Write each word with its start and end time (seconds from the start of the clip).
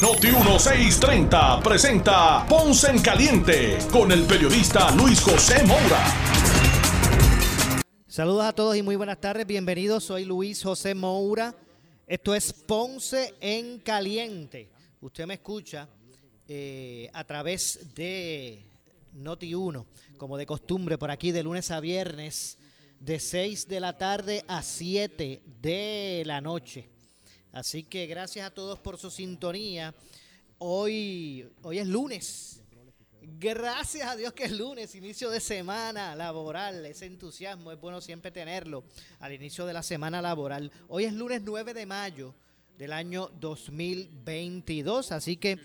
Noti 0.00 0.28
1630 0.28 1.60
presenta 1.62 2.46
Ponce 2.48 2.90
en 2.90 3.02
Caliente 3.02 3.76
con 3.92 4.10
el 4.10 4.22
periodista 4.22 4.90
Luis 4.96 5.20
José 5.20 5.62
Moura. 5.66 6.02
Saludos 8.06 8.44
a 8.46 8.54
todos 8.54 8.78
y 8.78 8.82
muy 8.82 8.96
buenas 8.96 9.20
tardes. 9.20 9.46
Bienvenidos. 9.46 10.04
Soy 10.04 10.24
Luis 10.24 10.62
José 10.62 10.94
Moura. 10.94 11.54
Esto 12.06 12.34
es 12.34 12.50
Ponce 12.50 13.34
en 13.42 13.80
Caliente. 13.80 14.70
Usted 15.02 15.26
me 15.26 15.34
escucha 15.34 15.86
eh, 16.48 17.10
a 17.12 17.22
través 17.24 17.94
de 17.94 18.64
Noti 19.12 19.54
1, 19.54 19.86
como 20.16 20.38
de 20.38 20.46
costumbre, 20.46 20.96
por 20.96 21.10
aquí 21.10 21.30
de 21.30 21.42
lunes 21.42 21.70
a 21.70 21.78
viernes, 21.78 22.56
de 23.00 23.20
6 23.20 23.68
de 23.68 23.80
la 23.80 23.98
tarde 23.98 24.44
a 24.48 24.62
7 24.62 25.42
de 25.60 26.22
la 26.24 26.40
noche. 26.40 26.88
Así 27.52 27.82
que 27.82 28.06
gracias 28.06 28.46
a 28.46 28.54
todos 28.54 28.78
por 28.78 28.96
su 28.96 29.10
sintonía. 29.10 29.92
Hoy, 30.58 31.48
hoy 31.62 31.78
es 31.78 31.86
lunes. 31.88 32.62
Gracias 33.22 34.08
a 34.08 34.16
Dios 34.16 34.32
que 34.34 34.44
es 34.44 34.52
lunes, 34.52 34.94
inicio 34.94 35.30
de 35.30 35.40
semana 35.40 36.14
laboral. 36.14 36.86
Ese 36.86 37.06
entusiasmo 37.06 37.72
es 37.72 37.80
bueno 37.80 38.00
siempre 38.00 38.30
tenerlo 38.30 38.84
al 39.18 39.32
inicio 39.32 39.66
de 39.66 39.72
la 39.72 39.82
semana 39.82 40.22
laboral. 40.22 40.70
Hoy 40.88 41.04
es 41.04 41.12
lunes 41.12 41.42
9 41.42 41.74
de 41.74 41.86
mayo 41.86 42.34
del 42.78 42.92
año 42.92 43.30
2022. 43.40 45.10
Así 45.10 45.36
que 45.36 45.58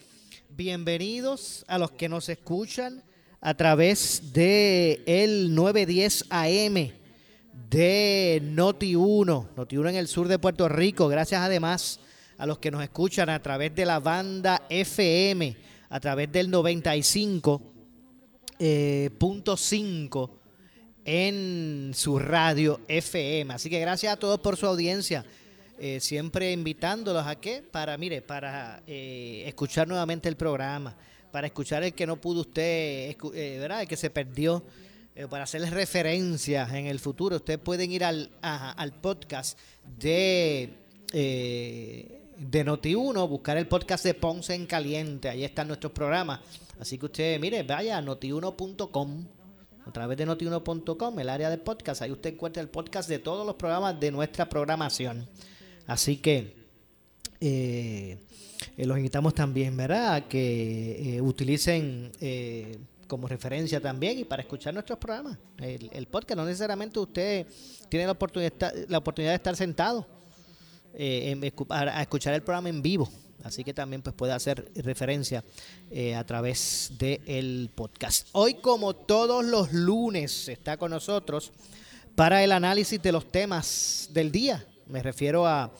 bienvenidos 0.49 1.66
a 1.67 1.77
los 1.77 1.92
que 1.92 2.09
nos 2.09 2.30
escuchan 2.30 3.03
a 3.42 3.53
través 3.53 4.33
de 4.33 5.03
el 5.05 5.53
910 5.53 6.25
AM 6.30 7.05
de 7.70 8.42
Noti 8.44 8.95
1, 8.95 9.50
Noti 9.56 9.78
1 9.78 9.89
en 9.89 9.95
el 9.95 10.08
sur 10.08 10.28
de 10.28 10.39
Puerto 10.39 10.67
Rico. 10.70 11.08
Gracias 11.08 11.42
además 11.42 12.00
a 12.38 12.45
los 12.45 12.59
que 12.59 12.72
nos 12.72 12.84
escuchan 12.84 13.30
a 13.30 13.42
través 13.42 13.73
de 13.75 13.86
la 13.86 14.00
banda 14.00 14.64
FM, 14.70 15.56
a 15.89 16.00
través 16.00 16.31
del 16.31 16.52
95.5 16.52 17.59
eh, 18.59 19.09
en 21.06 21.92
su 21.94 22.20
radio 22.20 22.81
FM. 22.88 23.53
Así 23.53 23.70
que 23.70 23.80
gracias 23.80 24.14
a 24.14 24.17
todos 24.17 24.39
por 24.39 24.58
su 24.58 24.66
audiencia. 24.66 25.23
Eh, 25.78 26.00
siempre 26.00 26.53
invitándolos 26.53 27.28
a 27.28 27.36
que, 27.36 27.61
para, 27.61 27.98
mire, 27.98 28.22
para 28.22 28.81
eh, 28.88 29.44
escuchar 29.45 29.88
nuevamente 29.88 30.30
el 30.30 30.38
programa, 30.38 30.95
para 31.31 31.48
escuchar 31.48 31.83
el 31.83 31.94
que 31.94 32.08
no 32.08 32.16
pudo 32.16 32.42
usted, 32.42 33.16
eh, 33.33 33.58
¿verdad? 33.59 33.81
El 33.81 33.88
que 33.88 33.98
se 33.98 34.09
perdió, 34.09 34.64
eh, 35.16 35.27
para 35.30 35.45
hacerles 35.45 35.71
referencias 35.71 36.73
en 36.73 36.88
el 36.88 36.99
futuro. 36.99 37.38
Ustedes 37.38 37.59
pueden 37.59 37.89
ir 37.89 38.03
al, 38.03 38.30
podcast 39.02 39.58
de, 39.97 40.73
eh, 41.13 42.21
de 42.38 42.66
Noti1, 42.66 43.30
buscar 43.30 43.55
el 43.55 43.66
podcast 43.66 44.03
de 44.03 44.13
Ponce 44.13 44.53
en 44.53 44.66
Caliente. 44.66 45.30
Ahí 45.30 45.45
están 45.45 45.69
nuestros 45.69 45.93
programas. 45.93 46.41
Así 46.81 46.97
que 46.97 47.05
usted, 47.05 47.39
mire, 47.39 47.63
vaya 47.63 47.97
a 47.97 48.02
noti1.com. 48.02 49.25
A 49.86 49.91
través 49.93 50.17
de 50.17 50.27
noti1.com, 50.27 51.19
el 51.19 51.30
área 51.30 51.49
de 51.49 51.59
podcast, 51.59 52.02
ahí 52.02 52.11
usted 52.11 52.33
encuentra 52.33 52.61
el 52.61 52.67
podcast 52.67 53.08
de 53.08 53.19
todos 53.19 53.45
los 53.45 53.55
programas 53.55 53.97
de 53.97 54.11
nuestra 54.11 54.49
programación. 54.49 55.30
Así 55.87 56.17
que 56.17 56.55
eh, 57.39 58.17
eh, 58.76 58.86
los 58.86 58.97
invitamos 58.97 59.33
también, 59.33 59.77
¿verdad?, 59.77 60.27
que 60.27 61.20
utilicen 61.21 62.11
como 63.08 63.27
referencia 63.27 63.80
también 63.80 64.20
y 64.20 64.23
para 64.23 64.42
escuchar 64.42 64.73
nuestros 64.73 64.99
programas. 64.99 65.38
El, 65.58 66.08
podcast, 66.08 66.38
no 66.38 66.45
necesariamente 66.45 66.99
usted 66.99 67.48
tiene 67.89 68.05
la 68.05 68.14
oportunidad, 68.14 68.73
la 68.88 68.98
oportunidad 68.98 69.32
de 69.32 69.36
estar 69.36 69.55
sentado 69.55 70.08
a, 71.70 72.02
escuchar 72.02 72.33
el 72.33 72.42
programa 72.42 72.70
en 72.70 72.82
vivo. 72.82 73.10
Así 73.44 73.64
que 73.64 73.73
también 73.73 74.02
pues, 74.02 74.15
puede 74.15 74.33
hacer 74.33 74.71
referencia 74.76 75.44
a 76.15 76.23
través 76.23 76.94
del 76.98 77.70
podcast. 77.76 78.30
Hoy, 78.32 78.55
como 78.55 78.95
todos 78.95 79.45
los 79.45 79.71
lunes, 79.71 80.48
está 80.48 80.77
con 80.77 80.92
nosotros 80.92 81.52
para 82.15 82.44
el 82.44 82.52
análisis 82.52 83.02
de 83.02 83.11
los 83.11 83.32
temas 83.32 84.10
del 84.14 84.32
día. 84.32 84.65
Me 84.88 85.04
refiero 85.04 85.45
a 85.45 85.71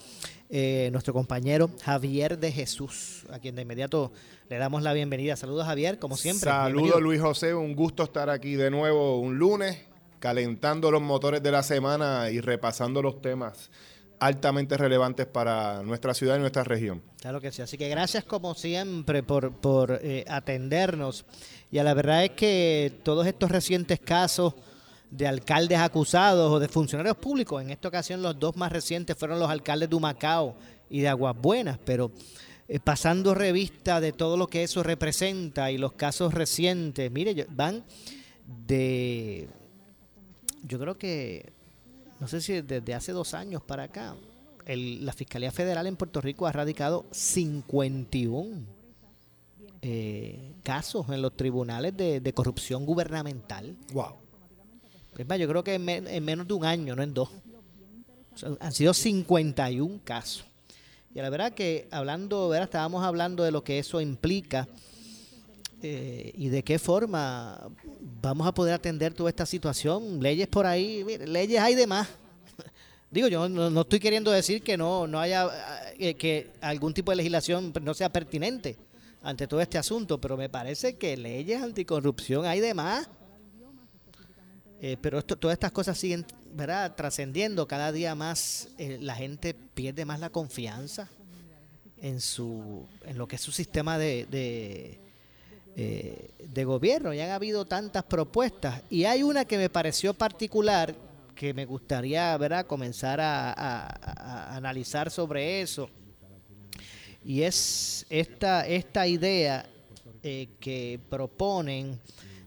eh, 0.50 0.90
nuestro 0.92 1.14
compañero 1.14 1.70
Javier 1.84 2.38
de 2.38 2.52
Jesús, 2.52 3.26
a 3.32 3.40
quien 3.40 3.56
de 3.56 3.64
inmediato 3.64 4.12
le 4.50 4.58
damos 4.58 4.84
la 4.84 4.94
bienvenida. 4.94 5.36
Saludos 5.36 5.66
Javier, 5.66 5.98
como 5.98 6.18
siempre. 6.18 6.50
Saludos 6.50 7.02
Luis 7.02 7.20
José, 7.20 7.54
un 7.56 7.76
gusto 7.76 8.04
estar 8.04 8.30
aquí 8.30 8.56
de 8.56 8.70
nuevo 8.70 9.20
un 9.20 9.38
lunes, 9.38 9.80
calentando 10.20 10.92
los 10.92 11.02
motores 11.02 11.42
de 11.42 11.52
la 11.52 11.64
semana 11.64 12.30
y 12.30 12.42
repasando 12.42 13.02
los 13.02 13.22
temas 13.22 13.72
altamente 14.20 14.78
relevantes 14.78 15.26
para 15.26 15.84
nuestra 15.84 16.14
ciudad 16.14 16.38
y 16.38 16.40
nuestra 16.40 16.64
región. 16.64 17.02
Claro 17.22 17.42
que 17.42 17.52
sí, 17.52 17.62
así 17.62 17.78
que 17.78 17.90
gracias 17.90 18.24
como 18.24 18.54
siempre 18.54 19.24
por, 19.24 19.52
por 19.54 20.00
eh, 20.02 20.26
atendernos. 20.28 21.26
Y 21.72 21.80
a 21.80 21.84
la 21.84 21.94
verdad 21.94 22.24
es 22.24 22.32
que 22.32 22.94
todos 23.04 23.28
estos 23.28 23.52
recientes 23.52 24.00
casos 24.00 24.54
de 25.12 25.28
alcaldes 25.28 25.80
acusados 25.80 26.52
o 26.52 26.60
de 26.60 26.68
funcionarios 26.68 27.18
públicos. 27.18 27.62
En 27.62 27.70
esta 27.70 27.88
ocasión 27.88 28.22
los 28.22 28.40
dos 28.40 28.56
más 28.58 28.72
recientes 28.72 29.18
fueron 29.18 29.40
los 29.40 29.50
alcaldes 29.50 29.90
de 29.90 29.96
Humacao 29.96 30.56
y 30.90 31.02
de 31.02 31.08
Aguas 31.08 31.36
Buenas, 31.38 31.80
pero 31.84 32.12
eh, 32.68 32.80
pasando 32.80 33.36
revista 33.36 34.02
de 34.02 34.12
todo 34.12 34.38
lo 34.38 34.48
que 34.48 34.64
eso 34.64 34.82
representa 34.82 35.72
y 35.72 35.78
los 35.78 35.94
casos 35.94 36.34
recientes, 36.34 37.12
mire, 37.12 37.46
van 37.50 37.84
de, 38.68 39.48
yo 40.64 40.80
creo 40.80 40.98
que, 40.98 41.54
no 42.20 42.28
sé 42.28 42.42
si 42.42 42.62
desde 42.62 42.94
hace 42.94 43.12
dos 43.12 43.34
años 43.34 43.62
para 43.62 43.84
acá, 43.84 44.16
la 44.68 45.14
Fiscalía 45.14 45.52
Federal 45.52 45.86
en 45.86 45.96
Puerto 45.96 46.22
Rico 46.22 46.48
ha 46.48 46.52
radicado 46.52 47.06
51 47.12 48.66
eh, 49.84 50.54
casos 50.64 51.08
en 51.10 51.22
los 51.22 51.38
tribunales 51.38 51.96
de, 51.96 52.20
de 52.20 52.34
corrupción 52.34 52.84
gubernamental. 52.84 53.78
Wow. 53.94 54.25
Yo 55.18 55.48
creo 55.48 55.64
que 55.64 55.76
en, 55.76 56.26
menos 56.26 56.48
de 56.48 56.54
un 56.54 56.66
año, 56.66 56.96
no 56.96 57.04
en 57.04 57.14
dos. 57.14 57.30
han 58.60 58.72
sido 58.74 58.94
51 58.94 60.02
casos. 60.04 60.46
Y 61.14 61.20
la 61.20 61.30
verdad 61.30 61.54
que 61.54 61.88
hablando, 61.92 62.50
¿verdad? 62.50 62.66
estábamos 62.66 63.04
hablando 63.04 63.44
de 63.44 63.52
lo 63.52 63.64
que 63.64 63.80
eso 63.80 64.02
implica 64.02 64.68
eh, 65.82 66.34
y 66.36 66.50
de 66.50 66.64
qué 66.64 66.78
forma 66.78 67.70
vamos 68.22 68.46
a 68.46 68.54
poder 68.54 68.74
atender 68.74 69.14
toda 69.14 69.30
esta 69.30 69.46
situación. 69.46 70.22
Leyes 70.22 70.48
por 70.48 70.66
ahí, 70.66 71.06
leyes 71.26 71.62
hay 71.62 71.76
de 71.76 71.88
más. 71.88 72.10
Digo, 73.12 73.30
yo 73.30 73.48
no, 73.48 73.82
estoy 73.82 74.02
queriendo 74.02 74.32
decir 74.32 74.62
que 74.62 74.76
no, 74.76 75.08
no 75.08 75.20
haya, 75.20 75.48
eh, 75.98 76.16
que 76.16 76.52
algún 76.60 76.94
tipo 76.94 77.12
de 77.12 77.18
legislación 77.18 77.72
no 77.82 77.94
sea 77.94 78.12
pertinente 78.12 78.78
ante 79.24 79.48
todo 79.48 79.62
este 79.62 79.78
asunto, 79.78 80.20
pero 80.20 80.36
me 80.36 80.50
parece 80.50 80.98
que 80.98 81.16
leyes 81.16 81.62
anticorrupción 81.62 82.46
hay 82.46 82.60
de 82.60 82.74
más. 82.74 83.08
Eh, 84.88 84.98
pero 85.02 85.18
esto, 85.18 85.36
todas 85.36 85.56
estas 85.56 85.72
cosas 85.72 85.98
siguen 85.98 86.24
¿verdad? 86.54 86.94
trascendiendo 86.94 87.68
cada 87.68 87.92
día 87.92 88.14
más. 88.14 88.68
Eh, 88.78 89.00
la 89.02 89.16
gente 89.16 89.56
pierde 89.56 90.06
más 90.06 90.20
la 90.20 90.30
confianza 90.30 91.10
en 92.00 92.22
su 92.22 92.86
en 93.04 93.18
lo 93.18 93.28
que 93.28 93.38
es 93.38 93.42
su 93.42 93.52
sistema 93.52 93.98
de, 93.98 94.28
de, 94.30 95.00
eh, 95.76 96.30
de 96.38 96.66
gobierno. 96.66 97.16
Ya 97.16 97.26
han 97.26 97.32
habido 97.32 97.66
tantas 97.66 98.04
propuestas 98.04 98.84
y 98.92 99.06
hay 99.06 99.24
una 99.24 99.46
que 99.46 99.58
me 99.58 99.72
pareció 99.72 100.14
particular 100.14 100.94
que 101.34 101.52
me 101.52 101.66
gustaría 101.66 102.38
¿verdad? 102.38 102.68
comenzar 102.68 103.20
a, 103.20 103.54
a 103.54 104.56
analizar 104.56 105.10
sobre 105.10 105.62
eso. 105.62 105.90
Y 107.24 107.42
es 107.42 108.06
esta, 108.12 108.68
esta 108.68 109.08
idea 109.08 109.68
que 110.22 111.00
proponen 111.10 112.00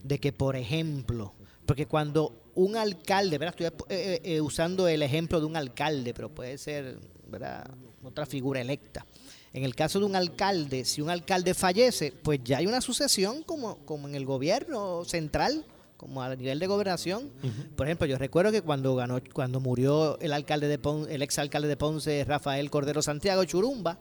de 0.05 0.21
que, 0.21 0.33
por 0.33 0.55
ejemplo, 0.55 1.35
porque 1.69 1.85
cuando 1.85 2.51
un 2.55 2.77
alcalde, 2.77 3.37
¿verdad? 3.37 3.55
Estoy 3.61 3.67
eh, 3.95 3.95
eh, 3.95 4.21
eh, 4.25 4.41
usando 4.41 4.89
el 4.89 5.03
ejemplo 5.03 5.39
de 5.39 5.45
un 5.45 5.55
alcalde, 5.55 6.15
pero 6.15 6.31
puede 6.31 6.57
ser, 6.57 6.99
¿verdad? 7.27 7.71
Otra 8.03 8.25
figura 8.25 8.59
electa. 8.59 9.05
En 9.53 9.65
el 9.65 9.75
caso 9.75 9.99
de 9.99 10.07
un 10.07 10.17
alcalde, 10.17 10.87
si 10.87 11.03
un 11.03 11.11
alcalde 11.11 11.53
fallece, 11.53 12.11
pues 12.11 12.41
ya 12.43 12.57
hay 12.57 12.67
una 12.67 12.81
sucesión 12.81 13.43
como, 13.43 13.85
como 13.85 14.09
en 14.09 14.15
el 14.15 14.25
gobierno 14.25 15.05
central, 15.05 15.67
como 15.99 16.23
a 16.23 16.35
nivel 16.35 16.59
de 16.59 16.67
gobernación. 16.67 17.31
Por 17.77 17.87
ejemplo, 17.87 18.07
yo 18.07 18.17
recuerdo 18.17 18.51
que 18.51 18.63
cuando 18.63 18.97
ganó, 18.97 19.21
cuando 19.35 19.61
murió 19.61 20.19
el 20.21 20.33
alcalde 20.33 20.69
de 20.69 20.79
Ponce, 20.79 21.15
el 21.15 21.21
exalcalde 21.21 21.69
de 21.69 21.77
Ponce, 21.77 22.25
Rafael 22.25 22.71
Cordero 22.71 23.03
Santiago 23.03 23.45
Churumba, 23.45 23.99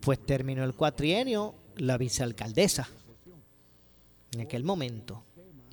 pues 0.00 0.24
terminó 0.24 0.62
el 0.62 0.74
cuatrienio 0.74 1.56
la 1.78 1.98
vicealcaldesa 1.98 2.88
en 4.34 4.42
aquel 4.42 4.62
momento, 4.62 5.24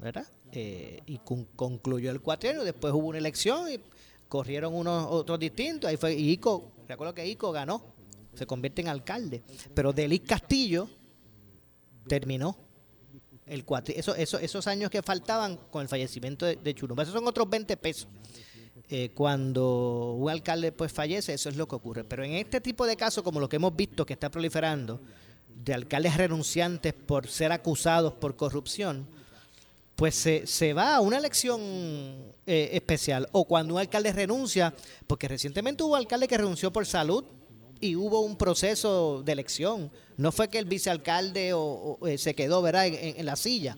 ¿verdad? 0.02 0.26
Eh, 0.52 1.02
y 1.06 1.20
concluyó 1.56 2.10
el 2.10 2.22
cuatrienio, 2.22 2.64
después 2.64 2.92
hubo 2.94 3.08
una 3.08 3.20
elección 3.20 3.72
y 3.72 3.80
corrieron 4.28 4.74
unos 4.74 5.06
otros 5.10 5.38
distintos, 5.40 5.88
ahí 5.90 5.98
fue 5.98 6.16
y 6.16 6.32
Ico, 6.32 6.72
recuerdo 6.88 7.14
que 7.14 7.28
Ico 7.28 7.52
ganó, 7.52 7.84
se 8.34 8.48
convierte 8.48 8.82
en 8.82 8.88
alcalde, 8.88 9.44
pero 9.76 9.94
Delis 9.94 10.22
Castillo 10.22 10.90
terminó 12.08 12.58
el 13.46 13.66
eso, 13.88 14.16
eso, 14.16 14.40
esos 14.40 14.68
años 14.68 14.90
que 14.90 15.02
faltaban 15.02 15.58
con 15.72 15.82
el 15.82 15.88
fallecimiento 15.88 16.46
de, 16.46 16.56
de 16.56 16.74
Churumba. 16.76 17.04
Esos 17.04 17.16
son 17.16 17.28
otros 17.28 17.50
20 17.50 17.78
pesos. 17.78 18.08
Eh, 18.92 19.12
cuando 19.14 20.14
un 20.14 20.30
alcalde 20.30 20.72
pues 20.72 20.92
fallece, 20.92 21.34
eso 21.34 21.50
es 21.50 21.56
lo 21.56 21.68
que 21.68 21.76
ocurre. 21.76 22.04
Pero 22.04 22.24
en 22.24 22.34
este 22.34 22.62
tipo 22.62 22.86
de 22.86 22.96
casos, 22.96 23.24
como 23.24 23.40
lo 23.40 23.50
que 23.50 23.58
hemos 23.58 23.76
visto 23.76 24.06
que 24.06 24.14
está 24.14 24.30
proliferando, 24.30 25.02
de 25.48 25.74
alcaldes 25.74 26.16
renunciantes 26.18 26.94
por 26.94 27.28
ser 27.28 27.52
acusados 27.52 28.14
por 28.14 28.36
corrupción, 28.36 29.08
pues 30.00 30.16
se, 30.16 30.48
se 30.48 30.72
va 30.72 30.96
a 30.96 31.02
una 31.02 31.18
elección 31.18 31.60
eh, 32.48 32.70
especial. 32.72 33.28
O 33.34 33.44
cuando 33.44 33.74
un 33.74 33.82
alcalde 33.82 34.14
renuncia, 34.14 34.74
porque 35.06 35.28
recientemente 35.28 35.84
hubo 35.84 35.94
alcalde 35.94 36.26
que 36.26 36.38
renunció 36.38 36.72
por 36.72 36.86
salud 36.86 37.26
y 37.82 37.98
hubo 37.98 38.22
un 38.22 38.38
proceso 38.38 39.22
de 39.24 39.34
elección. 39.34 39.92
No 40.16 40.32
fue 40.32 40.48
que 40.48 40.58
el 40.58 40.64
vicealcalde 40.64 41.52
o, 41.54 42.00
eh, 42.08 42.18
se 42.18 42.34
quedó 42.34 42.62
¿verdad? 42.62 42.88
En, 42.88 43.26
la 43.26 43.36
silla. 43.36 43.78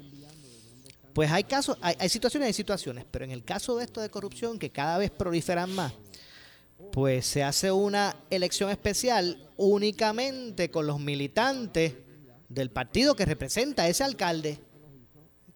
Pues 1.11 1.31
hay 1.31 1.43
casos, 1.45 1.79
hay, 1.81 1.95
hay 1.97 2.09
situaciones 2.09 2.51
y 2.51 2.53
situaciones, 2.53 3.03
pero 3.09 3.25
en 3.25 3.31
el 3.31 3.43
caso 3.43 3.77
de 3.77 3.85
esto 3.85 3.99
de 3.99 4.11
corrupción, 4.11 4.59
que 4.59 4.69
cada 4.69 4.99
vez 4.99 5.09
proliferan 5.09 5.73
más, 5.73 5.91
pues 6.91 7.25
se 7.25 7.41
hace 7.41 7.71
una 7.71 8.15
elección 8.29 8.69
especial 8.69 9.49
únicamente 9.57 10.69
con 10.69 10.85
los 10.85 10.99
militantes 10.99 11.95
del 12.47 12.69
partido 12.69 13.15
que 13.15 13.25
representa 13.25 13.83
a 13.83 13.87
ese 13.87 14.03
alcalde 14.03 14.59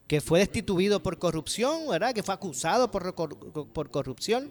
que 0.06 0.20
fue 0.20 0.38
destituido 0.38 1.02
por 1.02 1.18
corrupción, 1.18 1.88
¿verdad? 1.88 2.14
Que 2.14 2.22
fue 2.22 2.34
acusado 2.34 2.90
por, 2.90 3.14
por 3.14 3.90
corrupción. 3.90 4.50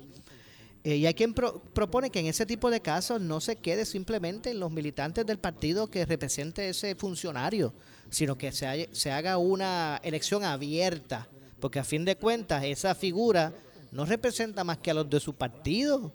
Eh, 0.84 0.98
y 0.98 1.06
hay 1.08 1.16
quien 1.16 1.34
propone 1.34 2.12
que 2.12 2.20
en 2.20 2.28
ese 2.28 2.46
tipo 2.46 2.70
de 2.70 2.80
casos 2.80 3.20
no 3.20 3.42
se 3.42 3.56
quede 3.56 3.86
simplemente 3.86 4.52
en 4.52 4.60
los 4.60 4.72
militantes 4.72 5.26
del 5.26 5.40
partido 5.40 5.88
que 5.90 6.06
represente 6.06 6.70
ese 6.70 6.94
funcionario, 6.94 7.74
sino 8.12 8.38
que 8.38 8.52
se, 8.52 8.90
se 8.92 9.12
haga 9.12 9.38
una 9.38 10.00
elección 10.04 10.44
abierta, 10.44 11.28
porque 11.60 11.80
a 11.80 11.84
fin 11.84 12.06
de 12.06 12.18
cuentas 12.18 12.64
esa 12.64 12.94
figura 12.94 13.52
no 13.92 14.06
representa 14.06 14.64
más 14.64 14.78
que 14.78 14.92
a 14.92 14.94
los 14.94 15.10
de 15.10 15.20
su 15.20 15.34
partido, 15.34 16.12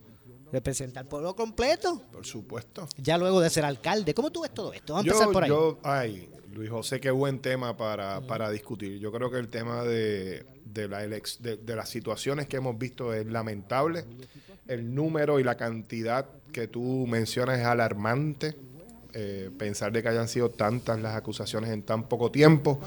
representa 0.52 1.00
al 1.00 1.06
pueblo 1.06 1.34
completo. 1.34 2.02
Por 2.12 2.24
supuesto. 2.24 2.88
Ya 2.96 3.18
luego 3.18 3.40
de 3.40 3.50
ser 3.50 3.64
alcalde. 3.64 4.14
¿Cómo 4.14 4.30
tú 4.30 4.42
ves 4.42 4.54
todo 4.54 4.72
esto? 4.72 4.94
Vamos 4.94 5.08
a 5.08 5.10
empezar 5.10 5.32
por 5.32 5.42
ahí. 5.42 5.48
Yo, 5.48 5.78
ay, 5.82 6.28
Luis 6.52 6.70
José, 6.70 7.00
qué 7.00 7.10
buen 7.10 7.38
tema 7.38 7.76
para, 7.76 8.20
para 8.22 8.50
discutir. 8.50 8.98
Yo 8.98 9.12
creo 9.12 9.30
que 9.30 9.38
el 9.38 9.48
tema 9.48 9.84
de, 9.84 10.44
de, 10.64 10.88
la 10.88 11.00
de, 11.00 11.22
de 11.56 11.76
las 11.76 11.88
situaciones 11.88 12.48
que 12.48 12.56
hemos 12.56 12.78
visto 12.78 13.14
es 13.14 13.26
lamentable 13.26 14.04
el 14.70 14.94
número 14.94 15.40
y 15.40 15.44
la 15.44 15.56
cantidad 15.56 16.26
que 16.52 16.68
tú 16.68 17.06
mencionas 17.08 17.58
es 17.58 17.66
alarmante. 17.66 18.56
Eh, 19.12 19.50
pensar 19.58 19.90
de 19.90 20.02
que 20.02 20.08
hayan 20.08 20.28
sido 20.28 20.50
tantas 20.50 21.00
las 21.00 21.16
acusaciones 21.16 21.70
en 21.70 21.82
tan 21.82 22.08
poco 22.08 22.30
tiempo. 22.30 22.80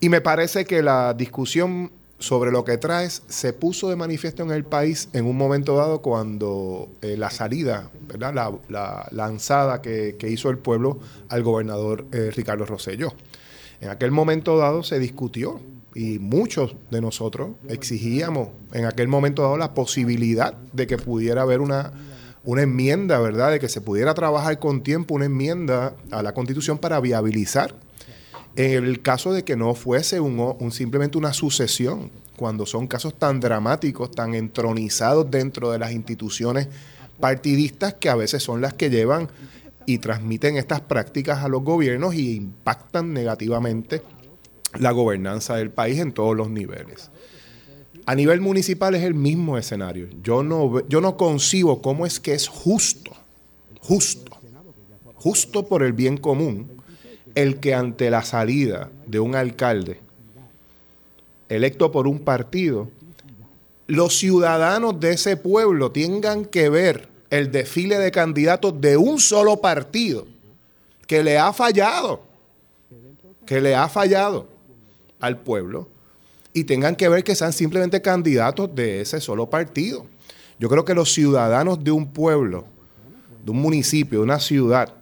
Y 0.00 0.08
me 0.08 0.22
parece 0.22 0.64
que 0.64 0.82
la 0.82 1.12
discusión 1.12 1.92
sobre 2.22 2.52
lo 2.52 2.64
que 2.64 2.78
traes 2.78 3.22
se 3.28 3.52
puso 3.52 3.90
de 3.90 3.96
manifiesto 3.96 4.42
en 4.42 4.52
el 4.52 4.64
país 4.64 5.08
en 5.12 5.26
un 5.26 5.36
momento 5.36 5.76
dado 5.76 6.00
cuando 6.00 6.88
eh, 7.02 7.16
la 7.16 7.30
salida, 7.30 7.90
¿verdad? 8.06 8.54
La, 8.68 9.08
lanzada 9.10 9.82
que, 9.82 10.16
hizo 10.28 10.48
el 10.48 10.58
pueblo 10.58 10.98
al 11.28 11.42
gobernador 11.42 12.06
eh, 12.12 12.30
Ricardo 12.34 12.64
Rosselló. 12.64 13.12
En 13.80 13.90
aquel 13.90 14.12
momento 14.12 14.56
dado 14.56 14.84
se 14.84 15.00
discutió 15.00 15.60
y 15.94 16.20
muchos 16.20 16.76
de 16.90 17.00
nosotros 17.00 17.50
exigíamos 17.68 18.48
en 18.72 18.86
aquel 18.86 19.08
momento 19.08 19.42
dado 19.42 19.58
la 19.58 19.74
posibilidad 19.74 20.54
de 20.72 20.86
que 20.86 20.96
pudiera 20.96 21.42
haber 21.42 21.60
una, 21.60 21.92
una 22.44 22.62
enmienda, 22.62 23.18
¿verdad? 23.18 23.50
De 23.50 23.58
que 23.60 23.68
se 23.68 23.80
pudiera 23.80 24.14
trabajar 24.14 24.60
con 24.60 24.82
tiempo 24.82 25.16
una 25.16 25.24
enmienda 25.24 25.94
a 26.12 26.22
la 26.22 26.32
Constitución 26.32 26.78
para 26.78 27.00
viabilizar 27.00 27.74
en 28.56 28.84
el 28.84 29.00
caso 29.02 29.32
de 29.32 29.44
que 29.44 29.56
no 29.56 29.74
fuese 29.74 30.20
un, 30.20 30.72
simplemente 30.72 31.18
una 31.18 31.32
sucesión, 31.32 32.10
cuando 32.36 32.66
son 32.66 32.86
casos 32.86 33.18
tan 33.18 33.40
dramáticos, 33.40 34.10
tan 34.10 34.34
entronizados 34.34 35.30
dentro 35.30 35.70
de 35.70 35.78
las 35.78 35.92
instituciones 35.92 36.68
partidistas 37.20 37.94
que 37.94 38.08
a 38.08 38.16
veces 38.16 38.42
son 38.42 38.60
las 38.60 38.74
que 38.74 38.90
llevan 38.90 39.28
y 39.86 39.98
transmiten 39.98 40.56
estas 40.56 40.80
prácticas 40.80 41.38
a 41.38 41.48
los 41.48 41.62
gobiernos 41.62 42.14
y 42.14 42.36
impactan 42.36 43.12
negativamente 43.12 44.02
la 44.78 44.90
gobernanza 44.90 45.56
del 45.56 45.70
país 45.70 45.98
en 45.98 46.12
todos 46.12 46.36
los 46.36 46.50
niveles. 46.50 47.10
A 48.06 48.14
nivel 48.14 48.40
municipal 48.40 48.94
es 48.94 49.02
el 49.04 49.14
mismo 49.14 49.58
escenario. 49.58 50.08
Yo 50.22 50.42
no, 50.42 50.86
yo 50.88 51.00
no 51.00 51.16
concibo 51.16 51.80
cómo 51.80 52.06
es 52.06 52.18
que 52.18 52.34
es 52.34 52.48
justo, 52.48 53.12
justo, 53.80 54.32
justo 55.14 55.68
por 55.68 55.82
el 55.82 55.92
bien 55.92 56.16
común, 56.16 56.81
el 57.34 57.60
que 57.60 57.74
ante 57.74 58.10
la 58.10 58.22
salida 58.22 58.90
de 59.06 59.20
un 59.20 59.34
alcalde 59.34 60.00
electo 61.48 61.92
por 61.92 62.06
un 62.06 62.18
partido, 62.18 62.88
los 63.86 64.16
ciudadanos 64.16 64.98
de 65.00 65.12
ese 65.12 65.36
pueblo 65.36 65.90
tengan 65.92 66.44
que 66.44 66.68
ver 66.68 67.08
el 67.30 67.50
desfile 67.50 67.98
de 67.98 68.10
candidatos 68.10 68.80
de 68.80 68.96
un 68.96 69.18
solo 69.18 69.60
partido 69.60 70.26
que 71.06 71.22
le 71.22 71.38
ha 71.38 71.52
fallado, 71.52 72.22
que 73.44 73.60
le 73.60 73.74
ha 73.74 73.88
fallado 73.88 74.48
al 75.20 75.38
pueblo 75.38 75.88
y 76.54 76.64
tengan 76.64 76.96
que 76.96 77.08
ver 77.08 77.24
que 77.24 77.34
sean 77.34 77.52
simplemente 77.52 78.00
candidatos 78.00 78.74
de 78.74 79.00
ese 79.00 79.20
solo 79.20 79.48
partido. 79.48 80.06
Yo 80.58 80.68
creo 80.68 80.84
que 80.84 80.94
los 80.94 81.12
ciudadanos 81.12 81.82
de 81.82 81.90
un 81.90 82.12
pueblo, 82.12 82.64
de 83.44 83.50
un 83.50 83.60
municipio, 83.60 84.20
de 84.20 84.24
una 84.24 84.40
ciudad, 84.40 84.94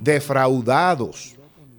defraudados 0.00 1.36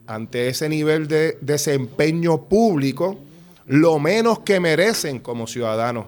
ante 0.07 0.47
ese 0.47 0.69
nivel 0.69 1.07
de 1.07 1.37
desempeño 1.41 2.43
público, 2.45 3.17
lo 3.65 3.99
menos 3.99 4.39
que 4.39 4.59
merecen 4.59 5.19
como 5.19 5.47
ciudadanos 5.47 6.05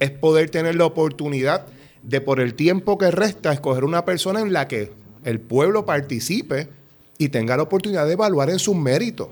es 0.00 0.10
poder 0.10 0.50
tener 0.50 0.74
la 0.74 0.86
oportunidad 0.86 1.66
de 2.02 2.20
por 2.20 2.40
el 2.40 2.54
tiempo 2.54 2.98
que 2.98 3.10
resta 3.10 3.52
escoger 3.52 3.84
una 3.84 4.04
persona 4.04 4.40
en 4.40 4.52
la 4.52 4.68
que 4.68 4.92
el 5.24 5.40
pueblo 5.40 5.84
participe 5.84 6.68
y 7.18 7.28
tenga 7.30 7.56
la 7.56 7.64
oportunidad 7.64 8.06
de 8.06 8.12
evaluar 8.12 8.50
en 8.50 8.58
sus 8.58 8.76
méritos. 8.76 9.28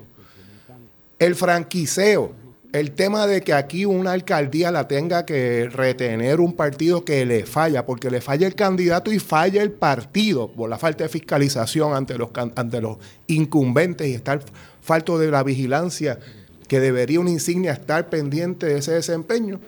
El 1.19 1.35
franquiceo, 1.35 2.33
el 2.75 2.91
tema 2.91 3.25
de 3.25 3.39
que 3.39 3.53
aquí 3.53 3.85
una 3.85 4.11
alcaldía 4.11 4.69
la 4.69 4.85
tenga 4.85 5.25
que 5.25 5.69
retener 5.69 6.41
un 6.41 6.51
partido 6.51 7.05
que 7.05 7.25
le 7.25 7.45
falla, 7.45 7.85
porque 7.85 8.11
le 8.11 8.19
falla 8.19 8.47
el 8.47 8.53
candidato 8.53 9.13
y 9.13 9.19
falla 9.19 9.63
el 9.63 9.71
partido 9.71 10.51
por 10.51 10.69
la 10.69 10.77
falta 10.77 11.05
de 11.05 11.09
fiscalización 11.09 11.93
ante 11.93 12.17
los, 12.17 12.31
ante 12.35 12.81
los 12.81 12.97
incumbentes 13.27 14.09
y 14.09 14.13
estar 14.13 14.43
falto 14.81 15.17
de 15.17 15.31
la 15.31 15.41
vigilancia 15.43 16.19
que 16.67 16.81
debería 16.81 17.21
una 17.21 17.29
insignia 17.29 17.71
estar 17.71 18.09
pendiente 18.09 18.65
de 18.65 18.79
ese 18.79 18.91
desempeño. 18.91 19.61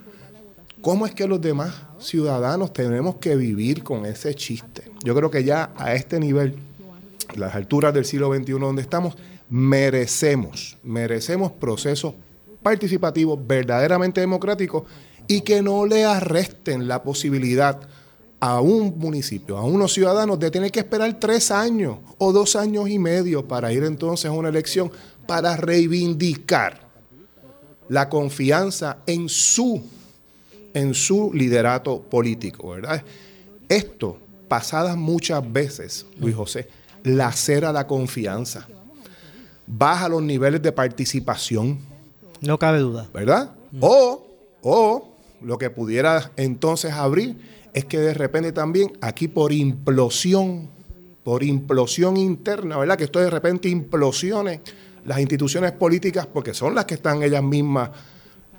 ¿Cómo 0.81 1.05
es 1.05 1.13
que 1.13 1.27
los 1.27 1.39
demás 1.39 1.75
ciudadanos 1.99 2.73
tenemos 2.73 3.15
que 3.15 3.37
vivir 3.37 3.83
con 3.83 4.05
ese 4.05 4.35
chiste? 4.35 4.91
Yo 5.05 5.15
creo 5.15 5.31
que 5.31 5.45
ya 5.45 5.71
a 5.77 5.95
este 5.95 6.19
nivel, 6.19 6.57
las 7.35 7.55
alturas 7.55 7.93
del 7.93 8.03
siglo 8.03 8.35
XXI 8.35 8.51
donde 8.51 8.81
estamos, 8.81 9.15
merecemos, 9.49 10.77
merecemos 10.83 11.53
procesos 11.53 12.15
participativos 12.61 13.39
verdaderamente 13.45 14.21
democráticos 14.21 14.83
y 15.27 15.41
que 15.41 15.61
no 15.61 15.85
le 15.85 16.05
arresten 16.05 16.87
la 16.87 17.03
posibilidad 17.03 17.79
a 18.39 18.61
un 18.61 18.97
municipio, 18.97 19.57
a 19.57 19.63
unos 19.63 19.93
ciudadanos, 19.93 20.39
de 20.39 20.51
tener 20.51 20.71
que 20.71 20.79
esperar 20.79 21.19
tres 21.19 21.51
años 21.51 21.97
o 22.17 22.31
dos 22.31 22.55
años 22.55 22.89
y 22.89 22.99
medio 22.99 23.47
para 23.47 23.73
ir 23.73 23.83
entonces 23.83 24.25
a 24.25 24.31
una 24.31 24.49
elección 24.49 24.91
para 25.25 25.57
reivindicar 25.57 26.87
la 27.89 28.09
confianza 28.09 28.97
en 29.07 29.27
su, 29.27 29.81
en 30.73 30.93
su 30.93 31.31
liderato 31.33 32.01
político, 32.01 32.69
¿verdad? 32.69 33.03
Esto, 33.67 34.19
pasadas 34.47 34.95
muchas 34.95 35.51
veces, 35.51 36.05
Luis 36.19 36.35
José, 36.35 36.67
lacera 37.03 37.71
la 37.71 37.87
confianza 37.87 38.67
baja 39.67 40.07
los 40.07 40.23
niveles 40.23 40.61
de 40.61 40.71
participación. 40.71 41.77
No 42.41 42.59
cabe 42.59 42.79
duda. 42.79 43.07
¿Verdad? 43.13 43.55
O, 43.79 44.25
o 44.61 45.09
lo 45.41 45.57
que 45.57 45.69
pudiera 45.69 46.31
entonces 46.35 46.93
abrir 46.93 47.37
es 47.73 47.85
que 47.85 47.99
de 47.99 48.13
repente 48.13 48.51
también 48.51 48.91
aquí 49.01 49.27
por 49.27 49.51
implosión, 49.51 50.69
por 51.23 51.43
implosión 51.43 52.17
interna, 52.17 52.77
¿verdad? 52.77 52.97
Que 52.97 53.03
esto 53.03 53.19
de 53.19 53.29
repente 53.29 53.69
implosione 53.69 54.61
las 55.05 55.19
instituciones 55.19 55.71
políticas 55.71 56.27
porque 56.27 56.53
son 56.53 56.75
las 56.75 56.85
que 56.85 56.95
están 56.95 57.23
ellas 57.23 57.43
mismas 57.43 57.91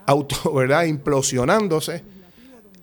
auto, 0.07 0.53
¿verdad? 0.55 0.85
implosionándose. 0.85 2.03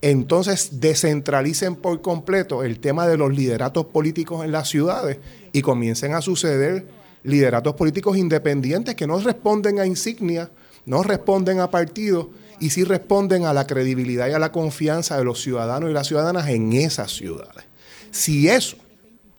Entonces 0.02 0.80
descentralicen 0.80 1.78
por 1.78 2.02
completo 2.02 2.64
el 2.64 2.80
tema 2.80 3.08
de 3.08 3.18
los 3.18 3.34
lideratos 3.34 3.88
políticos 3.88 4.46
en 4.46 4.52
las 4.52 4.70
ciudades 4.70 5.18
y 5.52 5.62
comiencen 5.62 6.14
a 6.14 6.22
suceder 6.22 6.86
lideratos 7.24 7.74
políticos 7.74 8.16
independientes 8.18 8.94
que 8.94 9.08
no 9.08 9.18
responden 9.20 9.80
a 9.80 9.88
insignias, 9.88 10.50
no 10.86 11.04
responden 11.04 11.60
a 11.60 11.72
partidos 11.72 12.28
y 12.60 12.70
sí 12.70 12.84
responden 12.84 13.46
a 13.46 13.54
la 13.54 13.68
credibilidad 13.68 14.28
y 14.28 14.34
a 14.34 14.40
la 14.40 14.52
confianza 14.52 15.18
de 15.18 15.26
los 15.26 15.42
ciudadanos 15.42 15.90
y 15.90 15.94
las 15.94 16.08
ciudadanas 16.08 16.48
en 16.50 16.74
esas 16.74 17.12
ciudades. 17.12 17.66
Si 18.12 18.48
eso 18.48 18.78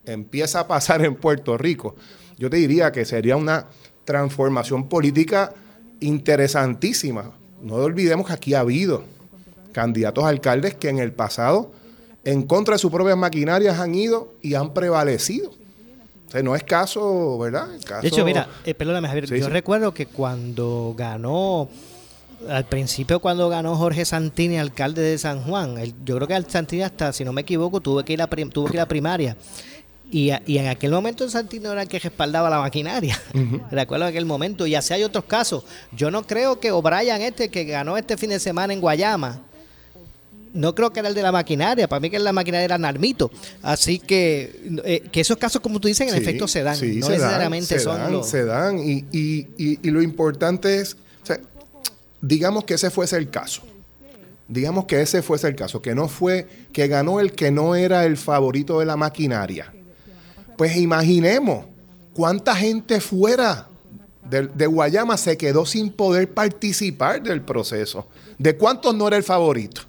empieza 0.05 0.61
a 0.61 0.69
pasar 0.69 1.05
en 1.05 1.15
Puerto 1.15 1.57
Rico, 1.57 1.97
yo 2.39 2.51
te 2.51 2.59
diría 2.59 2.93
que 2.93 3.05
sería 3.05 3.37
una 3.37 3.67
transformación 4.05 4.89
política 4.89 5.55
interesantísima. 6.01 7.33
No 7.63 7.77
olvidemos 7.77 8.27
que 8.27 8.33
aquí 8.35 8.55
ha 8.55 8.61
habido 8.61 9.05
candidatos 9.73 10.25
a 10.25 10.29
alcaldes 10.29 10.75
que 10.75 10.89
en 10.89 10.99
el 10.99 11.13
pasado, 11.13 11.73
en 12.25 12.43
contra 12.43 12.75
de 12.75 12.79
sus 12.79 12.91
propias 12.91 13.17
maquinarias, 13.17 13.79
han 13.79 13.95
ido 13.95 14.35
y 14.43 14.55
han 14.55 14.75
prevalecido. 14.75 15.51
O 16.27 16.31
sea, 16.31 16.43
no 16.43 16.57
es 16.57 16.65
caso, 16.65 17.39
¿verdad? 17.39 17.69
de 18.03 18.09
hecho, 18.09 18.25
mira, 18.25 18.49
eh, 18.65 18.75
perdóname 18.75 19.09
Javier, 19.09 19.27
yo 19.27 19.49
recuerdo 19.49 19.95
que 19.95 20.07
cuando 20.07 20.95
ganó, 20.97 21.69
al 22.49 22.65
principio 22.65 23.21
cuando 23.21 23.49
ganó 23.49 23.77
Jorge 23.77 24.05
Santini, 24.05 24.59
alcalde 24.59 25.03
de 25.03 25.19
San 25.19 25.43
Juan, 25.43 25.77
yo 26.05 26.17
creo 26.17 26.29
que 26.29 26.35
al 26.35 26.51
Santini 26.51 26.83
hasta, 26.83 27.13
si 27.13 27.25
no 27.25 27.33
me 27.33 27.43
equivoco, 27.43 27.81
tuvo 27.81 28.05
que 28.05 28.13
ir 28.13 28.23
a, 28.23 28.27
tuvo 28.27 28.67
que 28.67 28.77
ir 28.77 28.81
a 28.81 28.87
primaria. 28.87 29.37
Y, 30.11 30.31
en 30.31 30.69
aquel 30.69 30.93
momento 30.93 31.29
Santino 31.29 31.73
era 31.73 31.83
el 31.83 31.89
que 31.89 31.99
respaldaba 31.99 32.49
la 32.49 32.61
maquinaria. 32.61 33.21
Recuerdo 33.71 34.05
aquel 34.05 34.25
momento. 34.25 34.67
Y 34.67 34.77
así 34.77 34.95
hay 34.95 35.03
otros 35.03 35.25
casos. 35.25 35.65
Yo 35.93 36.11
no 36.11 36.25
creo 36.25 36.61
que 36.61 36.71
O'Brien, 36.71 37.23
este 37.23 37.51
que 37.51 37.65
ganó 37.65 37.97
este 37.97 38.17
fin 38.17 38.31
de 38.31 38.39
semana 38.39 38.73
en 38.73 38.81
Guayama, 38.81 39.41
no 40.57 40.75
creo 40.75 40.93
que 40.93 41.01
era 41.01 41.09
el 41.09 41.15
de 41.15 41.23
la 41.23 41.33
maquinaria. 41.33 41.89
Para 41.89 42.01
mí 42.01 42.11
que 42.11 42.19
la 42.19 42.33
maquinaria 42.33 42.65
era 42.65 42.79
Narmito. 42.79 43.31
Así 43.63 43.99
que, 43.99 44.61
eh, 44.85 45.09
que 45.13 45.21
esos 45.21 45.37
casos, 45.37 45.61
como 45.61 45.81
tú 45.81 45.89
dices, 45.89 46.11
en 46.11 46.15
efecto 46.15 46.49
se 46.49 46.63
dan. 46.63 46.79
no 46.79 47.09
necesariamente 47.09 47.79
son 47.79 48.25
Se 48.25 48.45
dan. 48.45 48.79
Y, 48.79 49.05
y, 49.13 49.49
y, 49.57 49.91
lo 49.91 50.03
importante 50.03 50.81
es, 50.81 50.97
digamos 52.21 52.65
que 52.65 52.75
ese 52.75 52.91
fuese 52.91 53.17
el 53.17 53.31
caso. 53.31 53.63
Digamos 54.49 54.85
que 54.87 55.01
ese 55.01 55.23
fuese 55.23 55.49
el 55.49 55.57
caso, 55.57 55.83
que 55.83 55.95
no 55.95 56.09
fue, 56.09 56.47
que 56.73 56.87
ganó 56.87 57.21
el 57.21 57.33
que 57.33 57.51
no 57.51 57.75
era 57.75 58.05
el 58.05 58.17
favorito 58.17 58.79
de 58.79 58.87
la 58.87 58.97
maquinaria 58.97 59.73
pues 60.57 60.77
imaginemos 60.77 61.67
cuánta 62.15 62.55
gente 62.57 63.01
fuera 63.01 63.69
de, 64.29 64.67
Guayama 64.67 65.17
se 65.17 65.37
quedó 65.37 65.67
sin 65.67 65.93
poder 65.93 66.33
participar 66.33 67.23
del 67.23 67.43
proceso. 67.43 68.09
¿De 68.39 68.57
cuántos 68.57 68.95
no 68.95 69.07
era 69.07 69.17
el 69.17 69.23
favorito? 69.23 69.83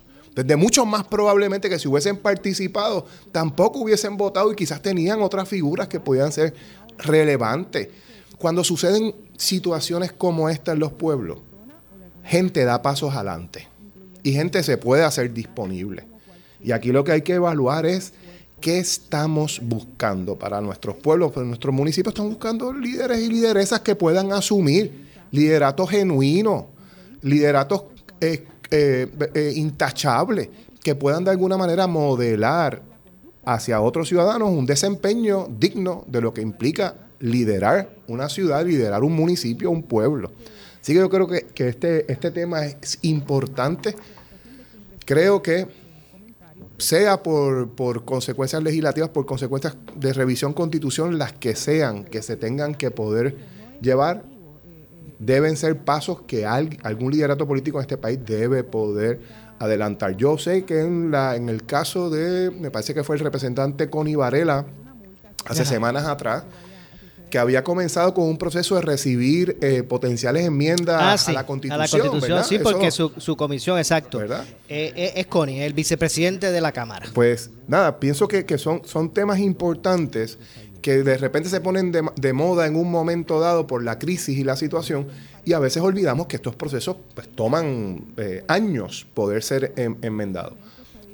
Desde 0.44 0.56
muchos 0.56 0.86
más 0.86 1.06
probablemente 1.06 1.70
que 1.70 1.80
si 1.80 1.88
hubiesen 1.88 2.18
participado, 2.18 3.06
tampoco 3.32 3.80
hubiesen 3.80 4.18
votado 4.18 4.52
y 4.52 4.56
quizás 4.56 4.82
tenían 4.82 5.22
otras 5.22 5.50
figuras 5.50 5.88
que 5.88 6.00
podían 6.00 6.32
ser 6.32 6.54
relevantes. 6.98 7.90
Cuando 8.38 8.64
suceden 8.64 9.16
situaciones 9.36 10.12
como 10.12 10.50
esta 10.50 10.74
en 10.74 10.80
los 10.80 10.92
pueblos, 10.92 11.40
gente 12.24 12.64
da 12.66 12.82
pasos 12.82 13.16
adelante 13.16 13.68
y 14.22 14.34
gente 14.34 14.62
se 14.62 14.78
puede 14.78 15.04
hacer 15.04 15.34
disponible. 15.34 16.06
Y 16.64 16.72
aquí 16.72 16.92
lo 16.92 17.04
que 17.04 17.14
hay 17.14 17.22
que 17.22 17.34
evaluar 17.34 17.86
es 17.86 18.14
¿Qué 18.60 18.80
estamos 18.80 19.62
buscando 19.64 20.36
para 20.36 20.62
nuestros 20.62 20.96
pueblos, 20.96 21.32
para 21.32 21.46
nuestros 21.46 21.74
municipios? 21.76 22.14
Están 22.14 22.30
buscando 22.30 22.74
líderes 22.74 23.20
y 23.20 23.30
lideresas 23.30 23.82
que 23.82 23.96
puedan 23.96 24.32
asumir 24.32 25.06
lideratos 25.30 25.92
genuinos, 25.92 26.64
lideratos 27.22 27.84
eh, 28.20 28.48
eh, 28.72 29.08
eh, 29.34 29.54
intachables, 29.56 30.50
que 30.84 30.96
puedan 30.96 31.24
de 31.24 31.32
alguna 31.32 31.58
manera 31.58 31.88
modelar 31.88 32.82
hacia 33.46 33.82
otros 33.82 34.10
ciudadanos 34.10 34.50
un 34.50 34.66
desempeño 34.66 35.48
digno 35.50 36.04
de 36.08 36.22
lo 36.22 36.34
que 36.34 36.42
implica 36.42 36.96
liderar 37.20 37.90
una 38.08 38.30
ciudad, 38.30 38.66
liderar 38.66 39.04
un 39.04 39.14
municipio, 39.14 39.72
un 39.72 39.84
pueblo. 39.84 40.32
Así 40.82 40.94
que 40.94 41.00
yo 41.00 41.10
creo 41.10 41.28
que, 41.28 41.46
que 41.54 41.70
este, 41.70 42.12
este 42.12 42.32
tema 42.32 42.66
es 42.66 43.00
importante. 43.02 43.96
Creo 45.06 45.42
que 45.42 45.68
sea 46.78 47.24
por, 47.24 47.70
por, 47.72 48.06
consecuencias 48.06 48.62
legislativas, 48.62 49.10
por 49.10 49.26
consecuencias 49.26 49.76
de 49.96 50.14
revisión 50.14 50.54
constitución, 50.54 51.18
las 51.18 51.34
que 51.34 51.56
sean, 51.56 52.04
que 52.04 52.22
se 52.22 52.36
tengan 52.36 52.76
que 52.76 52.92
poder 52.92 53.36
llevar, 53.82 54.24
deben 55.20 55.58
ser 55.58 55.78
pasos 55.78 56.22
que 56.22 56.46
algún 56.46 57.12
liderato 57.12 57.48
político 57.48 57.78
en 57.80 57.82
este 57.82 57.98
país 57.98 58.20
debe 58.24 58.64
poder 58.64 59.20
adelantar. 59.60 60.16
Yo 60.16 60.38
sé 60.38 60.66
que 60.66 60.82
en, 60.82 61.12
la, 61.12 61.36
en 61.36 61.50
el 61.50 61.66
caso 61.66 62.10
de, 62.10 62.52
me 62.52 62.72
parece 62.72 62.94
que 62.94 63.04
fue 63.04 63.16
el 63.16 63.22
representante 63.22 63.90
Connie 63.90 64.16
Varela, 64.16 64.66
hace 65.46 65.66
semanas 65.66 66.06
atrás, 66.06 66.44
que 67.30 67.38
había 67.38 67.64
comenzado 67.64 68.14
con 68.14 68.26
un 68.26 68.38
proceso 68.38 68.76
de 68.76 68.82
recibir 68.82 69.58
eh, 69.62 69.84
potenciales 69.84 70.46
enmiendas 70.46 71.28
ah, 71.28 71.32
a 71.32 71.34
la 71.34 71.46
Constitución. 71.46 71.82
A 71.82 71.84
la 71.84 71.90
Constitución, 71.90 72.44
sí, 72.46 72.60
porque 72.60 72.92
su, 72.92 73.36
comisión, 73.36 73.78
exacto, 73.78 74.20
¿verdad? 74.20 74.46
Eh, 74.70 74.94
eh, 74.96 75.14
es 75.16 75.28
Connie, 75.28 75.62
el 75.62 75.74
vicepresidente 75.74 76.52
de 76.52 76.62
la 76.62 76.72
Cámara. 76.72 77.08
Pues 77.14 77.50
nada, 77.68 78.00
pienso 78.00 78.28
que, 78.28 78.58
son, 78.58 78.82
son 78.86 79.12
temas 79.12 79.40
importantes 79.40 80.38
que 80.82 81.04
de 81.04 81.18
repente 81.18 81.50
se 81.50 81.62
ponen 81.62 81.92
de, 81.92 82.34
moda 82.34 82.68
en 82.68 82.76
un 82.76 82.92
momento 82.92 83.40
dado 83.40 83.68
por 83.68 83.84
la 83.84 84.00
crisis 84.00 84.38
y 84.38 84.44
la 84.44 84.56
situación 84.56 85.08
y 85.46 85.54
a 85.54 85.60
veces 85.60 85.82
olvidamos 85.82 86.28
que 86.28 86.36
estos 86.36 86.56
procesos 86.56 86.98
pues, 87.14 87.28
toman 87.30 88.14
años 88.48 89.08
poder 89.14 89.44
ser 89.44 89.74
em, 89.76 89.96
enmendados. 90.02 90.54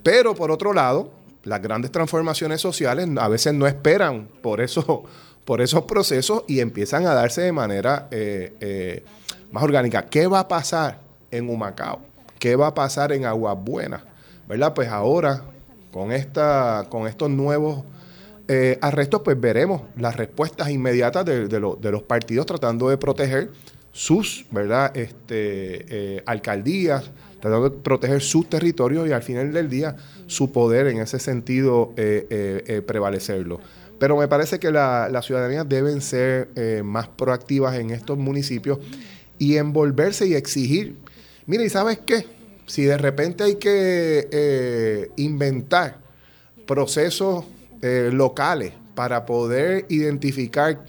Pero 0.04 0.36
por 0.36 0.52
otro 0.52 0.74
lado, 0.74 1.12
las 1.44 1.62
grandes 1.62 1.92
transformaciones 1.92 2.62
sociales 2.62 3.08
a 3.18 3.28
veces 3.28 3.54
no 3.54 3.68
esperan 3.68 4.28
por 4.42 4.62
eso 4.62 5.06
por 5.46 5.62
esos 5.62 5.84
procesos 5.84 6.44
y 6.48 6.60
empiezan 6.60 7.06
a 7.06 7.14
darse 7.14 7.42
de 7.42 7.52
manera 7.52 8.08
eh, 8.12 8.56
eh, 8.60 9.04
más 9.52 9.64
orgánica. 9.64 10.06
¿Qué 10.06 10.28
va 10.28 10.40
a 10.40 10.48
pasar 10.48 11.00
en 11.32 11.50
Humacao? 11.50 12.00
¿Qué 12.40 12.56
va 12.56 12.68
a 12.68 12.74
pasar 12.74 13.12
en 13.12 13.26
Aguas 13.26 13.58
Buenas? 13.60 14.02
¿Verdad? 14.48 14.74
Pues 14.74 14.90
ahora, 14.90 15.44
con, 15.92 16.12
esta, 16.12 16.88
con 16.90 17.08
estos 17.08 17.30
nuevos 17.30 17.84
eh, 18.48 18.78
arrestos, 18.82 19.22
pues 19.24 19.40
veremos 19.40 19.82
las 19.98 20.16
respuestas 20.18 20.70
inmediatas 20.70 21.26
de, 21.26 21.48
de, 21.48 21.60
los 21.60 22.04
partidos 22.04 22.46
tratando 22.46 22.90
de 22.90 22.98
proteger 22.98 23.50
sus 23.92 24.46
¿verdad? 24.52 24.96
Este, 24.98 26.24
alcaldías, 26.26 27.12
tratando 27.40 27.70
de 27.70 27.78
proteger 27.78 28.22
sus 28.22 28.50
territorios 28.50 29.08
y 29.08 29.12
al 29.12 29.24
final 29.24 29.54
del 29.54 29.70
día 29.70 29.96
su 30.28 30.52
poder 30.52 30.88
en 30.88 31.00
ese 31.00 31.20
sentido 31.20 31.94
prevalecerlo. 32.88 33.60
Pero 34.04 34.18
me 34.18 34.28
parece 34.28 34.60
que 34.60 34.70
la, 34.70 35.08
la 35.10 35.22
ciudadanía 35.22 35.64
deben 35.64 36.02
ser 36.02 36.50
eh, 36.58 36.82
más 36.84 37.08
proactivas 37.08 37.78
en 37.78 37.92
estos 37.92 38.18
municipios 38.18 38.80
y 39.40 39.56
envolverse 39.56 40.28
y 40.28 40.34
exigir. 40.34 40.98
Mira, 41.46 41.64
¿y 41.64 41.70
sabes 41.70 42.00
qué? 42.06 42.26
Si 42.66 42.84
de 42.84 42.98
repente 42.98 43.46
hay 43.46 43.56
que 43.56 44.28
eh, 44.30 45.10
inventar 45.16 46.00
procesos 46.68 47.46
eh, 47.84 48.12
locales 48.14 48.72
para 48.96 49.26
poder 49.26 49.86
identificar 49.90 50.86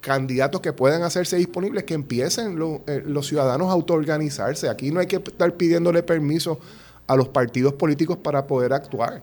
candidatos 0.00 0.62
que 0.62 0.72
puedan 0.72 1.02
hacerse 1.02 1.36
disponibles, 1.36 1.84
que 1.84 1.92
empiecen 1.92 2.58
los 2.58 3.26
ciudadanos 3.26 3.68
a 3.68 3.72
autoorganizarse. 3.72 4.70
Aquí 4.70 4.90
no 4.90 5.00
hay 5.00 5.06
que 5.06 5.16
estar 5.16 5.52
pidiéndole 5.54 6.02
permiso 6.02 6.58
a 7.06 7.14
los 7.14 7.28
partidos 7.28 7.74
políticos 7.74 8.16
para 8.16 8.46
poder 8.46 8.72
actuar. 8.72 9.20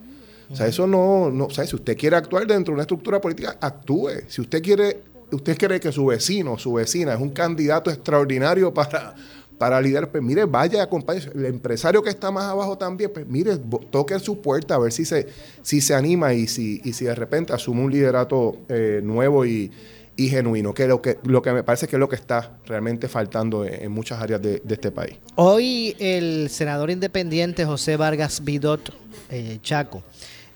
O 0.51 0.55
sea, 0.55 0.67
eso 0.67 0.85
no, 0.85 1.31
no, 1.31 1.45
o 1.45 1.49
sea, 1.49 1.65
si 1.65 1.75
usted 1.75 1.97
quiere 1.97 2.15
actuar 2.15 2.45
dentro 2.45 2.71
de 2.71 2.75
una 2.75 2.83
estructura 2.83 3.19
política, 3.19 3.57
actúe. 3.59 4.11
Si 4.27 4.39
usted 4.39 4.61
quiere, 4.61 5.01
usted 5.31 5.57
cree 5.57 5.79
que 5.79 5.91
su 5.91 6.05
vecino, 6.05 6.59
su 6.59 6.73
vecina 6.73 7.15
es 7.15 7.19
un 7.19 7.31
candidato 7.31 7.89
extraordinario 7.89 8.71
para, 8.71 9.15
para 9.57 9.81
liderar, 9.81 10.11
pues 10.11 10.23
mire, 10.23 10.45
vaya, 10.45 10.83
acompañe. 10.83 11.21
El 11.33 11.45
empresario 11.45 12.03
que 12.03 12.09
está 12.09 12.31
más 12.31 12.45
abajo 12.45 12.77
también, 12.77 13.11
pues 13.13 13.27
mire, 13.27 13.57
toque 13.89 14.19
su 14.19 14.41
puerta 14.41 14.75
a 14.75 14.79
ver 14.79 14.91
si 14.91 15.05
se, 15.05 15.27
si 15.61 15.81
se 15.81 15.93
anima 15.93 16.33
y 16.33 16.47
si, 16.47 16.81
y 16.83 16.93
si 16.93 17.05
de 17.05 17.15
repente 17.15 17.53
asume 17.53 17.81
un 17.81 17.91
liderato 17.91 18.57
eh, 18.69 19.01
nuevo 19.03 19.45
y, 19.45 19.71
genuino, 20.17 20.73
que 20.73 20.87
lo 20.87 20.99
que 20.99 21.19
lo 21.25 21.43
que 21.43 21.51
me 21.51 21.61
parece 21.63 21.87
que 21.87 21.95
es 21.95 21.99
lo 21.99 22.09
que 22.09 22.15
está 22.15 22.57
realmente 22.65 23.07
faltando 23.07 23.63
en, 23.63 23.91
muchas 23.91 24.19
áreas 24.19 24.41
de, 24.41 24.63
este 24.67 24.89
país. 24.89 25.15
Hoy 25.35 25.95
el 25.99 26.49
senador 26.49 26.89
independiente 26.89 27.65
José 27.65 27.97
Vargas 27.97 28.43
Vidot 28.43 28.91
eh, 29.29 29.59
Chaco 29.61 30.01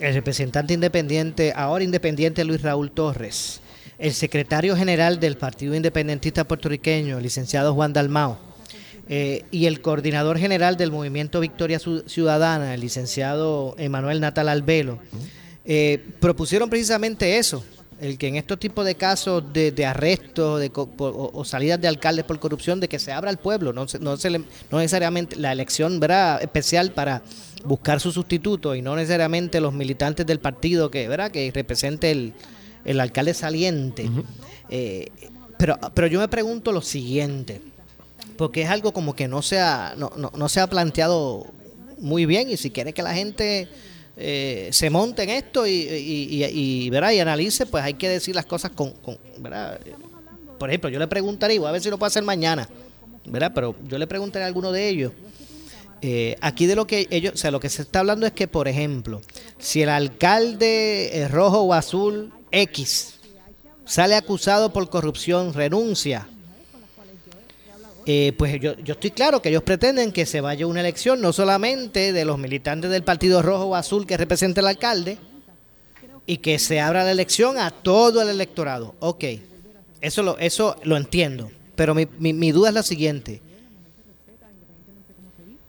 el 0.02 0.16
representante 0.16 0.74
independiente, 0.74 1.54
ahora 1.56 1.84
independiente 1.84 2.44
Luis 2.44 2.62
Raúl 2.62 2.92
Torres, 2.92 3.62
el 4.00 4.14
secretario 4.14 4.76
general 4.76 5.20
del 5.20 5.38
Partido 5.38 5.76
Independentista 5.76 6.44
Puertorriqueño, 6.44 7.18
el 7.18 7.24
licenciado 7.24 7.76
Juan 7.76 7.94
Dalmao, 7.94 8.40
eh, 9.14 9.44
y 9.52 9.66
el 9.66 9.82
coordinador 9.82 10.38
general 10.38 10.78
del 10.78 10.90
Movimiento 10.90 11.42
Victoria 11.42 11.80
Ciudadana, 11.80 12.74
el 12.74 12.80
licenciado 12.80 13.76
Emanuel 13.78 14.22
Natal 14.22 14.48
Albelo, 14.48 15.00
eh, 15.66 16.02
propusieron 16.22 16.70
precisamente 16.70 17.38
eso, 17.38 17.62
el 18.00 18.18
que 18.18 18.30
en 18.30 18.38
estos 18.38 18.58
tipos 18.58 18.86
de 18.86 18.96
casos 18.96 19.52
de, 19.52 19.74
de 19.74 19.86
arrestos 19.86 20.62
de, 20.62 20.72
o, 20.74 21.44
salidas 21.44 21.82
de 21.82 21.90
alcaldes 21.90 22.24
por 22.24 22.40
corrupción, 22.40 22.80
de 22.80 22.88
que 22.88 23.00
se 23.00 23.12
abra 23.12 23.30
al 23.30 23.38
pueblo, 23.38 23.74
no, 23.74 23.86
no, 24.00 24.16
no 24.16 24.78
necesariamente 24.78 25.36
la 25.36 25.52
elección 25.52 26.00
¿verdad? 26.00 26.42
especial 26.42 26.94
para 26.94 27.22
buscar 27.66 28.00
su 28.00 28.14
sustituto 28.14 28.76
y 28.76 28.82
no 28.82 28.96
necesariamente 28.96 29.60
los 29.60 29.74
militantes 29.74 30.26
del 30.26 30.40
partido 30.40 30.90
que, 30.90 31.10
¿verdad? 31.10 31.32
que 31.32 31.52
represente 31.54 32.12
el, 32.86 33.00
alcalde 33.02 33.34
saliente. 33.34 34.10
Eh, 34.70 35.12
pero, 35.58 35.78
pero 35.94 36.08
yo 36.08 36.22
me 36.22 36.30
pregunto 36.30 36.72
lo 36.72 36.82
siguiente, 36.82 37.62
porque 38.42 38.64
es 38.64 38.72
algo 38.72 38.92
como 38.92 39.16
que 39.16 39.28
no 39.28 39.44
se 39.44 39.60
ha, 39.60 39.94
no, 39.96 40.12
no, 40.18 40.32
no 40.36 40.50
se 40.50 40.60
ha 40.62 40.66
planteado 40.66 41.46
muy 42.00 42.26
bien 42.26 42.50
y 42.50 42.58
si 42.58 42.72
quiere 42.72 42.92
que 42.92 43.04
la 43.04 43.14
gente 43.14 43.68
eh, 44.18 44.70
se 44.72 44.90
monte 44.90 45.22
en 45.22 45.30
esto 45.30 45.68
y, 45.68 45.74
y, 45.74 46.44
y, 46.44 46.90
y, 46.90 47.20
analice, 47.20 47.68
pues 47.68 47.84
hay 47.84 47.94
que 47.94 48.10
decir 48.10 48.34
las 48.34 48.48
cosas 48.48 48.72
con, 48.72 48.94
con 48.94 49.20
¿verdad? 49.38 49.80
Por 50.58 50.72
ejemplo, 50.72 50.90
yo 50.90 50.98
le 50.98 51.06
preguntaría, 51.06 51.60
voy 51.60 51.70
a 51.70 51.72
ver 51.74 51.84
si 51.84 51.92
lo 51.92 52.00
puedo 52.00 52.08
hacer 52.08 52.24
mañana, 52.24 52.68
¿verdad? 53.28 53.52
Pero 53.54 53.76
yo 53.88 54.00
le 54.00 54.08
preguntaré 54.08 54.44
a 54.44 54.48
alguno 54.48 54.72
de 54.72 54.90
ellos. 54.90 55.12
Eh, 56.02 56.36
aquí 56.42 56.66
de 56.66 56.76
lo 56.76 56.88
que 56.88 57.08
ellos, 57.12 57.36
o 57.36 57.38
sea, 57.38 57.52
lo 57.52 57.60
que 57.60 57.70
se 57.70 57.84
está 57.84 58.00
hablando 58.00 58.26
es 58.26 58.32
que, 58.32 58.48
por 58.48 58.68
ejemplo, 58.68 59.22
si 59.60 59.84
el 59.84 59.90
alcalde 59.90 61.22
es 61.22 61.30
rojo 61.30 61.60
o 61.60 61.76
azul 61.76 62.34
X 62.50 63.20
sale 63.86 64.16
acusado 64.16 64.74
por 64.74 64.90
corrupción, 64.90 65.54
renuncia, 65.54 66.28
eh, 68.06 68.34
pues 68.38 68.60
yo, 68.60 68.76
yo 68.78 68.94
estoy 68.94 69.12
claro 69.12 69.42
que 69.42 69.50
ellos 69.50 69.64
pretenden 69.64 70.12
que 70.12 70.26
se 70.26 70.42
vaya 70.42 70.68
una 70.68 70.80
elección 70.80 71.22
no 71.22 71.34
solamente 71.34 72.14
de 72.14 72.26
los 72.26 72.38
militantes 72.38 72.90
del 72.92 73.04
Partido 73.04 73.42
Rojo 73.42 73.66
o 73.66 73.76
Azul 73.76 74.06
que 74.06 74.18
representa 74.18 74.62
el 74.62 74.68
alcalde, 74.68 75.18
y 76.26 76.38
que 76.38 76.60
se 76.60 76.80
abra 76.80 77.04
la 77.04 77.12
elección 77.12 77.58
a 77.58 77.72
todo 77.72 78.22
el 78.22 78.30
electorado. 78.30 78.96
Ok, 79.00 79.26
eso 80.00 80.24
lo, 80.24 80.38
eso 80.38 80.78
lo 80.84 80.98
entiendo, 80.98 81.52
pero 81.76 81.94
mi, 81.96 82.08
mi, 82.20 82.34
mi 82.34 82.52
duda 82.52 82.70
es 82.70 82.76
la 82.76 82.84
siguiente. 82.84 83.42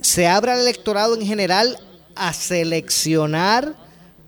¿Se 0.01 0.27
abra 0.27 0.55
el 0.55 0.61
electorado 0.61 1.15
en 1.15 1.27
general 1.27 1.79
a 2.15 2.33
seleccionar 2.33 3.75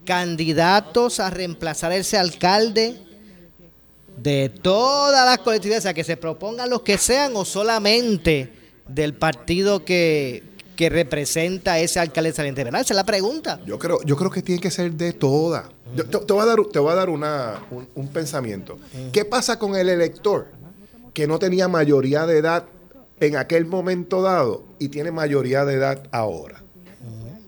candidatos 0.04 1.20
a 1.20 1.30
reemplazar 1.30 1.92
a 1.92 1.96
ese 1.96 2.18
alcalde 2.18 3.00
de 4.16 4.49
todas 4.49 5.26
las 5.26 5.38
colectividades, 5.38 5.83
o 5.83 5.87
sea, 5.87 5.94
que 5.94 6.04
se 6.04 6.16
propongan 6.16 6.71
los 6.71 6.83
que 6.83 6.99
sean 6.99 7.33
o 7.37 7.44
solamente 7.44 8.52
del 8.88 9.14
partido 9.14 9.85
que, 9.85 10.42
que 10.76 10.88
representa 10.88 11.78
ese 11.78 12.00
alcalde 12.00 12.33
saliente, 12.33 12.64
¿verdad? 12.64 12.80
Esa 12.80 12.94
es 12.94 12.97
la 12.97 13.04
pregunta. 13.04 13.61
Yo 13.66 13.78
creo, 13.78 14.02
yo 14.04 14.16
creo 14.16 14.30
que 14.30 14.42
tiene 14.42 14.61
que 14.61 14.71
ser 14.71 14.92
de 14.92 15.12
todas. 15.12 15.66
te, 15.97 16.04
te, 16.04 16.33
voy 16.33 16.42
a 16.42 16.47
dar, 16.47 16.59
te 16.73 16.78
voy 16.78 16.92
a 16.92 16.94
dar 16.94 17.11
una, 17.11 17.64
un, 17.71 17.88
un 17.94 18.09
pensamiento. 18.09 18.78
¿Qué 19.12 19.25
pasa 19.25 19.59
con 19.59 19.76
el 19.76 19.88
elector 19.88 20.49
que 21.12 21.26
no 21.26 21.38
tenía 21.38 21.68
mayoría 21.68 22.26
de 22.26 22.38
edad 22.38 22.64
en 23.21 23.37
aquel 23.37 23.66
momento 23.66 24.23
dado 24.23 24.64
y 24.78 24.88
tiene 24.88 25.11
mayoría 25.11 25.64
de 25.64 25.75
edad 25.75 26.02
ahora? 26.11 26.62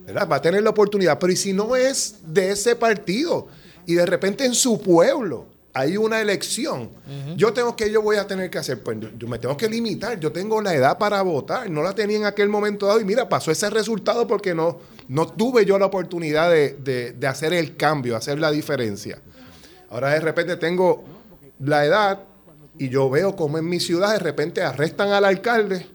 ¿verdad? 0.07 0.29
Va 0.31 0.37
a 0.37 0.43
tener 0.43 0.63
la 0.63 0.71
oportunidad, 0.71 1.19
pero 1.19 1.33
¿y 1.33 1.37
si 1.37 1.53
no 1.53 1.75
es 1.75 2.19
de 2.25 2.53
ese 2.53 2.77
partido? 2.77 3.49
Y 3.87 3.95
de 3.95 4.07
repente 4.07 4.45
en 4.45 4.55
su 4.55 4.81
pueblo 4.81 5.47
hay 5.77 5.99
una 5.99 6.23
elección. 6.23 6.85
Uh 6.85 6.89
-huh. 7.11 7.37
Yo 7.37 7.53
tengo 7.53 7.77
que, 7.77 7.91
yo 7.91 8.01
voy 8.01 8.17
a 8.17 8.27
tener 8.27 8.49
que 8.49 8.57
hacer, 8.57 8.83
pues 8.83 8.97
yo 9.19 9.29
me 9.29 9.39
tengo 9.39 9.57
que 9.59 9.69
limitar, 9.69 10.19
yo 10.19 10.33
tengo 10.33 10.63
la 10.63 10.75
edad 10.75 10.97
para 10.97 11.21
votar, 11.21 11.69
no 11.69 11.83
la 11.83 11.95
tenía 11.95 12.17
en 12.17 12.25
aquel 12.25 12.49
momento 12.49 12.87
dado 12.87 12.99
y 12.99 13.05
mira, 13.05 13.29
pasó 13.29 13.51
ese 13.51 13.69
resultado 13.69 14.27
porque 14.27 14.55
no, 14.55 14.79
no 15.09 15.27
tuve 15.27 15.67
yo 15.67 15.79
la 15.79 15.85
oportunidad 15.85 16.51
de, 16.51 16.79
de, 16.83 17.13
de 17.13 17.27
hacer 17.27 17.53
el 17.53 17.77
cambio, 17.77 18.17
hacer 18.17 18.39
la 18.39 18.51
diferencia. 18.51 19.21
Ahora 19.91 20.11
de 20.11 20.21
repente 20.21 20.57
tengo 20.57 21.05
la 21.61 21.85
edad 21.85 22.21
y 22.79 22.89
yo 22.89 23.11
veo 23.11 23.37
como 23.37 23.59
en 23.59 23.69
mi 23.69 23.79
ciudad 23.79 24.13
de 24.13 24.19
repente 24.19 24.63
arrestan 24.63 25.11
al 25.11 25.27
alcalde, 25.27 25.87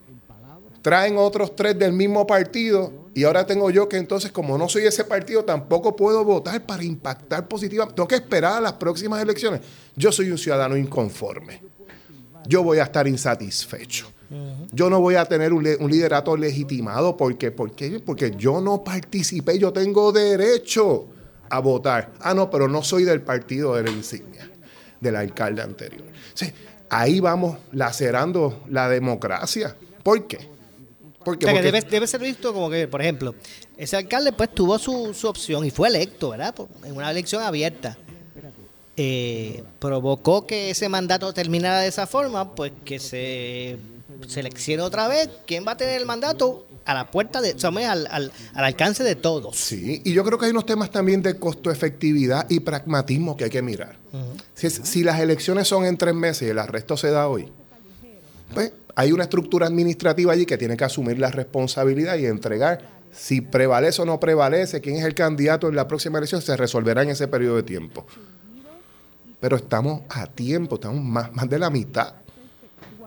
traen 0.84 1.18
otros 1.18 1.56
tres 1.56 1.78
del 1.78 1.94
mismo 1.94 2.28
partido 2.28 3.01
y 3.14 3.24
ahora 3.26 3.46
tengo 3.46 3.70
yo 3.70 3.90
que 3.90 3.98
entonces, 3.98 4.32
como 4.32 4.58
no 4.58 4.70
soy 4.70 4.86
ese 4.86 5.04
partido, 5.04 5.44
tampoco 5.44 5.96
puedo 5.96 6.24
votar 6.24 6.66
para 6.66 6.84
impactar 6.84 7.48
positivamente. 7.48 7.96
Tengo 7.96 8.08
que 8.08 8.16
esperar 8.16 8.54
a 8.54 8.62
las 8.62 8.74
próximas 8.74 9.22
elecciones. 9.22 9.62
Yo 9.96 10.12
soy 10.12 10.32
un 10.32 10.38
ciudadano 10.38 10.78
inconforme. 10.78 11.62
Yo 12.48 12.64
voy 12.64 12.80
a 12.80 12.84
estar 12.84 13.08
insatisfecho. 13.08 14.12
Yo 14.72 14.90
no 14.90 15.02
voy 15.02 15.16
a 15.16 15.26
tener 15.26 15.52
un, 15.52 15.68
un 15.80 15.92
liderato 15.92 16.38
legitimado 16.38 17.18
porque, 17.18 17.52
porque, 17.52 18.00
porque 18.00 18.32
yo 18.38 18.62
no 18.62 18.82
participé. 18.82 19.60
Yo 19.60 19.74
tengo 19.74 20.14
derecho 20.14 21.08
a 21.50 21.60
votar. 21.60 22.14
Ah, 22.22 22.34
no, 22.34 22.50
pero 22.50 22.70
no 22.70 22.82
soy 22.82 23.04
del 23.04 23.22
partido 23.22 23.76
de 23.76 23.84
la 23.84 23.92
insignia, 23.92 24.50
del 25.02 25.18
alcalde 25.18 25.62
anterior. 25.62 26.06
Ahí 26.90 27.20
vamos 27.20 27.58
lacerando 27.74 28.64
la 28.70 28.88
democracia. 28.88 29.76
¿Por 30.02 30.28
qué? 30.28 30.51
Porque, 31.24 31.46
o 31.46 31.50
sea, 31.50 31.58
que 31.58 31.64
debe, 31.64 31.82
debe, 31.82 32.08
ser 32.08 32.22
visto 32.22 32.54
como 32.54 32.70
que, 32.70 32.88
por 32.88 33.02
ejemplo, 33.02 33.36
ese 33.78 33.98
alcalde 33.98 34.32
pues 34.32 34.54
tuvo 34.54 34.80
su, 34.80 35.14
su 35.14 35.28
opción 35.28 35.66
y 35.66 35.72
fue 35.72 35.88
electo, 35.90 36.32
¿verdad? 36.32 36.56
En 36.84 36.96
una 36.96 37.12
elección 37.12 37.44
abierta. 37.44 37.98
Eh, 38.98 39.64
provocó 39.80 40.46
que 40.46 40.70
ese 40.70 40.90
mandato 40.90 41.34
terminara 41.34 41.80
de 41.80 41.88
esa 41.88 42.08
forma, 42.08 42.54
pues 42.54 42.72
que 42.84 43.00
se 43.00 43.78
seleccione 44.28 44.84
otra 44.84 45.08
vez 45.08 45.30
quién 45.48 45.66
va 45.66 45.72
a 45.72 45.78
tener 45.78 46.00
el 46.00 46.06
mandato 46.06 46.66
a 46.86 46.94
la 46.94 47.10
puerta 47.10 47.42
de, 47.42 47.58
somos 47.58 47.84
al, 47.84 48.08
al, 48.12 48.32
al, 48.54 48.66
alcance 48.66 49.04
de 49.04 49.16
todos. 49.16 49.56
Sí, 49.56 50.02
y 50.04 50.14
yo 50.14 50.24
creo 50.24 50.38
que 50.38 50.46
hay 50.46 50.52
unos 50.52 50.66
temas 50.66 50.92
también 50.92 51.22
de 51.22 51.38
costo-efectividad 51.38 52.48
y 52.50 52.60
pragmatismo 52.60 53.38
que 53.38 53.46
hay 53.46 53.50
que 53.50 53.62
mirar. 53.62 53.98
Uh 54.12 54.18
-huh. 54.18 54.44
si, 54.56 54.70
si 54.70 55.04
las 55.04 55.20
elecciones 55.20 55.68
son 55.68 55.86
en 55.86 55.98
tres 55.98 56.14
meses 56.14 56.48
y 56.48 56.52
el 56.52 56.60
arresto 56.60 56.98
se 56.98 57.12
da 57.12 57.28
hoy, 57.28 57.52
pues 58.54 58.74
hay 58.96 59.12
una 59.12 59.24
estructura 59.24 59.68
administrativa 59.68 60.34
allí 60.34 60.46
que 60.46 60.58
tiene 60.58 60.78
que 60.78 60.84
asumir 60.84 61.20
la 61.20 61.32
responsabilidad 61.32 62.18
y 62.18 62.26
entregar 62.26 63.02
si 63.12 63.42
prevalece 63.42 64.02
o 64.02 64.06
no 64.06 64.20
prevalece, 64.20 64.80
quién 64.80 64.96
es 64.96 65.04
el 65.04 65.14
candidato 65.14 65.68
en 65.68 65.76
la 65.76 65.88
próxima 65.88 66.18
elección, 66.18 66.42
se 66.42 66.56
resolverá 66.56 67.04
en 67.04 67.10
ese 67.10 67.28
periodo 67.28 67.58
de 67.58 67.64
tiempo. 67.64 68.06
Pero 69.40 69.58
estamos 69.58 70.02
a 70.10 70.28
tiempo, 70.28 70.76
estamos 70.76 71.04
más, 71.04 71.34
más 71.34 71.50
de 71.50 71.60
la 71.60 71.70
mitad 71.70 72.14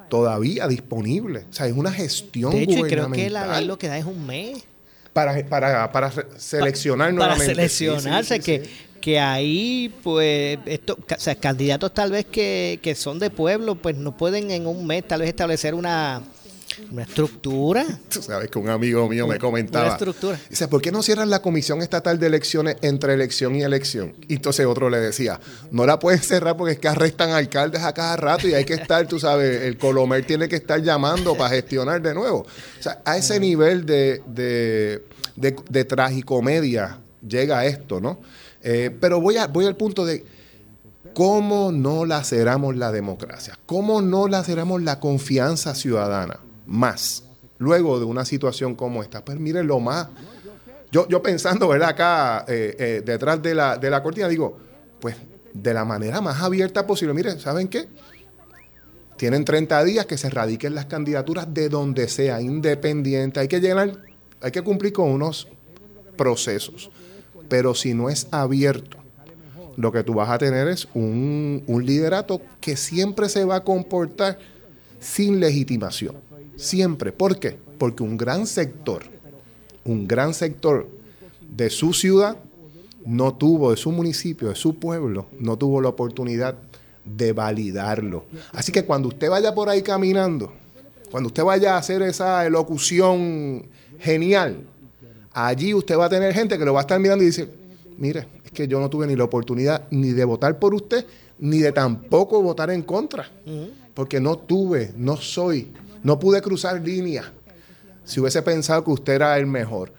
todavía 0.09 0.69
disponible. 0.69 1.47
O 1.51 1.53
sea, 1.53 1.67
es 1.67 1.73
una 1.73 1.91
gestión 1.91 2.53
De 2.53 2.63
hecho, 2.63 2.83
creo 2.83 3.11
que 3.11 3.31
la 3.31 3.59
ley 3.59 3.67
lo 3.67 3.79
que 3.79 3.89
da 3.89 3.99
es 3.99 4.05
un 4.05 4.27
mes. 4.27 4.65
Para, 5.13 5.47
para, 5.47 5.93
para 5.93 6.11
seleccionar 6.37 7.13
nuevamente. 7.15 7.55
Para 7.55 7.69
seleccionarse, 7.69 8.37
sí, 8.37 8.43
sí, 8.43 8.53
sí, 8.53 8.61
que, 8.61 8.71
que 9.05 9.21
ahí, 9.21 9.95
pues, 10.03 10.59
esto, 10.65 10.97
o 10.99 11.21
sea, 11.21 11.35
candidatos 11.35 11.93
tal 11.93 12.11
vez 12.11 12.25
que, 12.25 12.81
que 12.83 12.95
son 12.95 13.19
de 13.19 13.29
pueblo, 13.29 13.75
pues 13.75 13.99
no 13.99 14.17
pueden 14.17 14.51
en 14.51 14.67
un 14.67 14.87
mes 14.87 15.07
tal 15.07 15.21
vez 15.21 15.29
establecer 15.29 15.75
una, 15.75 16.23
una 16.91 17.03
estructura. 17.03 17.85
Tú 18.09 18.23
sabes 18.23 18.51
que 18.51 18.59
un 18.59 18.71
amigo 18.71 19.07
mío 19.07 19.27
me 19.27 19.39
comentaba. 19.39 19.85
Una 19.85 19.95
estructura. 19.97 20.41
Dice, 20.49 20.69
¿por 20.69 20.81
qué 20.81 20.91
no 20.91 21.03
cierran 21.03 21.29
la 21.29 21.43
Comisión 21.43 21.83
Estatal 21.83 22.19
de 22.19 22.29
Elecciones 22.29 22.77
entre 22.81 23.13
elección 23.13 23.55
y 23.57 23.63
elección? 23.63 24.15
Y 24.27 24.37
entonces 24.37 24.65
otro 24.65 24.89
le 24.89 25.01
decía, 25.01 25.39
no 25.71 25.85
la 25.85 25.99
pueden 25.99 26.23
cerrar 26.23 26.57
porque 26.57 26.73
es 26.73 26.79
que 26.79 26.89
arrestan 26.89 27.29
alcaldes 27.29 27.83
a 27.83 27.93
cada 27.93 28.17
rato 28.17 28.49
y 28.49 28.55
hay 28.55 28.65
que 28.65 28.73
estar, 28.73 29.07
tú 29.07 29.21
sabes, 29.21 29.65
el 29.65 29.77
Colomer 29.77 30.25
tiene 30.25 30.49
que 30.49 30.57
estar 30.57 30.81
llamando 30.81 31.37
para 31.37 31.51
gestionar 31.51 32.01
de 32.01 32.15
nuevo. 32.15 32.39
O 32.39 32.83
sea, 32.83 33.03
a 33.05 33.19
ese 33.19 33.39
nivel 33.39 33.85
de, 33.85 34.23
de, 34.27 35.05
de, 35.37 35.57
de 35.69 35.85
tragicomedia 35.85 37.01
llega 37.21 37.67
esto, 37.67 38.01
¿no? 38.01 38.19
Eh, 38.67 38.91
pero 38.99 39.21
voy, 39.21 39.37
a, 39.37 39.47
voy 39.47 39.67
al 39.67 39.77
punto 39.77 40.07
de 40.07 40.25
cómo 41.13 41.71
no 41.71 42.07
laceramos 42.07 42.75
la 42.77 42.91
democracia, 42.91 43.59
cómo 43.67 44.01
no 44.01 44.27
laceramos 44.27 44.83
la 44.83 44.99
confianza 44.99 45.75
ciudadana 45.75 46.41
más 46.67 47.25
luego 47.59 47.99
de 47.99 48.07
una 48.07 48.25
situación 48.25 48.75
como 48.75 49.03
esta. 49.03 49.23
Pues 49.23 49.39
miren 49.39 49.67
lo 49.67 49.81
más, 49.81 50.09
yo, 50.91 51.07
yo 51.09 51.23
pensando, 51.23 51.69
¿verdad? 51.69 51.91
Acá 51.91 52.47
eh, 52.49 52.75
eh, 52.79 53.03
detrás 53.05 53.43
de 53.43 53.55
la, 53.55 53.77
de 53.77 53.91
la 53.91 54.03
cortina, 54.03 54.29
digo, 54.29 54.57
pues 54.99 55.15
de 55.53 55.75
la 55.75 55.85
manera 55.85 56.23
más 56.23 56.43
abierta 56.43 56.87
posible. 56.87 57.13
Miren, 57.13 57.39
¿saben 57.39 57.69
qué? 57.69 57.87
Tienen 59.19 59.45
30 59.45 59.85
días 59.85 60.07
que 60.07 60.17
se 60.17 60.31
radiquen 60.31 60.75
las 60.75 60.87
candidaturas 60.87 61.53
de 61.53 61.69
donde 61.69 62.09
sea, 62.09 62.41
independiente. 62.41 63.41
Hay 63.41 63.49
que 63.49 63.61
llenar, 63.61 63.93
hay 64.41 64.51
que 64.51 64.63
cumplir 64.63 64.95
con 64.95 65.11
unos 65.11 65.49
procesos. 66.17 66.91
Pero 67.49 67.75
si 67.75 67.95
no 67.95 68.09
es 68.09 68.29
abierto, 68.31 68.99
lo 69.77 69.93
que 69.93 70.05
tú 70.05 70.15
vas 70.15 70.31
a 70.31 70.39
tener 70.39 70.69
es 70.69 70.89
un, 70.95 71.63
un 71.67 71.85
liderato 71.85 72.41
que 72.61 72.77
siempre 72.77 73.29
se 73.29 73.45
va 73.45 73.57
a 73.57 73.65
comportar 73.65 74.39
sin 75.01 75.41
legitimación. 75.41 76.17
Siempre. 76.57 77.13
¿Por 77.13 77.39
qué? 77.39 77.59
Porque 77.79 78.03
un 78.03 78.17
gran 78.17 78.47
sector, 78.47 79.03
un 79.85 80.07
gran 80.07 80.33
sector 80.35 80.89
de 81.41 81.71
su 81.71 81.93
ciudad 81.93 82.37
no 83.05 83.35
tuvo, 83.35 83.71
de 83.71 83.77
su 83.77 83.93
municipio, 83.93 84.49
de 84.49 84.55
su 84.55 84.77
pueblo, 84.77 85.27
no 85.39 85.59
tuvo 85.59 85.81
la 85.81 85.89
oportunidad 85.89 86.57
de 87.05 87.33
validarlo. 87.33 88.25
Así 88.53 88.73
que 88.73 88.85
cuando 88.85 89.09
usted 89.09 89.29
vaya 89.29 89.55
por 89.55 89.69
ahí 89.69 89.83
caminando, 89.83 90.53
cuando 91.11 91.29
usted 91.29 91.45
vaya 91.45 91.75
a 91.75 91.79
hacer 91.79 92.03
esa 92.03 92.47
elocución 92.47 93.67
genial, 93.99 94.65
allí 95.35 95.75
usted 95.75 95.99
va 95.99 96.07
a 96.07 96.09
tener 96.09 96.33
gente 96.33 96.57
que 96.57 96.65
lo 96.65 96.73
va 96.73 96.81
a 96.81 96.83
estar 96.83 96.99
mirando 96.99 97.23
y 97.23 97.27
dice, 97.27 97.49
mire, 97.99 98.27
es 98.45 98.53
que 98.53 98.67
yo 98.67 98.81
no 98.81 98.89
tuve 98.89 99.07
ni 99.07 99.17
la 99.17 99.25
oportunidad 99.25 99.85
ni 99.91 100.13
de 100.13 100.25
votar 100.25 100.59
por 100.59 100.75
usted, 100.75 101.05
ni 101.39 101.59
de 101.59 101.73
tampoco 101.73 102.41
votar 102.41 102.71
en 102.71 102.83
contra, 102.83 103.29
porque 103.93 104.21
no 104.21 104.39
tuve, 104.39 104.93
no 104.97 105.17
soy, 105.17 105.73
no 106.03 106.19
pude 106.19 106.41
cruzar 106.41 106.81
línea 106.81 107.33
si 108.05 108.21
hubiese 108.21 108.43
pensado 108.43 108.85
que 108.85 108.91
usted 108.91 109.15
era 109.15 109.37
el 109.39 109.47
mejor. 109.47 109.93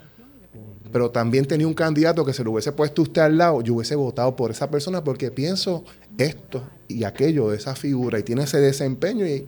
pero 0.92 1.12
también 1.12 1.46
tenía 1.46 1.68
un 1.68 1.74
candidato 1.74 2.24
que 2.24 2.32
se 2.32 2.44
lo 2.44 2.52
hubiese 2.52 2.72
puesto 2.72 3.02
usted 3.02 3.22
al 3.22 3.38
lado, 3.38 3.62
yo 3.62 3.74
hubiese 3.74 3.96
votado 3.96 4.36
por 4.36 4.52
esa 4.52 4.70
persona 4.70 5.04
porque 5.04 5.30
pienso 5.30 5.84
esto 6.18 6.64
y 6.88 7.04
aquello 7.04 7.50
de 7.50 7.58
esa 7.58 7.76
figura 7.76 8.18
y 8.18 8.24
tiene 8.24 8.44
ese 8.44 8.62
desempeño. 8.62 9.28
Y, 9.28 9.46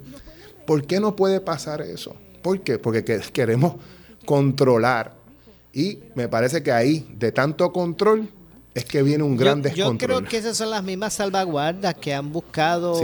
¿Por 0.66 0.86
qué 0.86 1.00
no 1.00 1.16
puede 1.16 1.40
pasar 1.40 1.82
eso? 1.82 2.16
¿Por 2.42 2.60
qué? 2.60 2.78
Porque 2.78 3.04
queremos 3.32 3.76
controlar. 4.26 5.17
Y 5.78 6.00
me 6.16 6.28
parece 6.28 6.64
que 6.64 6.72
ahí, 6.72 7.08
de 7.20 7.32
tanto 7.32 7.72
control, 7.72 8.28
es 8.74 8.84
que 8.84 9.04
viene 9.04 9.24
un 9.24 9.38
gran 9.38 9.62
descontrol. 9.62 10.10
Yo 10.10 10.18
creo 10.18 10.28
que 10.28 10.38
esas 10.38 10.58
son 10.58 10.72
las 10.72 10.84
mismas 10.84 11.14
salvaguardas 11.14 11.94
que 11.94 12.16
han 12.16 12.32
buscado 12.32 13.00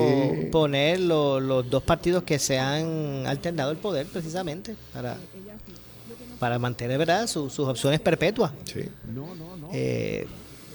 poner 0.52 1.00
los 1.00 1.70
dos 1.70 1.84
partidos 1.84 2.24
que 2.24 2.40
se 2.40 2.58
han 2.58 3.28
alternado 3.28 3.70
el 3.70 3.78
poder 3.78 4.08
precisamente 4.08 4.76
para, 4.92 5.18
para 6.40 6.58
mantener 6.58 6.98
¿verdad? 6.98 7.28
sus 7.28 7.60
opciones 7.60 8.00
perpetuas. 8.00 8.52
Sí. 8.66 8.82
Eh, 9.72 10.26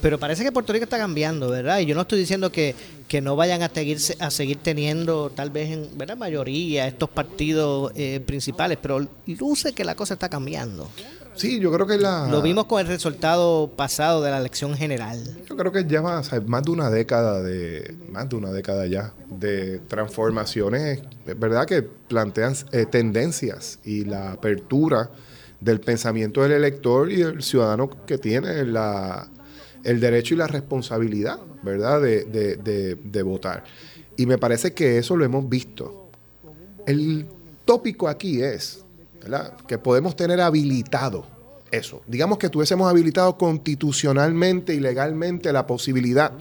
pero 0.00 0.18
parece 0.18 0.44
que 0.44 0.52
Puerto 0.52 0.72
Rico 0.72 0.84
está 0.84 0.98
cambiando, 0.98 1.48
¿verdad? 1.48 1.80
Y 1.80 1.86
yo 1.86 1.96
no 1.96 2.02
estoy 2.02 2.20
diciendo 2.20 2.52
que, 2.52 2.76
no 3.20 3.34
vayan 3.34 3.62
a 3.62 3.68
seguir, 3.68 3.98
a 4.20 4.30
seguir 4.30 4.58
teniendo 4.58 5.30
tal 5.30 5.50
vez 5.50 5.70
en 5.70 5.98
¿verdad? 5.98 6.16
mayoría 6.16 6.86
estos 6.86 7.08
partidos 7.10 7.90
eh, 7.96 8.20
principales, 8.24 8.78
pero 8.80 9.04
luce 9.26 9.72
que 9.72 9.84
la 9.84 9.96
cosa 9.96 10.14
está 10.14 10.28
cambiando. 10.28 10.88
Sí, 11.38 11.60
yo 11.60 11.72
creo 11.72 11.86
que 11.86 11.96
la... 11.98 12.26
Lo 12.28 12.42
vimos 12.42 12.66
con 12.66 12.80
el 12.80 12.88
resultado 12.88 13.70
pasado 13.76 14.22
de 14.22 14.30
la 14.30 14.38
elección 14.38 14.74
general. 14.74 15.22
Yo 15.48 15.56
creo 15.56 15.70
que 15.70 15.86
ya 15.86 16.02
más, 16.02 16.30
más 16.46 16.62
de 16.64 16.70
una 16.70 16.90
década 16.90 17.40
de... 17.42 17.96
Más 18.10 18.28
de 18.28 18.36
una 18.36 18.50
década 18.50 18.86
ya 18.86 19.14
de 19.30 19.78
transformaciones, 19.86 21.00
¿verdad? 21.36 21.64
Que 21.64 21.82
plantean 21.82 22.54
eh, 22.72 22.86
tendencias 22.86 23.78
y 23.84 24.04
la 24.04 24.32
apertura 24.32 25.10
del 25.60 25.80
pensamiento 25.80 26.42
del 26.42 26.52
elector 26.52 27.10
y 27.10 27.16
del 27.16 27.42
ciudadano 27.42 27.88
que 28.04 28.18
tiene 28.18 28.64
la, 28.64 29.28
el 29.84 30.00
derecho 30.00 30.34
y 30.34 30.38
la 30.38 30.46
responsabilidad, 30.46 31.38
¿verdad?, 31.62 32.00
de, 32.00 33.22
votar. 33.24 33.64
Y 34.16 34.26
me 34.26 34.38
parece 34.38 34.72
que 34.72 34.98
eso 34.98 35.16
lo 35.16 35.24
hemos 35.24 35.48
visto. 35.48 36.10
El 36.86 37.26
tópico 37.64 38.08
aquí 38.08 38.42
es 38.42 38.84
que 39.66 39.78
podemos 39.78 40.16
tener 40.16 40.40
habilitado 40.40 41.26
eso. 41.70 42.02
Digamos 42.06 42.38
que 42.38 42.48
tuviésemos 42.48 42.88
habilitado 42.88 43.36
constitucionalmente 43.36 44.74
y 44.74 44.80
legalmente 44.80 45.52
la 45.52 45.66
posibilidad 45.66 46.32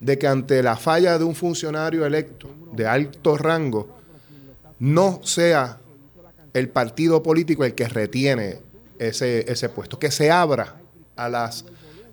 de 0.00 0.18
que 0.18 0.26
ante 0.26 0.62
la 0.62 0.76
falla 0.76 1.18
de 1.18 1.24
un 1.24 1.34
funcionario 1.34 2.04
electo 2.04 2.50
de 2.72 2.86
alto 2.86 3.36
rango, 3.36 3.96
no 4.78 5.20
sea 5.22 5.78
el 6.52 6.68
partido 6.68 7.22
político 7.22 7.64
el 7.64 7.74
que 7.74 7.88
retiene 7.88 8.58
ese, 8.98 9.50
ese 9.50 9.68
puesto, 9.68 9.98
que 9.98 10.10
se 10.10 10.30
abra 10.30 10.76
a 11.16 11.28
las 11.28 11.64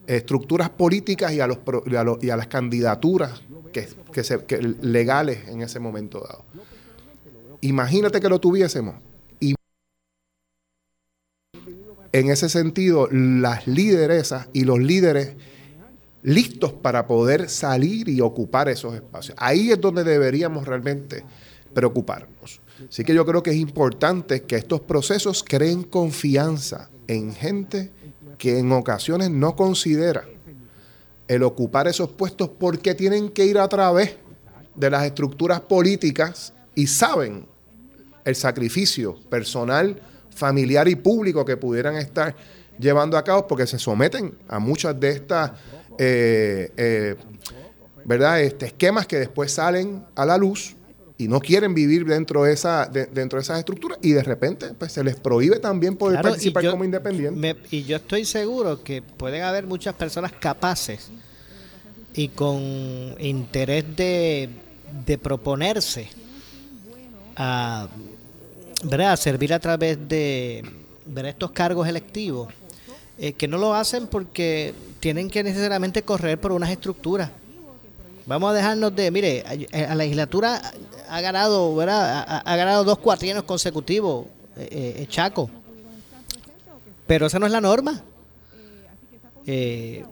estructuras 0.08 0.70
políticas 0.70 1.32
y 1.34 1.40
a, 1.40 1.48
los, 1.48 1.60
y 2.22 2.30
a, 2.30 2.38
las 2.38 2.48
candidaturas 2.48 3.42
que, 3.72 3.88
legales 4.82 5.48
en 5.48 5.62
ese 5.62 5.80
momento 5.80 6.20
dado. 6.20 6.46
Imagínate 7.62 8.20
que 8.20 8.30
lo 8.30 8.40
tuviésemos. 8.40 8.96
Y 9.40 9.56
en 12.14 12.30
ese 12.30 12.48
sentido, 12.48 13.10
las 13.12 13.68
lideresas 13.68 14.48
y 14.54 14.64
los 14.64 14.80
líderes 14.80 15.36
listos 16.22 16.72
para 16.72 17.06
poder 17.08 17.50
salir 17.50 18.08
y 18.08 18.22
ocupar 18.22 18.70
esos 18.70 18.94
espacios. 18.94 19.36
Ahí 19.40 19.72
es 19.72 19.82
donde 19.82 20.04
deberíamos 20.04 20.66
realmente 20.66 21.24
preocuparnos. 21.74 22.62
Así 22.88 23.04
que 23.04 23.14
yo 23.14 23.26
creo 23.26 23.44
que 23.44 23.50
es 23.50 23.58
importante 23.58 24.44
que 24.44 24.56
estos 24.56 24.80
procesos 24.82 25.44
creen 25.44 25.84
confianza 25.84 26.90
en 27.08 27.34
gente 27.34 27.92
que 28.38 28.60
en 28.60 28.72
ocasiones 28.72 29.30
no 29.32 29.56
considera 29.56 30.24
el 31.28 31.44
ocupar 31.44 31.88
esos 31.88 32.12
puestos 32.12 32.50
porque 32.50 32.94
tienen 32.94 33.30
que 33.30 33.46
ir 33.46 33.58
a 33.58 33.68
través 33.68 34.18
de 34.76 34.90
las 34.90 35.04
estructuras 35.06 35.62
políticas 35.62 36.54
y 36.76 36.88
saben 36.88 37.46
el 38.26 38.36
sacrificio 38.36 39.16
personal, 39.30 40.00
familiar 40.36 40.88
y 40.88 40.96
público 40.96 41.46
que 41.46 41.58
pudieran 41.58 41.96
estar 41.96 42.36
llevando 42.80 43.18
a 43.18 43.24
cabo 43.24 43.48
porque 43.48 43.68
se 43.68 43.78
someten 43.78 44.34
a 44.48 44.60
muchas 44.60 45.00
de 45.00 45.10
estas 45.10 45.52
eh, 45.98 46.72
eh, 46.76 47.16
¿verdad? 48.06 48.42
Este, 48.42 48.66
esquemas 48.68 49.08
que 49.08 49.18
después 49.18 49.52
salen 49.52 50.04
a 50.16 50.26
la 50.26 50.38
luz 50.38 50.76
y 51.18 51.28
no 51.28 51.40
quieren 51.40 51.74
vivir 51.74 52.06
dentro 52.06 52.44
de 52.44 52.54
esa 52.54 52.88
dentro 52.88 53.38
de 53.38 53.44
esas 53.44 53.60
estructuras 53.60 54.00
y 54.02 54.12
de 54.12 54.24
repente 54.24 54.74
pues 54.78 54.92
se 54.92 55.04
les 55.04 55.16
prohíbe 55.16 55.60
también 55.60 55.96
poder 55.96 56.22
participar 56.22 56.70
como 56.70 56.84
independiente. 56.84 57.56
y 57.70 57.84
yo 57.84 57.98
estoy 57.98 58.26
seguro 58.26 58.84
que 58.84 59.02
pueden 59.02 59.44
haber 59.44 59.66
muchas 59.66 59.94
personas 59.94 60.32
capaces 60.34 61.12
y 62.16 62.30
con 62.30 63.16
interés 63.20 63.96
de, 63.96 64.50
de 65.06 65.18
proponerse 65.18 66.10
a, 67.36 67.88
¿verdad? 68.84 69.16
servir 69.16 69.54
a 69.54 69.60
través 69.60 69.98
de 70.08 70.64
ver 71.06 71.26
estos 71.26 71.52
cargos 71.52 71.88
electivos 71.88 72.50
eh, 73.18 73.34
que 73.34 73.48
no 73.48 73.58
lo 73.58 73.74
hacen 73.74 74.08
porque 74.08 74.74
tienen 75.00 75.30
que 75.30 75.44
necesariamente 75.44 76.04
correr 76.04 76.40
por 76.40 76.52
unas 76.52 76.70
estructuras 76.70 77.30
Vamos 78.26 78.52
a 78.52 78.54
dejarnos 78.54 78.96
de, 78.96 79.12
mire, 79.12 79.44
la 79.72 79.96
legislatura 79.96 80.62
ha 81.10 81.22
ganado, 81.22 81.76
¿verdad? 81.76 82.42
Ha, 82.46 82.56
ganado 82.56 82.86
dos 82.86 82.98
cuatrienios 83.00 83.44
consecutivos, 83.44 84.28
eh, 84.56 84.96
eh, 85.00 85.06
Chaco. 85.10 85.50
Pero 87.06 87.26
esa 87.26 87.38
no 87.38 87.46
es 87.46 87.52
la 87.52 87.60
norma. 87.60 88.02
Eh, 89.46 90.06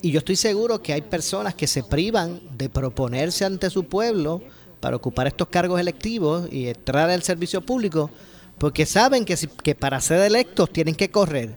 y 0.00 0.10
yo 0.10 0.20
estoy 0.20 0.36
seguro 0.36 0.80
que 0.80 0.94
hay 0.94 1.02
personas 1.02 1.54
que 1.54 1.66
se 1.66 1.82
privan 1.82 2.40
de 2.56 2.70
proponerse 2.70 3.44
ante 3.44 3.68
su 3.68 3.84
pueblo 3.84 4.40
para 4.80 4.96
ocupar 4.96 5.26
estos 5.26 5.48
cargos 5.48 5.80
electivos 5.80 6.48
y 6.50 6.68
entrar 6.68 7.10
al 7.10 7.22
servicio 7.22 7.60
público, 7.60 8.10
porque 8.58 8.86
saben 8.86 9.24
que, 9.24 9.36
si, 9.36 9.46
que 9.46 9.74
para 9.74 10.00
ser 10.00 10.20
electos 10.20 10.72
tienen 10.72 10.94
que 10.94 11.10
correr 11.10 11.56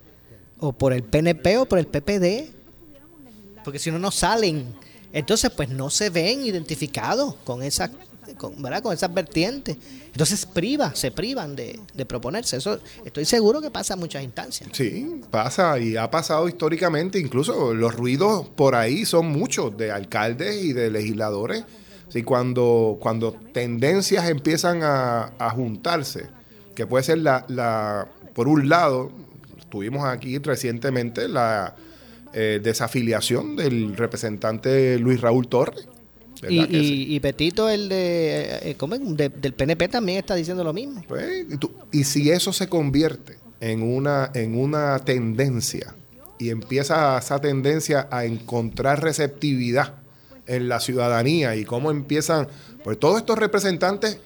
o 0.59 0.71
por 0.71 0.93
el 0.93 1.03
PNP 1.03 1.57
o 1.57 1.65
por 1.65 1.79
el 1.79 1.87
PPD, 1.87 2.51
porque 3.63 3.79
si 3.79 3.91
no, 3.91 3.99
no 3.99 4.11
salen 4.11 4.73
entonces, 5.13 5.51
pues 5.51 5.69
no 5.69 5.91
se 5.91 6.09
ven 6.09 6.43
identificados 6.43 7.35
con 7.45 7.61
esa, 7.61 7.91
¿verdad? 8.57 8.81
con 8.81 8.93
esas 8.93 9.13
vertientes. 9.13 9.77
Entonces 10.07 10.47
priva, 10.47 10.95
se 10.95 11.11
privan 11.11 11.55
de, 11.55 11.79
proponerse. 12.07 12.57
Eso 12.57 12.79
estoy 13.05 13.23
seguro 13.25 13.61
que 13.61 13.69
pasa 13.69 13.93
en 13.93 13.99
muchas 13.99 14.23
instancias. 14.23 14.71
Sí, 14.73 15.21
pasa 15.29 15.77
y 15.77 15.95
ha 15.97 16.09
pasado 16.09 16.49
históricamente. 16.49 17.19
Incluso 17.19 17.75
los 17.75 17.95
ruidos 17.95 18.47
por 18.55 18.73
ahí 18.73 19.05
son 19.05 19.27
muchos 19.27 19.77
de 19.77 19.91
alcaldes 19.91 20.63
y 20.63 20.73
de 20.73 20.89
legisladores. 20.89 21.63
Sí, 22.13 22.21
cuando, 22.21 22.99
cuando 23.01 23.33
tendencias 23.53 24.29
empiezan 24.29 24.83
a, 24.83 25.33
a 25.39 25.49
juntarse, 25.49 26.27
que 26.75 26.85
puede 26.85 27.03
ser 27.03 27.17
la, 27.17 27.43
la, 27.47 28.07
por 28.35 28.47
un 28.47 28.69
lado, 28.69 29.11
tuvimos 29.69 30.05
aquí 30.05 30.37
recientemente 30.37 31.27
la 31.27 31.75
eh, 32.31 32.59
desafiliación 32.61 33.55
del 33.55 33.97
representante 33.97 34.99
Luis 34.99 35.21
Raúl 35.21 35.47
Torres. 35.47 35.87
Y, 36.47 37.15
y, 37.15 37.19
Petito, 37.19 37.67
el 37.67 37.89
de, 37.89 38.59
eh, 38.61 39.29
del 39.41 39.53
PNP, 39.53 39.87
también 39.87 40.19
está 40.19 40.35
diciendo 40.35 40.63
lo 40.63 40.71
mismo. 40.71 41.03
Pues, 41.07 41.47
y, 41.91 42.03
si 42.03 42.29
eso 42.29 42.53
se 42.53 42.69
convierte 42.69 43.37
en 43.59 43.81
una, 43.81 44.29
en 44.35 44.55
una 44.55 44.99
tendencia 44.99 45.95
y 46.37 46.49
empieza 46.49 47.17
esa 47.17 47.41
tendencia 47.41 48.07
a 48.11 48.25
encontrar 48.25 49.01
receptividad 49.01 50.02
en 50.47 50.69
la 50.69 50.79
ciudadanía 50.79 51.55
y 51.55 51.65
cómo 51.65 51.91
empiezan, 51.91 52.47
pues 52.83 52.99
todos 52.99 53.17
estos 53.17 53.37
representantes, 53.37 54.19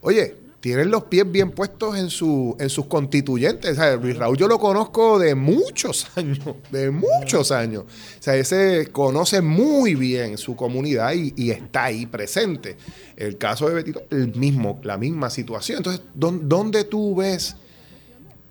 oye, 0.00 0.36
tienen 0.60 0.90
los 0.90 1.04
pies 1.04 1.30
bien 1.30 1.50
puestos 1.52 1.96
en, 1.96 2.10
su, 2.10 2.54
en 2.60 2.68
sus 2.68 2.86
constituyentes. 2.86 3.78
O 3.78 3.96
Luis 3.96 4.16
Raúl 4.16 4.36
yo 4.36 4.46
lo 4.46 4.58
conozco 4.58 5.18
de 5.18 5.34
muchos 5.34 6.06
años, 6.16 6.38
de 6.70 6.90
muchos 6.90 7.50
años. 7.50 7.84
O 7.84 8.22
sea, 8.22 8.36
ese 8.36 8.88
conoce 8.92 9.40
muy 9.40 9.94
bien 9.94 10.36
su 10.36 10.54
comunidad 10.54 11.12
y, 11.14 11.50
está 11.50 11.84
ahí 11.84 12.06
presente. 12.06 12.76
El 13.16 13.38
caso 13.38 13.68
de 13.68 13.74
Betito, 13.74 14.02
el 14.10 14.34
mismo, 14.34 14.78
la 14.82 14.98
misma 14.98 15.30
situación. 15.30 15.78
Entonces, 15.78 16.02
¿dónde 16.14 16.84
tú 16.84 17.16
ves 17.16 17.56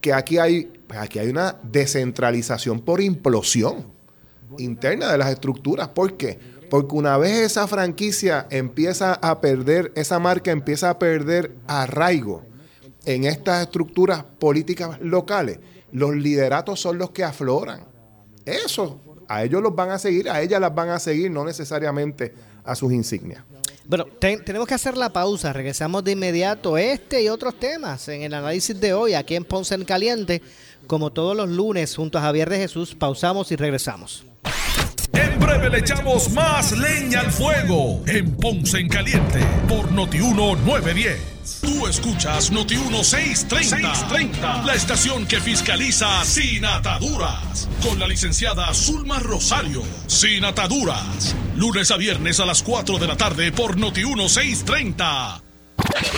que 0.02 0.12
aquí 0.12 0.40
hay, 0.40 0.68
pues 0.88 1.00
aquí 1.00 1.20
hay 1.20 1.30
una 1.30 1.58
descentralización 1.62 2.82
por 2.82 3.02
implosión 3.02 3.86
interna 4.58 5.12
de 5.12 5.18
las 5.20 5.30
estructuras? 5.30 5.90
¿Por 5.90 6.18
qué? 6.18 6.40
Porque 6.70 6.96
una 6.96 7.18
vez 7.18 7.40
esa 7.40 7.68
franquicia 7.68 8.48
empieza 8.50 9.14
a 9.16 9.42
perder, 9.42 9.92
esa 9.96 10.20
marca 10.20 10.52
empieza 10.52 10.90
a 10.90 11.00
perder 11.00 11.56
arraigo 11.68 12.44
en 13.06 13.24
estas 13.24 13.64
estructuras 13.64 14.24
políticas 14.24 15.00
locales, 15.02 15.60
los 15.92 16.16
lideratos 16.16 16.80
son 16.80 16.98
los 16.98 17.12
que 17.12 17.24
afloran. 17.24 17.82
Eso, 18.46 19.02
a 19.28 19.44
ellos 19.44 19.62
los 19.62 19.76
van 19.76 19.90
a 19.92 20.00
seguir, 20.00 20.30
a 20.30 20.42
ellas 20.42 20.62
las 20.62 20.74
van 20.74 20.90
a 20.90 21.00
seguir, 21.00 21.32
no 21.32 21.44
necesariamente 21.44 22.34
a 22.64 22.76
sus 22.76 22.94
insignias. 22.94 23.44
Bueno, 23.86 24.06
tenemos 24.20 24.68
que 24.68 24.76
hacer 24.76 24.96
la 24.96 25.10
pausa. 25.10 25.52
Regresamos 25.52 26.04
de 26.04 26.12
inmediato 26.12 26.78
este 26.78 27.24
y 27.24 27.30
otros 27.30 27.60
temas 27.60 28.08
en 28.08 28.22
el 28.22 28.36
análisis 28.36 28.80
de 28.80 28.94
hoy 28.94 29.16
aquí 29.16 29.36
en 29.36 29.44
Ponce 29.44 29.74
en 29.74 29.84
Caliente. 29.84 30.44
Como 30.86 31.12
todos 31.12 31.36
los 31.36 31.50
lunes, 31.50 31.96
junto 31.96 32.20
a 32.20 32.22
Javier 32.22 32.52
de 32.52 32.58
Jesús, 32.58 32.94
pausamos 32.94 33.52
y 33.52 33.56
regresamos. 33.56 34.26
En 35.20 35.38
breve 35.38 35.70
le 35.70 35.80
echamos 35.80 36.32
más 36.32 36.72
leña 36.72 37.20
al 37.20 37.32
fuego 37.32 38.02
en 38.08 38.32
Ponce 38.38 38.80
en 38.80 38.88
Caliente 38.88 39.40
por 39.68 39.92
Notiuno 39.92 40.56
910. 40.56 41.62
Tú 41.62 41.88
escuchas 41.88 42.52
Notiuno 42.52 43.04
630, 43.04 43.96
630, 43.96 44.64
la 44.64 44.76
estación 44.76 45.26
que 45.26 45.42
fiscaliza 45.42 46.24
sin 46.24 46.64
ataduras, 46.64 47.68
con 47.84 48.00
la 48.00 48.08
licenciada 48.08 48.74
Zulma 48.74 49.20
Rosario. 49.20 49.84
Sin 50.08 50.46
ataduras, 50.46 51.36
lunes 51.58 51.92
a 51.92 51.98
viernes 51.98 52.40
a 52.40 52.46
las 52.46 52.64
4 52.64 52.98
de 52.98 53.08
la 53.08 53.18
tarde 53.18 53.52
por 53.52 53.78
Notiuno 53.78 54.30
630. 54.30 55.49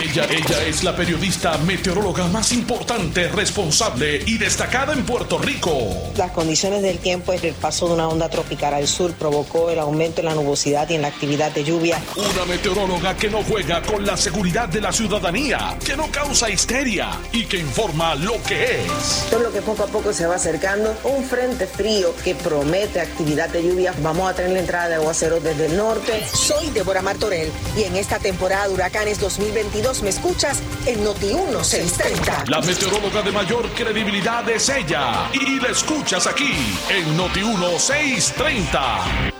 Ella, 0.02 0.26
ella 0.28 0.66
es 0.66 0.84
la 0.84 0.94
periodista 0.94 1.56
meteoróloga 1.58 2.26
más 2.26 2.52
importante, 2.52 3.28
responsable 3.28 4.22
y 4.26 4.36
destacada 4.36 4.92
en 4.92 5.04
Puerto 5.06 5.38
Rico. 5.38 6.12
Las 6.16 6.32
condiciones 6.32 6.82
del 6.82 6.98
tiempo, 6.98 7.32
el 7.32 7.54
paso 7.54 7.88
de 7.88 7.94
una 7.94 8.08
onda 8.08 8.28
tropical 8.28 8.74
al 8.74 8.86
sur 8.86 9.12
provocó 9.14 9.70
el 9.70 9.78
aumento 9.78 10.20
en 10.20 10.26
la 10.26 10.34
nubosidad 10.34 10.88
y 10.90 10.96
en 10.96 11.02
la 11.02 11.08
actividad 11.08 11.52
de 11.52 11.64
lluvia. 11.64 12.02
Una 12.16 12.44
meteoróloga 12.44 13.16
que 13.16 13.30
no 13.30 13.42
juega 13.44 13.80
con 13.82 14.04
la 14.04 14.16
seguridad 14.16 14.68
de 14.68 14.80
la 14.82 14.92
ciudadanía, 14.92 15.78
que 15.84 15.96
no 15.96 16.10
causa 16.10 16.50
histeria 16.50 17.10
y 17.32 17.46
que 17.46 17.58
informa 17.58 18.14
lo 18.14 18.42
que 18.42 18.82
es. 18.82 19.26
Todo 19.30 19.40
lo 19.40 19.52
que 19.52 19.62
poco 19.62 19.84
a 19.84 19.86
poco 19.86 20.12
se 20.12 20.26
va 20.26 20.34
acercando, 20.34 20.94
un 21.04 21.24
frente 21.24 21.66
frío 21.66 22.14
que 22.22 22.34
promete 22.34 23.00
actividad 23.00 23.48
de 23.48 23.62
lluvia. 23.62 23.94
Vamos 24.02 24.30
a 24.30 24.34
tener 24.34 24.52
la 24.52 24.60
entrada 24.60 24.88
de 24.88 24.94
aguaceros 24.96 25.42
desde 25.42 25.66
el 25.66 25.76
norte. 25.76 26.24
Soy 26.32 26.68
Débora 26.70 27.00
Martorell 27.00 27.50
y 27.76 27.84
en 27.84 27.96
esta 27.96 28.18
temporada 28.18 28.68
de 28.68 28.74
huracanes 28.74 29.18
2020 29.18 29.61
22 29.62 30.02
me 30.02 30.10
escuchas 30.10 30.60
en 30.86 31.04
Noti 31.04 31.26
1630. 31.26 32.46
La 32.48 32.60
meteoróloga 32.62 33.22
de 33.22 33.30
mayor 33.30 33.70
credibilidad 33.70 34.48
es 34.50 34.68
ella 34.68 35.30
y 35.32 35.60
la 35.60 35.68
escuchas 35.68 36.26
aquí 36.26 36.52
en 36.90 37.16
Noti 37.16 37.44
1630. 37.44 39.31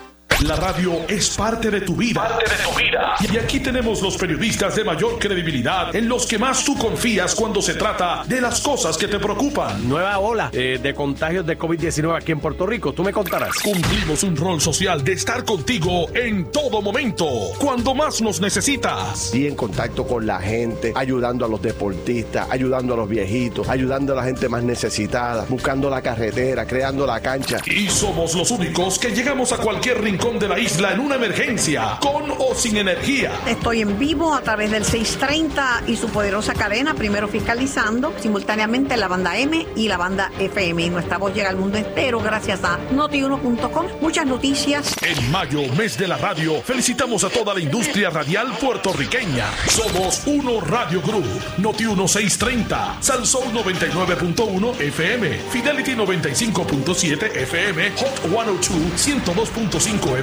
La 0.43 0.57
radio 0.57 1.03
es 1.09 1.37
parte 1.37 1.71
de 1.71 1.83
tu 1.83 1.95
vida. 1.95 2.21
Parte 2.21 2.51
de 2.51 2.57
tu 2.65 2.77
vida. 2.77 3.15
Y 3.33 3.39
aquí 3.39 3.61
tenemos 3.61 4.03
los 4.03 4.17
periodistas 4.17 4.75
de 4.75 4.83
mayor 4.83 5.17
credibilidad 5.17 5.95
en 5.95 6.09
los 6.09 6.27
que 6.27 6.37
más 6.37 6.65
tú 6.65 6.77
confías 6.77 7.37
cuando 7.37 7.63
se 7.63 7.75
trata 7.75 8.25
de 8.27 8.41
las 8.41 8.61
cosas 8.61 8.97
que 8.97 9.07
te 9.07 9.21
preocupan. 9.21 9.89
Nueva 9.89 10.19
ola 10.19 10.51
eh, 10.53 10.81
de 10.83 10.95
contagios 10.95 11.47
de 11.47 11.57
COVID-19 11.57 12.17
aquí 12.17 12.33
en 12.33 12.41
Puerto 12.41 12.67
Rico. 12.67 12.93
Tú 12.93 13.05
me 13.05 13.13
contarás. 13.13 13.57
Cumplimos 13.63 14.25
un 14.25 14.37
rol 14.37 14.61
social 14.61 15.05
de 15.05 15.13
estar 15.13 15.45
contigo 15.45 16.09
en 16.13 16.51
todo 16.51 16.83
momento, 16.83 17.29
cuando 17.61 17.95
más 17.95 18.21
nos 18.21 18.41
necesitas. 18.41 19.33
Y 19.33 19.47
en 19.47 19.55
contacto 19.55 20.05
con 20.05 20.27
la 20.27 20.41
gente, 20.41 20.93
ayudando 20.97 21.45
a 21.45 21.49
los 21.49 21.63
deportistas, 21.63 22.49
ayudando 22.51 22.95
a 22.95 22.97
los 22.97 23.09
viejitos, 23.09 23.69
ayudando 23.69 24.13
a 24.15 24.17
la 24.17 24.25
gente 24.25 24.49
más 24.49 24.65
necesitada, 24.65 25.47
buscando 25.49 25.89
la 25.89 26.03
carretera, 26.03 26.67
creando 26.67 27.07
la 27.07 27.21
cancha. 27.21 27.59
Y 27.65 27.89
somos 27.89 28.35
los 28.35 28.51
únicos 28.51 28.99
que 28.99 29.11
llegamos 29.11 29.53
a 29.53 29.59
cualquier 29.59 30.03
rincón 30.03 30.32
de 30.39 30.49
la 30.49 30.59
isla 30.59 30.93
en 30.93 31.01
una 31.01 31.17
emergencia, 31.17 31.99
con 32.01 32.31
o 32.31 32.55
sin 32.55 32.77
energía. 32.77 33.33
Estoy 33.47 33.83
en 33.83 33.99
vivo 33.99 34.35
a 34.35 34.41
través 34.41 34.71
del 34.71 34.85
630 34.85 35.83
y 35.87 35.97
su 35.97 36.09
poderosa 36.09 36.55
cadena, 36.55 36.95
primero 36.95 37.29
fiscalizando 37.29 38.13
simultáneamente 38.21 38.97
la 38.97 39.09
banda 39.09 39.37
M 39.37 39.67
y 39.77 39.89
la 39.89 39.97
banda 39.97 40.31
FM. 40.39 40.83
Y 40.83 40.91
nuestra 40.91 41.19
voz 41.19 41.35
llega 41.35 41.51
al 41.51 41.57
mundo 41.57 41.79
entero 41.79 42.21
gracias 42.21 42.65
a 42.65 42.79
notiuno.com. 42.93 43.87
Muchas 44.01 44.27
noticias. 44.27 44.95
En 45.03 45.31
mayo, 45.31 45.63
mes 45.77 45.99
de 45.99 46.09
la 46.09 46.17
radio, 46.17 46.63
felicitamos 46.63 47.25
a 47.25 47.31
toda 47.31 47.55
la 47.55 47.61
industria 47.61 48.11
radial 48.11 48.53
puertorriqueña. 48.59 49.47
Somos 49.69 50.23
Uno 50.27 50.61
Radio 50.61 51.01
Group, 51.03 51.27
Noti 51.59 51.85
1630, 51.85 52.99
Salsón 53.01 53.53
99.1 53.55 54.81
FM, 54.81 55.29
Fidelity 55.51 55.93
95.7 55.93 57.37
FM, 57.37 57.91
Hot 57.93 58.21
102 58.21 58.83
102.5 58.97 60.19
FM 60.19 60.22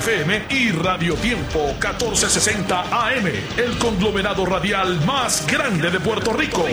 y 0.49 0.71
Radio 0.71 1.15
Tiempo 1.15 1.67
1460 1.73 2.81
AM, 2.83 3.25
el 3.57 3.77
conglomerado 3.77 4.45
radial 4.45 5.03
más 5.05 5.45
grande 5.45 5.91
de 5.91 5.99
Puerto 5.99 6.31
Rico. 6.31 6.65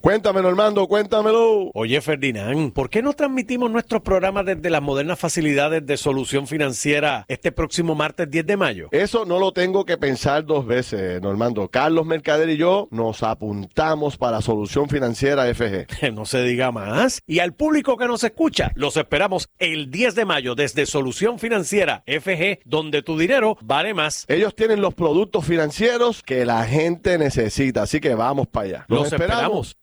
Cuéntamelo, 0.00 0.48
Armando, 0.48 0.88
cuéntamelo. 0.88 1.70
Oye, 1.74 2.00
Ferdinand, 2.00 2.72
¿por 2.72 2.88
qué 2.88 3.02
no 3.02 3.12
transmitimos 3.12 3.70
nuestros 3.70 4.00
programas 4.00 4.46
desde 4.46 4.70
las 4.70 4.80
modernas 4.80 5.18
facilidades 5.18 5.84
de 5.84 5.98
solución 5.98 6.46
financiera 6.46 7.26
este 7.28 7.52
próximo 7.52 7.94
martes 7.94 8.30
10 8.30 8.46
de 8.46 8.56
mayo? 8.56 8.88
Eso 8.92 9.26
no 9.26 9.38
lo 9.38 9.52
tengo 9.52 9.84
que 9.84 9.98
pensar 9.98 10.46
dos 10.46 10.64
veces, 10.64 11.20
Normando. 11.20 11.68
Carlos 11.68 12.06
Mercader 12.06 12.48
y 12.48 12.56
yo 12.56 12.88
nos 12.90 13.22
apuntamos 13.22 14.16
para 14.16 14.40
Solución 14.40 14.88
Financiera 14.88 15.44
FG. 15.54 16.10
no 16.14 16.24
se 16.24 16.42
diga 16.44 16.72
más. 16.72 17.20
Y 17.26 17.40
al 17.40 17.52
público 17.52 17.98
que 17.98 18.06
nos 18.06 18.24
escucha, 18.24 18.72
los 18.76 18.96
esperamos 18.96 19.50
el 19.58 19.90
10 19.90 20.14
de 20.14 20.24
mayo 20.24 20.54
desde 20.54 20.86
Solución 20.86 21.38
Financiera 21.38 22.04
FG, 22.06 22.60
donde 22.64 23.02
tu 23.02 23.18
dinero 23.18 23.58
vale 23.60 23.92
más. 23.92 24.24
Ellos 24.28 24.54
tienen 24.54 24.80
los 24.80 24.94
productos 24.94 25.44
financieros 25.44 26.22
que 26.22 26.46
la 26.46 26.64
gente 26.64 27.18
necesita, 27.18 27.82
así 27.82 28.00
que 28.00 28.14
vamos 28.14 28.46
para 28.46 28.66
allá. 28.66 28.84
Los, 28.88 29.12
esperamos. 29.12 29.76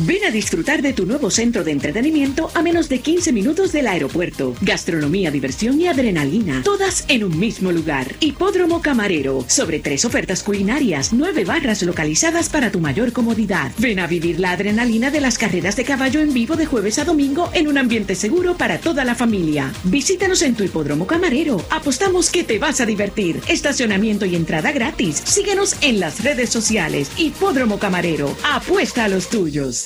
Ven 0.00 0.24
a 0.26 0.30
disfrutar 0.30 0.82
de 0.82 0.92
tu 0.92 1.06
nuevo 1.06 1.30
centro 1.30 1.64
de 1.64 1.72
entretenimiento 1.72 2.50
a 2.54 2.60
menos 2.60 2.90
de 2.90 2.98
15 2.98 3.32
minutos 3.32 3.72
del 3.72 3.86
aeropuerto. 3.86 4.54
Gastronomía, 4.60 5.30
diversión 5.30 5.80
y 5.80 5.86
adrenalina, 5.86 6.60
todas 6.62 7.06
en 7.08 7.24
un 7.24 7.38
mismo 7.38 7.72
lugar. 7.72 8.14
Hipódromo 8.20 8.82
Camarero, 8.82 9.42
sobre 9.48 9.78
tres 9.78 10.04
ofertas 10.04 10.42
culinarias, 10.42 11.14
nueve 11.14 11.46
barras 11.46 11.82
localizadas 11.82 12.50
para 12.50 12.70
tu 12.70 12.78
mayor 12.78 13.14
comodidad. 13.14 13.72
Ven 13.78 13.98
a 13.98 14.06
vivir 14.06 14.38
la 14.38 14.50
adrenalina 14.50 15.10
de 15.10 15.22
las 15.22 15.38
carreras 15.38 15.76
de 15.76 15.84
caballo 15.84 16.20
en 16.20 16.34
vivo 16.34 16.56
de 16.56 16.66
jueves 16.66 16.98
a 16.98 17.06
domingo 17.06 17.48
en 17.54 17.66
un 17.66 17.78
ambiente 17.78 18.14
seguro 18.14 18.58
para 18.58 18.78
toda 18.78 19.02
la 19.02 19.14
familia. 19.14 19.72
Visítanos 19.84 20.42
en 20.42 20.56
tu 20.56 20.64
Hipódromo 20.64 21.06
Camarero. 21.06 21.64
Apostamos 21.70 22.30
que 22.30 22.44
te 22.44 22.58
vas 22.58 22.82
a 22.82 22.86
divertir. 22.86 23.40
Estacionamiento 23.48 24.26
y 24.26 24.36
entrada 24.36 24.72
gratis. 24.72 25.22
Síguenos 25.24 25.74
en 25.80 26.00
las 26.00 26.22
redes 26.22 26.50
sociales. 26.50 27.10
Hipódromo 27.16 27.78
Camarero. 27.78 28.36
Apuesta 28.44 29.04
a 29.04 29.08
los 29.08 29.30
tuyos 29.30 29.85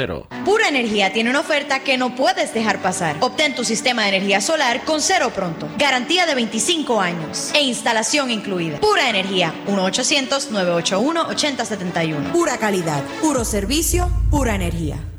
Pura 0.45 0.67
Energía 0.67 1.13
tiene 1.13 1.29
una 1.29 1.41
oferta 1.41 1.79
que 1.79 1.97
no 1.97 2.15
puedes 2.15 2.53
dejar 2.53 2.81
pasar. 2.81 3.15
Obtén 3.19 3.55
tu 3.55 3.63
sistema 3.63 4.03
de 4.03 4.09
energía 4.09 4.41
solar 4.41 4.83
con 4.83 4.99
cero 5.01 5.31
pronto. 5.35 5.69
Garantía 5.77 6.25
de 6.25 6.35
25 6.35 6.99
años 6.99 7.51
e 7.53 7.61
instalación 7.61 8.31
incluida. 8.31 8.79
Pura 8.79 9.09
Energía, 9.09 9.53
1-800-981-8071. 9.67 12.31
Pura 12.31 12.57
calidad, 12.57 13.03
puro 13.21 13.45
servicio, 13.45 14.09
pura 14.29 14.55
energía. 14.55 15.10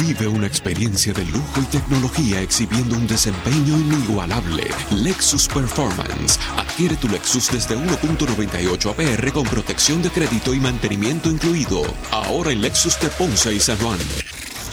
Vive 0.00 0.28
una 0.28 0.46
experiencia 0.46 1.12
de 1.12 1.24
lujo 1.26 1.60
y 1.60 1.64
tecnología 1.66 2.40
exhibiendo 2.40 2.96
un 2.96 3.06
desempeño 3.06 3.78
inigualable. 3.78 4.68
Lexus 4.90 5.48
Performance. 5.48 6.38
Adquiere 6.56 6.96
tu 6.96 7.08
Lexus 7.08 7.50
desde 7.50 7.76
1.98 7.76 8.90
APR 8.90 9.32
con 9.32 9.44
protección 9.44 10.02
de 10.02 10.10
crédito 10.10 10.54
y 10.54 10.60
mantenimiento 10.60 11.30
incluido. 11.30 11.82
Ahora 12.10 12.52
en 12.52 12.62
Lexus 12.62 12.98
de 13.00 13.08
Ponce 13.08 13.54
y 13.54 13.60
San 13.60 13.78
Juan. 13.78 13.98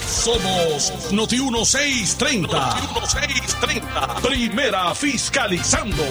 Somos 0.08 1.12
Noti 1.12 1.40
1630. 1.40 2.48
Noti 2.48 2.82
1630. 2.94 4.16
Primera 4.22 4.96
fiscalizando. 4.96 6.04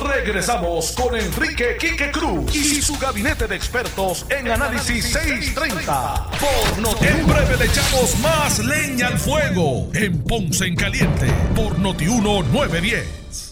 Regresamos 0.00 0.92
con 0.92 1.16
Enrique 1.16 1.76
Quique 1.78 2.10
Cruz 2.10 2.54
y 2.54 2.80
su 2.80 2.98
gabinete 2.98 3.46
de 3.46 3.56
expertos 3.56 4.24
en 4.30 4.50
análisis 4.50 5.04
630. 5.12 6.30
Por 6.40 6.78
Noti 6.78 7.06
En 7.06 7.26
breve 7.26 7.56
le 7.56 7.64
echamos 7.66 8.18
más 8.20 8.58
leña 8.60 9.08
al 9.08 9.18
fuego 9.18 9.90
en 9.94 10.22
Ponce 10.22 10.66
en 10.66 10.76
Caliente 10.76 11.26
por 11.54 11.78
Noti 11.78 12.06
1910. 12.06 13.51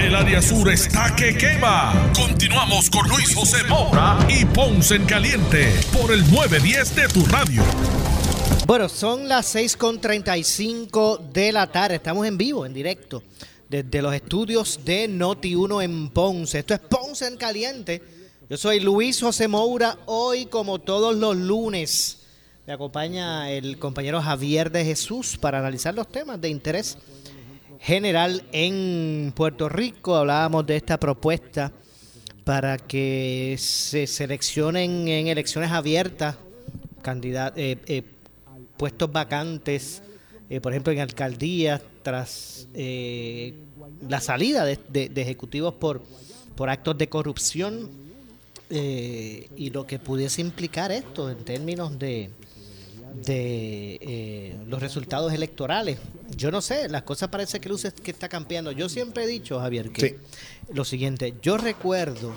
El 0.00 0.14
área 0.14 0.40
sur 0.40 0.66
está 0.70 1.14
que 1.14 1.36
quema. 1.36 2.10
Continuamos 2.16 2.88
con 2.88 3.06
Luis 3.06 3.34
José 3.34 3.62
Moura 3.68 4.18
y 4.30 4.46
Ponce 4.46 4.94
en 4.94 5.04
Caliente 5.04 5.74
por 5.92 6.10
el 6.10 6.20
910 6.32 6.96
de 6.96 7.08
tu 7.08 7.26
radio. 7.26 7.62
Bueno, 8.66 8.88
son 8.88 9.28
las 9.28 9.54
6.35 9.54 11.30
de 11.32 11.52
la 11.52 11.70
tarde. 11.70 11.96
Estamos 11.96 12.26
en 12.26 12.38
vivo, 12.38 12.64
en 12.64 12.72
directo, 12.72 13.22
desde 13.68 14.00
los 14.00 14.14
estudios 14.14 14.80
de 14.86 15.06
Noti1 15.06 15.84
en 15.84 16.08
Ponce. 16.08 16.60
Esto 16.60 16.72
es 16.72 16.80
Ponce 16.80 17.26
en 17.26 17.36
Caliente. 17.36 18.02
Yo 18.48 18.56
soy 18.56 18.80
Luis 18.80 19.20
José 19.20 19.48
Moura. 19.48 19.98
Hoy, 20.06 20.46
como 20.46 20.78
todos 20.78 21.14
los 21.14 21.36
lunes, 21.36 22.20
me 22.66 22.72
acompaña 22.72 23.50
el 23.50 23.78
compañero 23.78 24.22
Javier 24.22 24.72
de 24.72 24.82
Jesús 24.82 25.36
para 25.36 25.58
analizar 25.58 25.92
los 25.92 26.10
temas 26.10 26.40
de 26.40 26.48
interés 26.48 26.96
general 27.80 28.44
en 28.52 29.32
Puerto 29.34 29.68
Rico. 29.68 30.16
Hablábamos 30.16 30.66
de 30.66 30.76
esta 30.76 30.98
propuesta 30.98 31.72
para 32.44 32.76
que 32.78 33.56
se 33.58 34.06
seleccionen 34.06 35.08
en 35.08 35.28
elecciones 35.28 35.70
abiertas 35.70 36.36
candidatos, 37.02 37.58
eh, 37.58 37.78
eh, 37.86 38.02
puestos 38.76 39.10
vacantes, 39.10 40.02
eh, 40.48 40.60
por 40.60 40.72
ejemplo, 40.72 40.92
en 40.92 41.00
alcaldías, 41.00 41.80
tras 42.02 42.66
la 42.74 44.20
salida 44.20 44.64
de, 44.64 44.78
de- 44.88 45.08
de 45.08 45.22
ejecutivos 45.22 45.74
por, 45.74 46.02
por 46.56 46.70
actos 46.70 46.96
de 46.98 47.08
corrupción 47.08 47.88
y 48.70 49.70
lo 49.70 49.84
que 49.86 49.98
pudiese 49.98 50.40
implicar 50.40 50.92
esto 50.92 51.28
en 51.28 51.38
términos 51.44 51.98
de, 51.98 52.30
de 53.14 53.98
eh, 54.00 54.56
los 54.66 54.80
resultados 54.80 55.32
electorales. 55.32 55.98
Yo 56.36 56.50
no 56.50 56.60
sé, 56.60 56.88
las 56.88 57.02
cosas 57.02 57.28
parece 57.28 57.60
que 57.60 57.68
luce 57.68 57.92
que 57.92 58.10
está 58.10 58.28
cambiando. 58.28 58.72
Yo 58.72 58.88
siempre 58.88 59.24
he 59.24 59.26
dicho, 59.26 59.58
Javier, 59.58 59.90
que 59.90 60.18
lo 60.72 60.84
siguiente, 60.84 61.34
yo 61.42 61.56
recuerdo, 61.56 62.32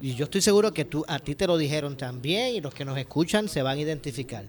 y 0.00 0.14
yo 0.14 0.24
estoy 0.24 0.42
seguro 0.42 0.72
que 0.72 0.84
tú, 0.84 1.04
a 1.08 1.18
ti 1.18 1.34
te 1.34 1.46
lo 1.46 1.56
dijeron 1.56 1.96
también, 1.96 2.54
y 2.54 2.60
los 2.60 2.74
que 2.74 2.84
nos 2.84 2.98
escuchan 2.98 3.48
se 3.48 3.62
van 3.62 3.78
a 3.78 3.80
identificar. 3.80 4.44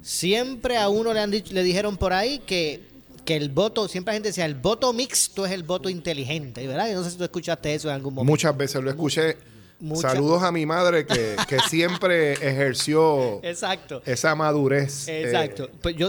Siempre 0.00 0.78
a 0.78 0.88
uno 0.88 1.12
le 1.12 1.20
han 1.20 1.30
dicho, 1.30 1.54
le 1.54 1.62
dijeron 1.62 1.96
por 1.96 2.12
ahí 2.12 2.40
que, 2.40 2.80
que 3.24 3.36
el 3.36 3.50
voto, 3.50 3.86
siempre 3.86 4.12
la 4.12 4.16
gente 4.16 4.28
decía, 4.30 4.46
el 4.46 4.56
voto 4.56 4.92
mixto 4.92 5.46
es 5.46 5.52
el 5.52 5.62
voto 5.62 5.88
inteligente, 5.88 6.66
¿verdad? 6.66 6.90
Yo 6.90 6.96
no 6.96 7.04
sé 7.04 7.12
si 7.12 7.16
tú 7.16 7.24
escuchaste 7.24 7.74
eso 7.74 7.88
en 7.88 7.94
algún 7.94 8.14
momento. 8.14 8.30
Muchas 8.30 8.56
veces 8.56 8.82
lo 8.82 8.90
escuché. 8.90 9.36
Saludos 10.00 10.42
a 10.44 10.52
mi 10.52 10.64
madre 10.64 11.04
que, 11.06 11.36
que 11.48 11.58
siempre 11.68 12.34
ejerció 12.34 13.42
Exacto. 13.42 14.00
esa 14.06 14.34
madurez. 14.34 15.08
eh, 15.08 15.22
Exacto. 15.22 15.68
Pues 15.80 15.96
yo 15.96 16.08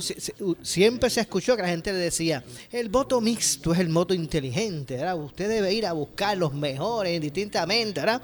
siempre 0.62 1.09
se 1.09 1.21
escuchó 1.21 1.55
que 1.55 1.63
la 1.63 1.69
gente 1.69 1.91
le 1.91 1.97
decía, 1.99 2.43
el 2.71 2.89
voto 2.89 3.19
mixto 3.19 3.73
es 3.73 3.79
el 3.79 3.88
voto 3.89 4.13
inteligente, 4.13 4.95
¿verdad? 4.97 5.17
Usted 5.17 5.49
debe 5.49 5.73
ir 5.73 5.86
a 5.88 5.93
buscar 5.93 6.38
los 6.38 6.53
mejores 6.53 7.15
indistintamente, 7.15 7.99
¿verdad? 8.01 8.21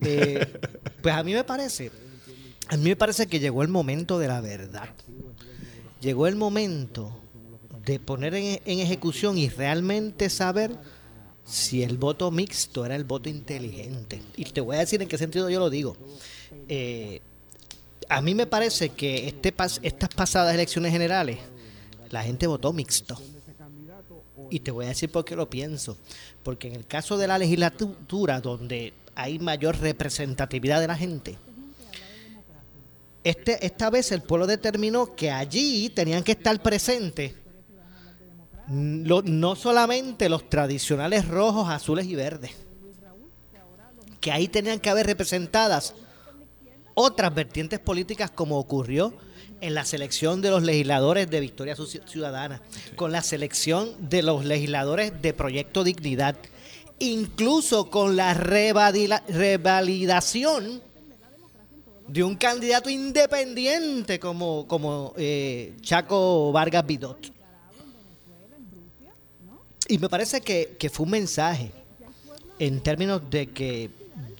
Eh, 0.00 0.46
pues 1.02 1.14
a 1.14 1.22
mí 1.22 1.34
me 1.34 1.44
parece, 1.44 1.90
a 2.68 2.76
mí 2.76 2.84
me 2.84 2.96
parece 2.96 3.26
que 3.26 3.40
llegó 3.40 3.62
el 3.62 3.68
momento 3.68 4.18
de 4.18 4.28
la 4.28 4.40
verdad. 4.40 4.88
Llegó 6.00 6.26
el 6.26 6.36
momento 6.36 7.14
de 7.84 7.98
poner 7.98 8.34
en, 8.34 8.60
en 8.64 8.78
ejecución 8.80 9.36
y 9.36 9.48
realmente 9.48 10.30
saber 10.30 10.72
si 11.48 11.82
el 11.82 11.96
voto 11.96 12.30
mixto 12.30 12.84
era 12.84 12.94
el 12.94 13.04
voto 13.04 13.28
inteligente. 13.28 14.20
Y 14.36 14.44
te 14.44 14.60
voy 14.60 14.76
a 14.76 14.80
decir 14.80 15.00
en 15.00 15.08
qué 15.08 15.16
sentido 15.16 15.48
yo 15.48 15.58
lo 15.60 15.70
digo. 15.70 15.96
Eh, 16.68 17.20
a 18.08 18.20
mí 18.20 18.34
me 18.34 18.46
parece 18.46 18.90
que 18.90 19.26
este 19.28 19.54
pas- 19.56 19.80
estas 19.82 20.10
pasadas 20.10 20.54
elecciones 20.54 20.92
generales, 20.92 21.38
la 22.10 22.22
gente 22.22 22.46
votó 22.46 22.72
mixto. 22.72 23.20
Y 24.50 24.60
te 24.60 24.70
voy 24.70 24.86
a 24.86 24.88
decir 24.88 25.10
por 25.10 25.24
qué 25.24 25.36
lo 25.36 25.48
pienso. 25.50 25.96
Porque 26.42 26.68
en 26.68 26.74
el 26.76 26.86
caso 26.86 27.16
de 27.18 27.26
la 27.26 27.38
legislatura, 27.38 28.40
donde 28.40 28.92
hay 29.14 29.38
mayor 29.38 29.78
representatividad 29.78 30.80
de 30.80 30.86
la 30.86 30.96
gente, 30.96 31.36
este, 33.24 33.64
esta 33.66 33.90
vez 33.90 34.12
el 34.12 34.22
pueblo 34.22 34.46
determinó 34.46 35.14
que 35.14 35.30
allí 35.30 35.90
tenían 35.90 36.22
que 36.22 36.32
estar 36.32 36.62
presentes 36.62 37.32
lo- 38.70 39.22
no 39.22 39.56
solamente 39.56 40.28
los 40.28 40.48
tradicionales 40.48 41.26
rojos, 41.28 41.68
azules 41.68 42.06
y 42.06 42.14
verdes, 42.14 42.52
que 44.20 44.30
ahí 44.32 44.48
tenían 44.48 44.80
que 44.80 44.90
haber 44.90 45.06
representadas 45.06 45.94
otras 46.94 47.32
vertientes 47.34 47.78
políticas 47.78 48.30
como 48.30 48.58
ocurrió 48.58 49.14
en 49.60 49.74
la 49.74 49.84
selección 49.84 50.40
de 50.42 50.50
los 50.50 50.62
legisladores 50.62 51.28
de 51.30 51.40
Victoria 51.40 51.76
Ciu- 51.76 52.06
Ciudadana, 52.08 52.60
con 52.96 53.12
la 53.12 53.22
selección 53.22 54.08
de 54.08 54.22
los 54.22 54.44
legisladores 54.44 55.12
de 55.22 55.32
Proyecto 55.34 55.84
Dignidad, 55.84 56.36
incluso 56.98 57.90
con 57.90 58.16
la 58.16 58.34
revalidación 58.34 60.82
de 62.08 62.24
un 62.24 62.34
candidato 62.36 62.88
independiente 62.90 64.18
como, 64.18 64.66
como 64.66 65.12
eh, 65.16 65.74
Chaco 65.82 66.50
Vargas 66.52 66.84
Vidot. 66.86 67.37
Y 69.88 69.98
me 69.98 70.08
parece 70.08 70.42
que, 70.42 70.76
que 70.78 70.90
fue 70.90 71.04
un 71.04 71.12
mensaje 71.12 71.72
en 72.58 72.80
términos 72.80 73.22
de 73.30 73.48
que, 73.48 73.90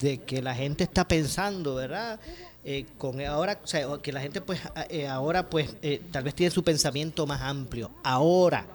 de 0.01 0.19
que 0.19 0.43
la 0.43 0.55
gente 0.55 0.85
está 0.85 1.09
pensando, 1.09 1.75
¿verdad? 1.75 2.21
Eh, 2.65 2.85
con 2.99 3.21
ahora, 3.23 3.59
o 3.63 3.67
sea, 3.67 3.87
que 4.03 4.13
la 4.13 4.21
gente 4.21 4.43
pues 4.43 4.61
eh, 4.91 5.09
ahora 5.09 5.49
pues 5.49 5.77
eh, 5.81 6.03
tal 6.11 6.25
vez 6.25 6.35
tiene 6.35 6.51
su 6.51 6.63
pensamiento 6.63 7.27
más 7.27 7.41
amplio. 7.41 7.91
Ahora 8.05 8.67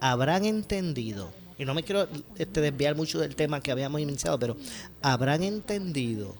habrán 0.00 0.44
entendido, 0.44 1.32
y 1.58 1.64
no 1.64 1.72
me 1.72 1.82
quiero 1.82 2.06
este, 2.36 2.60
desviar 2.60 2.94
mucho 2.94 3.18
del 3.18 3.34
tema 3.34 3.60
que 3.62 3.72
habíamos 3.72 4.00
iniciado, 4.00 4.38
pero 4.38 4.56
habrán 5.00 5.42
entendido 5.42 6.34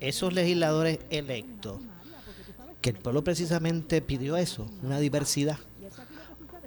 esos 0.00 0.32
legisladores 0.32 1.00
electos 1.10 1.78
que 2.80 2.90
el 2.90 2.96
pueblo 2.96 3.22
precisamente 3.22 4.00
pidió 4.00 4.36
eso, 4.36 4.66
una 4.82 4.98
diversidad. 4.98 5.58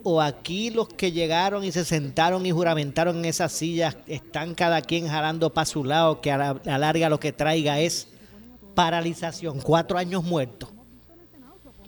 O 0.10 0.22
aquí 0.22 0.70
los 0.70 0.88
que 0.88 1.12
llegaron 1.12 1.66
y 1.66 1.74
se 1.74 1.84
sentaron 1.84 2.46
y 2.46 2.52
juramentaron 2.52 3.18
en 3.18 3.26
esas 3.26 3.52
sillas 3.52 3.98
están 4.08 4.56
cada 4.56 4.82
quien 4.82 5.10
jalando 5.10 5.52
para 5.52 5.66
su 5.66 5.84
lado, 5.84 6.22
que 6.22 6.32
a 6.32 6.38
la, 6.38 6.78
larga 6.78 7.10
lo 7.10 7.20
que 7.20 7.34
traiga 7.34 7.82
es 7.82 8.08
paralización, 8.74 9.60
cuatro 9.60 9.98
años 9.98 10.24
muertos, 10.24 10.70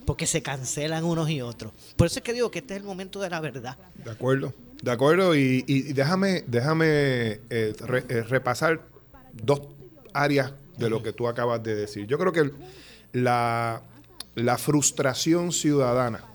porque 0.06 0.28
se 0.28 0.42
cancelan 0.42 1.06
unos 1.06 1.30
y 1.30 1.42
otros. 1.42 1.72
Por 1.96 2.08
eso 2.08 2.20
es 2.20 2.24
que 2.26 2.34
digo 2.34 2.52
que 2.52 2.60
este 2.60 2.74
es 2.74 2.82
el 2.82 2.86
momento 2.86 3.22
de 3.22 3.30
la 3.30 3.40
verdad. 3.40 3.78
De 4.04 4.12
acuerdo. 4.12 4.54
De 4.84 4.92
acuerdo. 4.92 5.34
Y, 5.34 5.62
déjame, 5.94 6.44
déjame 6.46 6.88
eh, 6.90 7.40
eh, 7.50 8.26
repasar 8.28 8.82
dos 9.32 9.62
áreas 10.14 10.52
de 10.78 10.90
lo 10.90 11.02
que 11.02 11.14
tú 11.14 11.30
acabas 11.30 11.64
de 11.64 11.74
decir. 11.74 12.06
Yo 12.06 12.18
creo 12.18 12.34
que 12.34 12.52
la, 13.14 13.82
la 14.36 14.58
frustración 14.58 15.54
ciudadana 15.54 16.29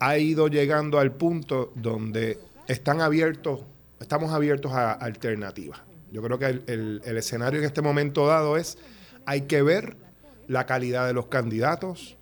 ha 0.00 0.18
ido 0.18 0.48
llegando 0.48 0.98
al 0.98 1.12
punto 1.12 1.72
donde 1.74 2.38
están 2.66 3.00
abiertos, 3.00 3.60
estamos 4.00 4.32
abiertos 4.32 4.72
a 4.72 4.92
alternativas. 4.92 5.80
Yo 6.12 6.22
creo 6.22 6.38
que 6.38 6.46
el, 6.66 7.02
escenario 7.04 7.60
en 7.60 7.66
este 7.66 7.82
momento 7.82 8.26
dado 8.26 8.56
es, 8.56 8.78
hay 9.24 9.42
que 9.42 9.62
ver 9.62 9.96
la 10.46 10.66
calidad 10.66 11.06
de 11.06 11.12
los 11.12 11.26
candidatos, 11.26 12.16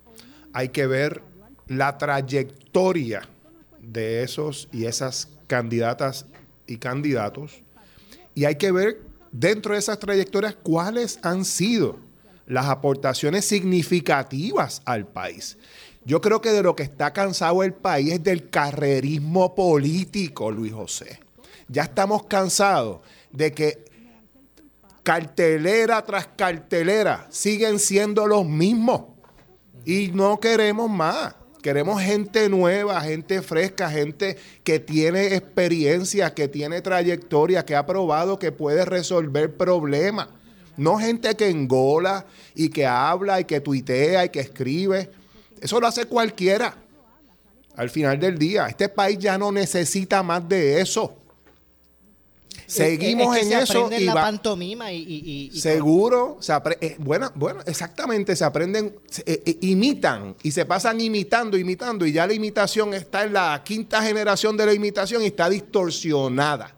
hay 0.53 0.69
que 0.69 0.87
ver 0.87 1.21
la 1.67 1.97
trayectoria 1.97 3.21
de 3.79 4.23
esos 4.23 4.67
y 4.71 4.85
esas 4.85 5.29
candidatas 5.47 6.25
y 6.67 6.77
candidatos, 6.77 7.61
y 8.33 8.45
hay 8.45 8.55
que 8.55 8.71
ver 8.71 9.01
dentro 9.31 9.73
de 9.73 9.79
esas 9.79 9.99
trayectorias 9.99 10.55
cuáles 10.55 11.19
han 11.21 11.45
sido 11.45 11.99
las 12.47 12.65
aportaciones 12.67 13.45
significativas 13.45 14.81
al 14.85 15.07
país. 15.07 15.57
Yo 16.05 16.21
creo 16.21 16.39
que 16.39 16.51
de 16.51 16.61
lo 16.61 16.75
que 16.75 16.83
está 16.83 17.11
cansado 17.13 17.63
el 17.63 17.73
país 17.73 18.13
es 18.13 18.23
del 18.23 18.49
carrerismo 18.49 19.55
político, 19.55 20.51
Luis 20.51 20.71
José. 20.71 21.19
Ya 21.67 21.81
estamos 21.83 22.27
cansados 22.27 22.99
de 23.31 23.51
que 23.51 23.85
cartelera 25.01 26.03
tras 26.03 26.27
cartelera 26.27 27.27
siguen 27.31 27.79
siendo 27.79 28.27
los 28.27 28.45
mismos. 28.45 29.01
Y 29.83 30.11
no 30.13 30.39
queremos 30.39 30.89
más. 30.89 31.35
Queremos 31.63 31.99
gente 31.99 32.49
nueva, 32.49 33.01
gente 33.01 33.41
fresca, 33.41 33.89
gente 33.89 34.37
que 34.63 34.79
tiene 34.79 35.33
experiencia, 35.35 36.35
que 36.35 36.47
tiene 36.47 36.81
trayectoria, 36.81 37.65
que 37.65 37.75
ha 37.75 37.87
probado 37.87 38.37
que 38.37 38.51
puede 38.51 38.85
resolver 38.85 39.57
problemas. 39.57 40.27
No 40.77 40.99
gente 40.99 41.35
que 41.35 41.49
engola 41.49 42.27
y 42.53 42.69
que 42.69 42.85
habla 42.85 43.39
y 43.39 43.45
que 43.45 43.59
tuitea 43.59 44.25
y 44.25 44.29
que 44.29 44.41
escribe. 44.41 45.09
Eso 45.65 45.79
lo 45.79 45.87
hace 45.87 46.05
cualquiera. 46.05 46.75
Al 47.75 47.89
final 47.89 48.19
del 48.19 48.37
día, 48.37 48.67
este 48.67 48.87
país 48.87 49.17
ya 49.17 49.35
no 49.37 49.51
necesita 49.51 50.21
más 50.21 50.47
de 50.47 50.79
eso. 50.79 51.15
Seguimos 52.67 53.35
Es 53.35 53.41
que 53.47 53.53
en 53.53 53.57
se 53.59 53.63
eso 53.63 53.89
y 53.91 54.05
la 54.05 54.13
va- 54.13 54.21
pantomima 54.21 54.91
y, 54.91 54.97
y- 54.97 55.01
y- 55.03 55.51
y- 55.53 55.59
Seguro, 55.59 56.37
se 56.39 56.53
eh, 56.81 56.95
bueno, 56.99 57.31
bueno, 57.35 57.61
exactamente, 57.65 58.35
se 58.35 58.43
aprenden, 58.43 58.95
se- 59.09 59.23
eh, 59.25 59.41
eh, 59.45 59.57
imitan 59.61 60.35
y 60.43 60.51
se 60.51 60.65
pasan 60.65 61.01
imitando, 61.01 61.57
imitando, 61.57 62.05
y 62.05 62.11
ya 62.13 62.25
la 62.27 62.33
imitación 62.33 62.93
está 62.93 63.23
en 63.23 63.33
la 63.33 63.61
quinta 63.63 64.01
generación 64.03 64.55
de 64.57 64.65
la 64.67 64.73
imitación 64.73 65.21
y 65.23 65.25
está 65.27 65.49
distorsionada, 65.49 66.73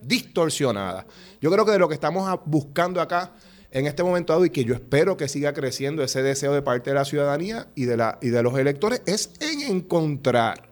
distorsionada. 0.00 1.06
Yo 1.40 1.50
creo 1.50 1.64
que 1.64 1.72
de 1.72 1.78
lo 1.78 1.88
que 1.88 1.94
estamos 1.94 2.38
buscando 2.44 3.00
acá 3.00 3.30
en 3.72 3.86
este 3.86 4.02
momento 4.02 4.32
dado 4.32 4.44
y 4.44 4.50
que 4.50 4.64
yo 4.64 4.74
espero 4.74 5.16
que 5.16 5.28
siga 5.28 5.52
creciendo 5.52 6.02
ese 6.02 6.22
deseo 6.22 6.52
de 6.52 6.62
parte 6.62 6.90
de 6.90 6.94
la 6.94 7.04
ciudadanía 7.04 7.68
y 7.74 7.86
de, 7.86 7.96
la, 7.96 8.18
y 8.22 8.28
de 8.28 8.42
los 8.42 8.58
electores 8.58 9.02
es 9.06 9.30
en 9.40 9.62
encontrar 9.62 10.68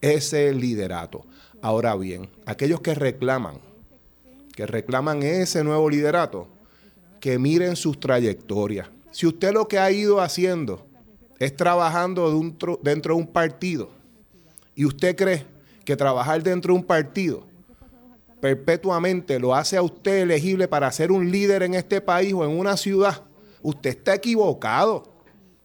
ese 0.00 0.52
liderato. 0.54 1.26
Ahora 1.60 1.96
bien, 1.96 2.30
aquellos 2.46 2.80
que 2.80 2.94
reclaman 2.94 3.68
que 4.58 4.66
reclaman 4.66 5.22
ese 5.22 5.62
nuevo 5.62 5.88
liderato, 5.88 6.48
que 7.20 7.38
miren 7.38 7.76
sus 7.76 8.00
trayectorias. 8.00 8.88
Si 9.12 9.24
usted 9.24 9.52
lo 9.52 9.68
que 9.68 9.78
ha 9.78 9.88
ido 9.92 10.20
haciendo 10.20 10.84
es 11.38 11.54
trabajando 11.54 12.28
dentro 12.82 13.14
de 13.14 13.20
un 13.20 13.28
partido 13.28 13.88
y 14.74 14.84
usted 14.84 15.14
cree 15.14 15.46
que 15.84 15.94
trabajar 15.94 16.42
dentro 16.42 16.74
de 16.74 16.80
un 16.80 16.84
partido 16.84 17.44
perpetuamente 18.40 19.38
lo 19.38 19.54
hace 19.54 19.76
a 19.76 19.82
usted 19.82 20.22
elegible 20.22 20.68
para 20.68 20.90
ser 20.92 21.10
un 21.10 21.30
líder 21.30 21.62
en 21.62 21.74
este 21.74 22.00
país 22.00 22.32
o 22.34 22.44
en 22.44 22.50
una 22.50 22.76
ciudad, 22.76 23.22
usted 23.62 23.90
está 23.90 24.14
equivocado. 24.14 25.18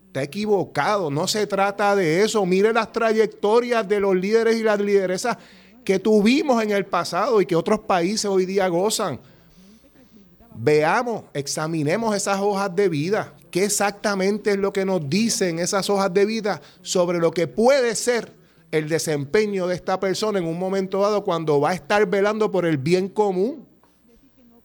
Está 0.07 0.23
equivocado. 0.23 1.09
No 1.09 1.27
se 1.27 1.47
trata 1.47 1.95
de 1.95 2.21
eso. 2.21 2.45
Mire 2.45 2.71
las 2.71 2.91
trayectorias 2.91 3.87
de 3.87 3.99
los 3.99 4.15
líderes 4.15 4.57
y 4.57 4.63
las 4.63 4.79
lideresas 4.79 5.37
que 5.83 5.99
tuvimos 5.99 6.61
en 6.61 6.71
el 6.71 6.85
pasado 6.85 7.41
y 7.41 7.45
que 7.45 7.55
otros 7.55 7.79
países 7.79 8.25
hoy 8.25 8.45
día 8.45 8.67
gozan. 8.67 9.19
Veamos, 10.55 11.23
examinemos 11.33 12.15
esas 12.15 12.39
hojas 12.39 12.75
de 12.75 12.89
vida. 12.89 13.33
¿Qué 13.49 13.65
exactamente 13.65 14.51
es 14.51 14.57
lo 14.57 14.71
que 14.71 14.85
nos 14.85 15.09
dicen 15.09 15.59
esas 15.59 15.89
hojas 15.89 16.13
de 16.13 16.25
vida 16.25 16.61
sobre 16.81 17.17
lo 17.17 17.31
que 17.31 17.47
puede 17.47 17.95
ser 17.95 18.42
el 18.73 18.89
desempeño 18.89 19.67
de 19.67 19.75
esta 19.75 19.99
persona 19.99 20.39
en 20.39 20.45
un 20.45 20.57
momento 20.57 20.99
dado 20.99 21.23
cuando 21.23 21.59
va 21.61 21.69
a 21.69 21.73
estar 21.75 22.07
velando 22.07 22.49
por 22.49 22.65
el 22.65 22.77
bien 22.77 23.07
común? 23.07 23.67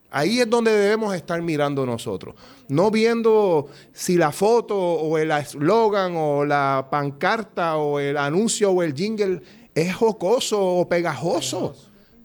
Ahí 0.09 0.39
es 0.39 0.49
donde 0.49 0.71
debemos 0.71 1.13
estar 1.13 1.39
mirando 1.43 1.85
nosotros. 1.85 2.33
No 2.67 2.89
viendo 2.89 3.67
si 3.93 4.17
la 4.17 4.31
foto 4.31 4.75
o 4.75 5.19
el 5.19 5.29
eslogan 5.29 6.15
o 6.15 6.43
la 6.43 6.87
pancarta 6.89 7.77
o 7.77 7.99
el 7.99 8.17
anuncio 8.17 8.71
o 8.71 8.81
el 8.81 8.95
jingle 8.95 9.43
es 9.75 9.93
jocoso 9.93 10.59
o 10.59 10.89
pegajoso. 10.89 11.75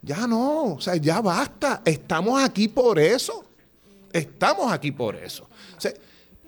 Ya 0.01 0.27
no, 0.27 0.77
o 0.77 0.81
sea, 0.81 0.97
ya 0.97 1.21
basta. 1.21 1.83
Estamos 1.85 2.43
aquí 2.43 2.69
por 2.69 2.99
eso. 2.99 3.45
Estamos 4.11 4.73
aquí 4.73 4.91
por 4.91 5.17
eso. 5.17 5.47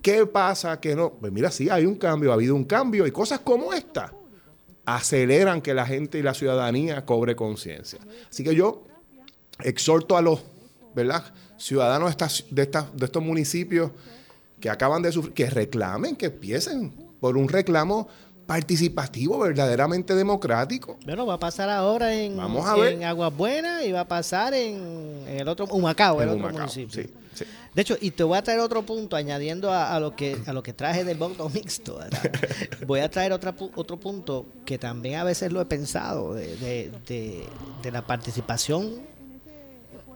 ¿Qué 0.01 0.25
pasa 0.25 0.81
que 0.81 0.97
no? 0.97 1.11
Pues 1.11 1.31
mira, 1.31 1.51
sí, 1.51 1.69
hay 1.69 1.85
un 1.85 1.97
cambio, 1.97 2.31
ha 2.31 2.35
habido 2.35 2.55
un 2.55 2.65
cambio 2.65 3.07
y 3.07 3.11
cosas 3.11 3.41
como 3.41 3.75
esta 3.75 4.11
aceleran 4.87 5.61
que 5.61 5.75
la 5.75 5.85
gente 5.87 6.19
y 6.19 6.23
la 6.23 6.33
ciudadanía 6.35 7.05
cobre 7.05 7.37
conciencia. 7.37 7.99
Así 8.31 8.43
que 8.45 8.55
yo 8.55 8.85
exhorto 9.63 10.17
a 10.17 10.23
los 10.23 10.41
¿verdad? 10.95 11.25
ciudadanos 11.59 12.09
de, 12.09 12.11
estas- 12.25 12.45
de, 12.51 12.67
de 12.67 13.05
estos 13.05 13.23
municipios 13.23 13.91
que 14.61 14.71
acaban 14.71 15.03
de 15.03 15.13
sufrir, 15.13 15.35
que 15.35 15.51
reclamen, 15.51 16.17
que 16.17 16.27
empiecen 16.27 16.91
por 17.21 17.37
un 17.37 17.49
reclamo 17.49 18.09
participativo, 18.47 19.39
verdaderamente 19.39 20.15
democrático. 20.15 20.97
Bueno, 21.05 21.27
va 21.27 21.35
a 21.35 21.39
pasar 21.39 21.69
ahora 21.69 22.15
en, 22.15 22.37
Vamos 22.37 22.67
a 22.67 22.89
en 22.89 23.05
Aguas 23.05 23.35
Buenas 23.37 23.85
y 23.85 23.93
va 23.93 24.01
a 24.01 24.09
pasar 24.09 24.55
en, 24.55 25.25
en 25.29 25.41
el 25.41 25.49
otro, 25.49 25.67
Humacao, 25.67 26.23
el 26.23 26.29
En 26.29 26.35
otro 26.35 26.41
Humacao, 26.49 26.61
municipio. 26.61 27.03
sí, 27.03 27.11
sí. 27.35 27.45
De 27.75 27.83
hecho, 27.83 27.99
y 28.01 28.13
te 28.13 28.23
voy 28.25 28.39
a 28.39 28.43
traer 28.43 28.61
otro 28.61 28.83
punto, 28.83 29.17
añadiendo 29.17 29.71
a, 29.71 29.95
a 29.95 30.01
lo 30.01 30.17
que 30.17 30.39
a 30.47 30.53
lo 30.55 30.63
que 30.63 30.73
traje 30.73 31.05
del 31.05 31.19
voto 31.19 31.49
mixto. 31.55 32.01
voy 32.87 33.01
a 33.01 33.11
traer 33.11 33.33
otra, 33.33 33.55
otro 33.75 33.99
punto 33.99 34.47
que 34.65 34.79
también 34.79 35.17
a 35.17 35.25
veces 35.25 35.53
lo 35.53 35.61
he 35.61 35.67
pensado, 35.67 36.33
de, 36.35 36.57
de- 36.57 36.93
de- 37.07 37.47
de 37.83 37.91
la 37.91 38.03
participación 38.07 38.95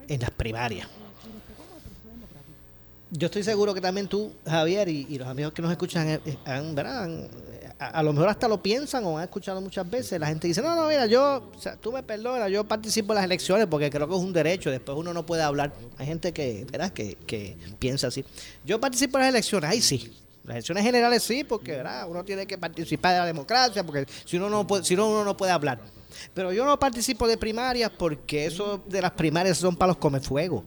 en 0.09 0.21
las 0.21 0.31
primarias. 0.31 0.89
Yo 3.13 3.27
estoy 3.27 3.43
seguro 3.43 3.75
que 3.75 3.81
también 3.81 4.07
tú, 4.07 4.33
Javier, 4.47 4.89
y, 4.89 5.19
los 5.19 5.27
amigos 5.27 5.53
que 5.53 5.61
nos 5.63 5.73
escuchan, 5.73 6.09
eh, 6.09 6.21
eh, 6.25 7.69
a, 7.81 8.03
lo 8.05 8.13
mejor 8.13 8.29
hasta 8.29 8.47
lo 8.47 8.63
piensan 8.63 9.05
o 9.05 9.19
han 9.19 9.25
escuchado 9.25 9.61
muchas 9.61 9.91
veces. 9.91 10.21
La 10.21 10.29
gente 10.29 10.47
dice, 10.47 10.63
no, 10.63 10.77
no, 10.77 10.87
mira, 10.87 11.07
yo, 11.07 11.51
o 11.53 11.79
tú 11.81 11.91
me 11.91 12.05
perdonas, 12.05 12.49
yo 12.51 12.63
participo 12.63 13.13
en 13.13 13.17
las 13.17 13.25
elecciones 13.25 13.67
porque 13.67 13.91
creo 13.91 14.07
que 14.07 14.15
es 14.15 14.21
un 14.21 14.33
derecho, 14.33 14.71
después 14.71 14.97
uno 14.97 15.13
no 15.13 15.27
puede 15.27 15.43
hablar. 15.43 15.73
Hay 15.99 16.07
gente 16.07 16.33
que, 16.33 16.67
¿verdad? 16.71 16.93
Que, 16.93 17.17
que 17.27 17.57
piensa 17.81 18.07
así. 18.07 18.25
Yo 18.65 18.79
participo 18.79 19.19
en 19.19 19.23
las 19.23 19.31
elecciones, 19.31 19.71
ahí 19.71 19.81
sí. 19.81 20.13
Las 20.45 20.55
elecciones 20.55 20.85
generales 20.85 21.23
sí, 21.25 21.43
porque 21.43 21.73
¿verdad? 21.73 22.09
uno 22.09 22.25
tiene 22.25 22.47
que 22.47 22.59
participar 22.59 23.15
de 23.15 23.19
la 23.19 23.27
democracia, 23.27 23.85
porque 23.85 24.07
si 24.25 24.39
no, 24.39 24.49
no 24.49 24.67
puede, 24.67 24.85
si 24.85 24.95
no, 24.95 25.09
uno 25.09 25.25
no 25.25 25.37
puede 25.37 25.51
hablar. 25.51 25.81
Pero 26.33 26.53
yo 26.53 26.65
no 26.65 26.79
participo 26.79 27.27
de 27.27 27.37
primarias 27.37 27.91
porque 27.97 28.47
eso 28.47 28.83
de 28.87 29.03
las 29.03 29.13
primarias 29.13 29.59
son 29.59 29.75
para 29.75 29.89
los 29.89 29.97
comefuegos. 29.97 30.63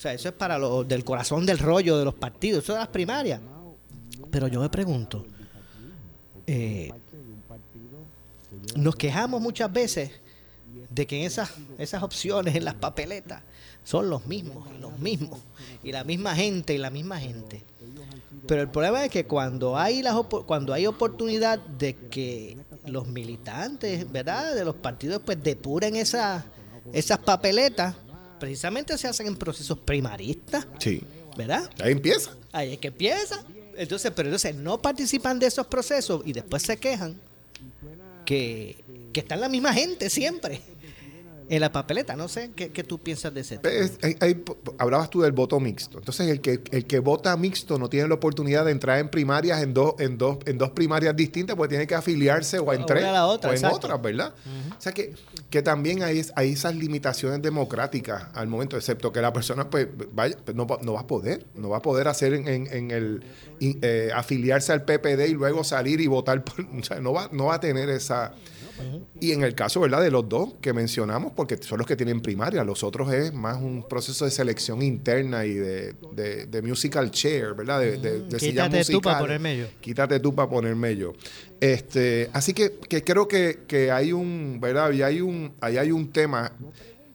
O 0.00 0.02
sea, 0.02 0.14
eso 0.14 0.30
es 0.30 0.34
para 0.34 0.56
los 0.56 0.88
del 0.88 1.04
corazón 1.04 1.44
del 1.44 1.58
rollo 1.58 1.98
de 1.98 2.06
los 2.06 2.14
partidos, 2.14 2.64
eso 2.64 2.72
de 2.72 2.78
las 2.78 2.88
primarias. 2.88 3.38
Pero 4.30 4.48
yo 4.48 4.62
me 4.62 4.70
pregunto, 4.70 5.26
eh, 6.46 6.90
nos 8.76 8.96
quejamos 8.96 9.42
muchas 9.42 9.70
veces 9.70 10.10
de 10.88 11.06
que 11.06 11.26
esas, 11.26 11.52
esas 11.76 12.02
opciones 12.02 12.54
en 12.54 12.64
las 12.64 12.76
papeletas 12.76 13.42
son 13.84 14.08
los 14.08 14.26
mismos 14.26 14.72
los 14.80 14.98
mismos, 14.98 15.38
y 15.84 15.92
la 15.92 16.02
misma 16.02 16.34
gente 16.34 16.72
y 16.72 16.78
la 16.78 16.88
misma 16.88 17.18
gente. 17.20 17.62
Pero 18.46 18.62
el 18.62 18.70
problema 18.70 19.04
es 19.04 19.10
que 19.10 19.26
cuando 19.26 19.76
hay 19.76 20.00
las 20.00 20.14
cuando 20.46 20.72
hay 20.72 20.86
oportunidad 20.86 21.58
de 21.58 21.94
que 21.94 22.56
los 22.86 23.06
militantes, 23.06 24.10
¿verdad? 24.10 24.54
De 24.54 24.64
los 24.64 24.76
partidos 24.76 25.20
pues 25.26 25.42
depuren 25.42 25.94
esas 25.94 26.42
esas 26.90 27.18
papeletas, 27.18 27.96
precisamente 28.40 28.98
se 28.98 29.06
hacen 29.06 29.28
en 29.28 29.36
procesos 29.36 29.78
primaristas, 29.78 30.66
Sí. 30.80 31.02
¿verdad? 31.36 31.70
Ahí 31.80 31.92
empieza. 31.92 32.34
Ahí 32.50 32.72
es 32.72 32.78
que 32.78 32.88
empieza. 32.88 33.44
Entonces, 33.76 34.10
pero 34.16 34.28
entonces 34.28 34.54
no 34.56 34.82
participan 34.82 35.38
de 35.38 35.46
esos 35.46 35.66
procesos 35.68 36.22
y 36.26 36.32
después 36.32 36.62
se 36.64 36.76
quejan 36.76 37.14
que, 38.26 38.76
que 39.12 39.20
están 39.20 39.40
la 39.40 39.48
misma 39.48 39.72
gente 39.72 40.10
siempre 40.10 40.60
en 41.50 41.60
la 41.60 41.70
papeleta. 41.72 42.16
No 42.16 42.28
sé 42.28 42.52
qué, 42.56 42.70
qué 42.70 42.82
tú 42.84 42.98
piensas 42.98 43.34
de 43.34 43.40
ese 43.42 43.58
tema. 43.58 43.74
Es- 43.74 43.98
hay- 44.02 44.16
hay- 44.20 44.42
hablabas 44.78 45.10
tú 45.10 45.20
del 45.20 45.32
voto 45.32 45.60
mixto. 45.60 45.98
Entonces, 45.98 46.28
el 46.28 46.40
que, 46.40 46.62
el 46.70 46.86
que 46.86 46.98
vota 47.00 47.36
mixto 47.36 47.78
no 47.78 47.88
tiene 47.90 48.08
la 48.08 48.14
oportunidad 48.14 48.64
de 48.64 48.70
entrar 48.70 48.98
en 49.00 49.08
primarias 49.10 49.62
en 49.62 49.74
dos, 49.74 49.94
en 49.98 50.16
dos, 50.16 50.38
en 50.46 50.56
dos 50.58 50.70
primarias 50.70 51.14
distintas, 51.14 51.56
porque 51.56 51.70
tiene 51.70 51.86
que 51.86 51.94
afiliarse 51.94 52.58
o 52.58 52.72
en 52.72 52.82
O 52.82 52.86
tres 52.86 53.02
la 53.02 53.26
otra, 53.26 53.50
o 53.50 53.52
en 53.52 53.58
exacto. 53.58 53.76
otras, 53.76 54.00
¿verdad? 54.00 54.32
O 54.78 54.80
sea 54.80 54.92
que 54.92 55.12
que 55.50 55.62
también 55.62 56.04
hay, 56.04 56.24
hay 56.36 56.52
esas 56.52 56.76
limitaciones 56.76 57.42
democráticas 57.42 58.26
al 58.34 58.46
momento, 58.46 58.76
excepto 58.76 59.12
que 59.12 59.20
la 59.20 59.32
persona 59.32 59.68
pues 59.68 59.88
vaya, 60.12 60.36
pues, 60.44 60.56
no, 60.56 60.66
va- 60.66 60.78
no 60.82 60.92
va 60.92 61.00
a 61.00 61.06
poder, 61.08 61.44
no 61.56 61.70
va 61.70 61.78
a 61.78 61.82
poder 61.82 62.06
hacer 62.06 62.34
en, 62.34 62.46
en- 62.46 62.66
en 62.72 62.90
el 62.92 63.24
in- 63.58 63.78
eh, 63.82 64.10
afiliarse 64.14 64.72
al 64.72 64.84
PPD 64.84 65.26
y 65.28 65.32
luego 65.32 65.64
salir 65.64 66.00
y 66.00 66.06
votar, 66.06 66.44
por- 66.44 66.60
o 66.80 66.82
sea, 66.84 67.00
no 67.00 67.12
va, 67.12 67.28
no 67.32 67.46
va 67.46 67.56
a 67.56 67.60
tener 67.60 67.90
esa... 67.90 68.32
Y 69.20 69.32
en 69.32 69.42
el 69.42 69.54
caso, 69.54 69.80
¿verdad? 69.80 70.00
De 70.02 70.10
los 70.10 70.28
dos 70.28 70.54
que 70.60 70.72
mencionamos, 70.72 71.32
porque 71.34 71.56
son 71.58 71.78
los 71.78 71.86
que 71.86 71.96
tienen 71.96 72.20
primaria, 72.20 72.64
los 72.64 72.82
otros 72.82 73.12
es 73.12 73.32
más 73.34 73.56
un 73.58 73.86
proceso 73.88 74.24
de 74.24 74.30
selección 74.30 74.82
interna 74.82 75.44
y 75.44 75.54
de, 75.54 75.94
de- 76.14 76.46
de 76.46 76.62
musical 76.62 77.10
chair, 77.10 77.54
¿verdad? 77.54 77.80
De, 77.80 77.98
de, 77.98 78.20
de 78.22 78.36
Quítate 78.38 78.84
tú 78.84 79.00
para 79.02 79.18
ponerme 79.20 79.56
yo. 79.58 79.66
Quítate 79.80 80.20
tú 80.20 80.34
para 80.34 80.48
ponerme 80.48 80.96
yo. 80.96 81.12
Este, 81.60 82.30
así 82.32 82.54
que, 82.54 82.78
que 82.88 83.04
creo 83.04 83.28
que, 83.28 83.60
que 83.66 83.90
hay 83.90 84.12
un, 84.12 84.58
¿verdad? 84.60 84.90
Y 84.92 85.02
hay 85.02 85.20
un, 85.20 85.52
ahí 85.60 85.76
hay 85.76 85.92
un 85.92 86.10
tema. 86.10 86.52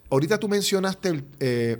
Ahorita 0.09 0.38
tú 0.39 0.47
mencionaste 0.47 1.09
el, 1.09 1.24
eh, 1.39 1.78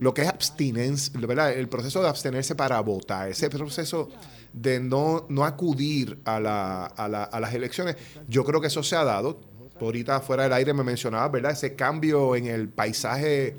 lo 0.00 0.14
que 0.14 0.22
es 0.22 0.28
abstinencia, 0.28 1.12
¿verdad? 1.20 1.52
El 1.52 1.68
proceso 1.68 2.02
de 2.02 2.08
abstenerse 2.08 2.54
para 2.54 2.80
votar, 2.80 3.28
ese 3.28 3.50
proceso 3.50 4.08
de 4.56 4.80
no, 4.80 5.26
no 5.28 5.44
acudir 5.44 6.18
a, 6.24 6.40
la, 6.40 6.86
a, 6.86 7.08
la- 7.08 7.22
a 7.24 7.38
las 7.40 7.54
elecciones. 7.54 7.94
Yo 8.28 8.42
creo 8.44 8.60
que 8.60 8.66
eso 8.66 8.82
se 8.82 8.96
ha 8.96 9.04
dado. 9.04 9.38
Ahorita 9.80 10.20
fuera 10.20 10.44
del 10.44 10.54
aire 10.54 10.72
me 10.74 10.82
mencionabas, 10.82 11.30
¿verdad? 11.30 11.52
Ese 11.52 11.74
cambio 11.76 12.34
en 12.34 12.46
el 12.46 12.68
paisaje 12.68 13.54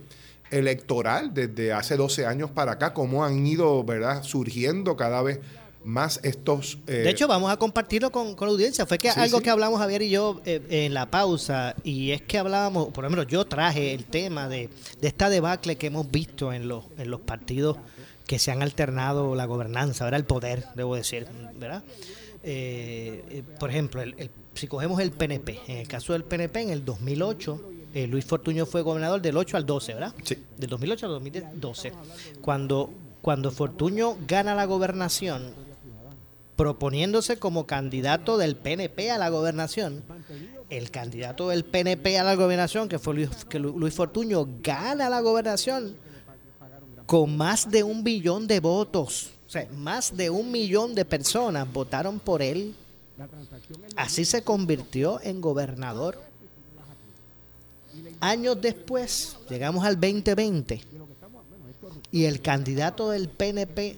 electoral 0.51 1.33
desde 1.33 1.73
hace 1.73 1.95
12 1.97 2.25
años 2.25 2.49
para 2.51 2.73
acá, 2.73 2.93
cómo 2.93 3.23
han 3.23 3.45
ido, 3.45 3.83
¿verdad? 3.83 4.23
Surgiendo 4.23 4.95
cada 4.95 5.21
vez 5.21 5.39
más 5.83 6.19
estos... 6.23 6.79
eh, 6.87 6.91
De 7.03 7.09
hecho, 7.11 7.27
vamos 7.27 7.51
a 7.51 7.57
compartirlo 7.57 8.11
con, 8.11 8.35
con 8.35 8.47
la 8.47 8.53
audiencia. 8.53 8.85
Fue 8.85 8.97
que 8.97 9.11
Sí, 9.11 9.19
algo 9.19 9.37
sí. 9.37 9.43
que 9.43 9.49
hablamos 9.49 9.79
Javier 9.79 10.01
y 10.01 10.09
yo 10.09 10.41
eh, 10.45 10.61
en 10.69 10.93
la 10.93 11.05
pausa, 11.11 11.75
y 11.83 12.11
es 12.11 12.21
que 12.21 12.37
hablábamos, 12.37 12.87
por 12.89 13.05
ejemplo, 13.05 13.23
yo 13.23 13.45
traje 13.45 13.93
el 13.93 14.05
tema 14.05 14.49
de, 14.49 14.69
de 14.99 15.07
esta 15.07 15.29
debacle 15.29 15.75
que 15.77 15.87
hemos 15.87 16.09
visto 16.09 16.51
en 16.51 16.67
los, 16.67 16.85
en 16.97 17.09
los 17.11 17.21
partidos 17.21 17.77
que 18.27 18.37
se 18.39 18.51
han 18.51 18.61
alternado 18.61 19.33
la 19.35 19.45
gobernanza, 19.45 20.03
¿verdad? 20.03 20.19
El 20.19 20.25
poder, 20.25 20.65
debo 20.75 20.95
decir, 20.95 21.25
¿verdad? 21.55 21.83
Eh, 22.43 23.23
eh, 23.29 23.43
por 23.59 23.69
ejemplo, 23.69 24.01
el- 24.01 24.13
el- 24.17 24.29
si 24.53 24.67
cogemos 24.67 24.99
el 24.99 25.11
PNP, 25.11 25.59
en 25.67 25.77
el 25.77 25.87
caso 25.87 26.13
del 26.13 26.23
PNP, 26.23 26.61
en 26.61 26.69
el 26.69 26.85
2008, 26.85 27.61
eh, 27.93 28.05
Luis 28.07 28.25
Fortuño 28.25 28.65
fue 28.65 28.81
gobernador 28.81 29.21
del 29.21 29.37
8 29.37 29.57
al 29.57 29.65
12, 29.65 29.93
¿verdad? 29.93 30.13
Sí. 30.23 30.37
Del 30.57 30.69
2008 30.69 31.05
al 31.07 31.11
2012. 31.13 31.93
Cuando, 32.41 32.91
cuando 33.21 33.49
Fortuño 33.51 34.17
gana 34.27 34.53
la 34.55 34.65
gobernación, 34.65 35.51
proponiéndose 36.55 37.37
como 37.37 37.65
candidato 37.67 38.37
del 38.37 38.55
PNP 38.55 39.11
a 39.11 39.17
la 39.17 39.29
gobernación. 39.29 40.03
El 40.69 40.91
candidato 40.91 41.49
del 41.49 41.63
PNP 41.63 42.17
a 42.19 42.23
la 42.23 42.35
gobernación, 42.35 42.89
que 42.89 42.99
fue 42.99 43.13
Luis, 43.13 43.29
que 43.47 43.59
Lu- 43.59 43.77
Luis 43.79 43.93
Fortuño, 43.93 44.47
gana 44.61 45.07
la 45.09 45.21
gobernación 45.21 45.95
con 47.07 47.37
más 47.37 47.71
de 47.71 47.83
un 47.83 48.03
billón 48.03 48.45
de 48.45 48.59
votos. 48.59 49.31
O 49.47 49.49
sea, 49.49 49.67
más 49.71 50.15
de 50.15 50.29
un 50.29 50.51
millón 50.51 50.93
de 50.93 51.05
personas 51.05 51.71
votaron 51.71 52.19
por 52.19 52.41
él. 52.41 52.75
Así 53.95 54.25
se 54.25 54.43
convirtió 54.43 55.19
en 55.23 55.41
gobernador. 55.41 56.21
Años 58.19 58.61
después, 58.61 59.37
llegamos 59.49 59.85
al 59.85 59.95
2020, 59.95 60.81
y 62.11 62.25
el 62.25 62.41
candidato 62.41 63.09
del 63.09 63.29
PNP 63.29 63.97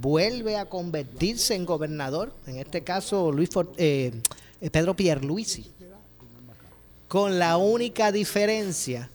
vuelve 0.00 0.56
a 0.56 0.66
convertirse 0.66 1.54
en 1.54 1.64
gobernador, 1.64 2.32
en 2.46 2.58
este 2.58 2.82
caso 2.82 3.32
Luis 3.32 3.50
eh, 3.76 4.12
eh, 4.60 4.70
Pedro 4.70 4.94
Pierluisi, 4.94 5.70
con 7.06 7.38
la 7.38 7.56
única 7.56 8.12
diferencia 8.12 9.10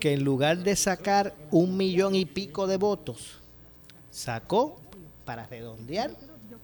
que 0.00 0.14
en 0.14 0.24
lugar 0.24 0.64
de 0.64 0.74
sacar 0.74 1.36
un 1.50 1.76
millón 1.76 2.14
y 2.14 2.24
pico 2.24 2.66
de 2.66 2.78
votos, 2.78 3.38
sacó, 4.10 4.80
para 5.24 5.46
redondear, 5.46 6.10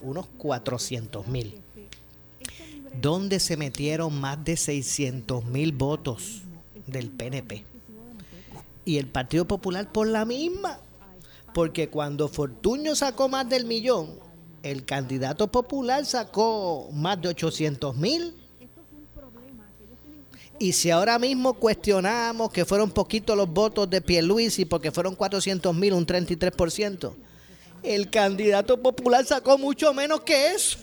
unos 0.03 0.27
400 0.39 1.29
mil. 1.29 1.61
¿Dónde 3.01 3.39
se 3.39 3.57
metieron 3.57 4.19
más 4.19 4.43
de 4.45 4.57
600 4.57 5.45
mil 5.45 5.73
votos 5.73 6.43
del 6.87 7.11
PNP? 7.11 7.65
Y 8.85 8.97
el 8.97 9.07
Partido 9.07 9.45
Popular 9.45 9.93
por 9.93 10.09
la 10.09 10.25
misma. 10.25 10.81
Porque 11.53 11.89
cuando 11.89 12.29
Fortuño 12.29 12.95
sacó 12.95 13.29
más 13.29 13.49
del 13.49 13.65
millón, 13.65 14.19
el 14.63 14.85
candidato 14.85 15.47
popular 15.47 16.05
sacó 16.05 16.91
más 16.93 17.21
de 17.21 17.29
800 17.29 17.97
mil. 17.97 18.35
Y 20.59 20.73
si 20.73 20.91
ahora 20.91 21.19
mismo 21.19 21.55
cuestionamos 21.55 22.51
que 22.51 22.65
fueron 22.65 22.91
poquitos 22.91 23.37
los 23.37 23.49
votos 23.49 23.89
de 23.91 24.01
Pierluisi 24.01 24.65
porque 24.65 24.91
fueron 24.91 25.15
400 25.15 25.75
mil, 25.75 25.93
un 25.93 26.07
33%, 26.07 27.13
el 27.83 28.11
candidato 28.11 28.81
popular 28.81 29.25
sacó 29.25 29.59
mucho 29.59 29.93
menos 29.93 30.21
que 30.23 30.53
eso. 30.53 30.79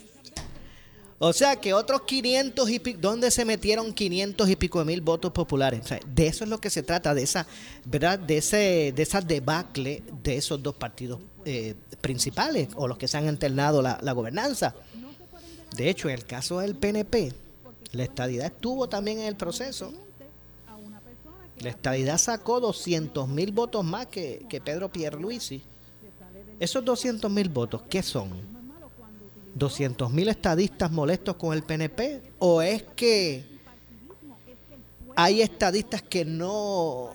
O 1.18 1.32
sea 1.32 1.56
que 1.56 1.72
otros 1.72 2.02
500 2.02 2.70
y 2.70 2.78
pico, 2.80 2.98
¿dónde 3.00 3.30
se 3.30 3.44
metieron 3.44 3.92
500 3.92 4.48
y 4.48 4.56
pico 4.56 4.80
de 4.80 4.84
mil 4.84 5.00
votos 5.00 5.32
populares? 5.32 5.80
De 6.06 6.26
eso 6.26 6.44
es 6.44 6.50
lo 6.50 6.60
que 6.60 6.70
se 6.70 6.82
trata, 6.82 7.14
de 7.14 7.22
esa, 7.22 7.46
¿verdad? 7.84 8.18
De 8.18 8.38
ese, 8.38 8.92
de 8.94 9.02
esa 9.02 9.20
debacle 9.20 10.02
de 10.22 10.36
esos 10.36 10.62
dos 10.62 10.74
partidos 10.74 11.20
eh, 11.44 11.74
principales 12.00 12.68
o 12.74 12.88
los 12.88 12.98
que 12.98 13.08
se 13.08 13.16
han 13.16 13.28
alternado 13.28 13.80
la, 13.80 13.98
la 14.02 14.12
gobernanza. 14.12 14.74
De 15.76 15.88
hecho, 15.88 16.08
en 16.08 16.16
el 16.16 16.24
caso 16.26 16.58
del 16.58 16.74
PNP, 16.74 17.32
la 17.94 18.04
estadidad 18.04 18.46
estuvo 18.46 18.88
también 18.88 19.20
en 19.20 19.26
el 19.26 19.36
proceso. 19.36 19.92
La 21.60 21.70
estadidad 21.70 22.18
sacó 22.18 22.60
200 22.60 23.28
mil 23.28 23.52
votos 23.52 23.84
más 23.84 24.06
que, 24.06 24.44
que 24.48 24.60
Pedro 24.60 24.90
Pierluisi. 24.90 25.62
Esos 26.58 26.84
200 26.84 27.30
mil 27.30 27.48
votos, 27.48 27.82
¿qué 27.88 28.02
son? 28.02 28.30
200 29.54 30.10
mil 30.10 30.28
estadistas 30.28 30.90
molestos 30.90 31.36
con 31.36 31.54
el 31.54 31.62
PNP 31.62 32.22
o 32.40 32.60
es 32.60 32.82
que 32.96 33.44
hay 35.16 35.42
estadistas 35.42 36.02
que 36.02 36.24
no 36.24 37.14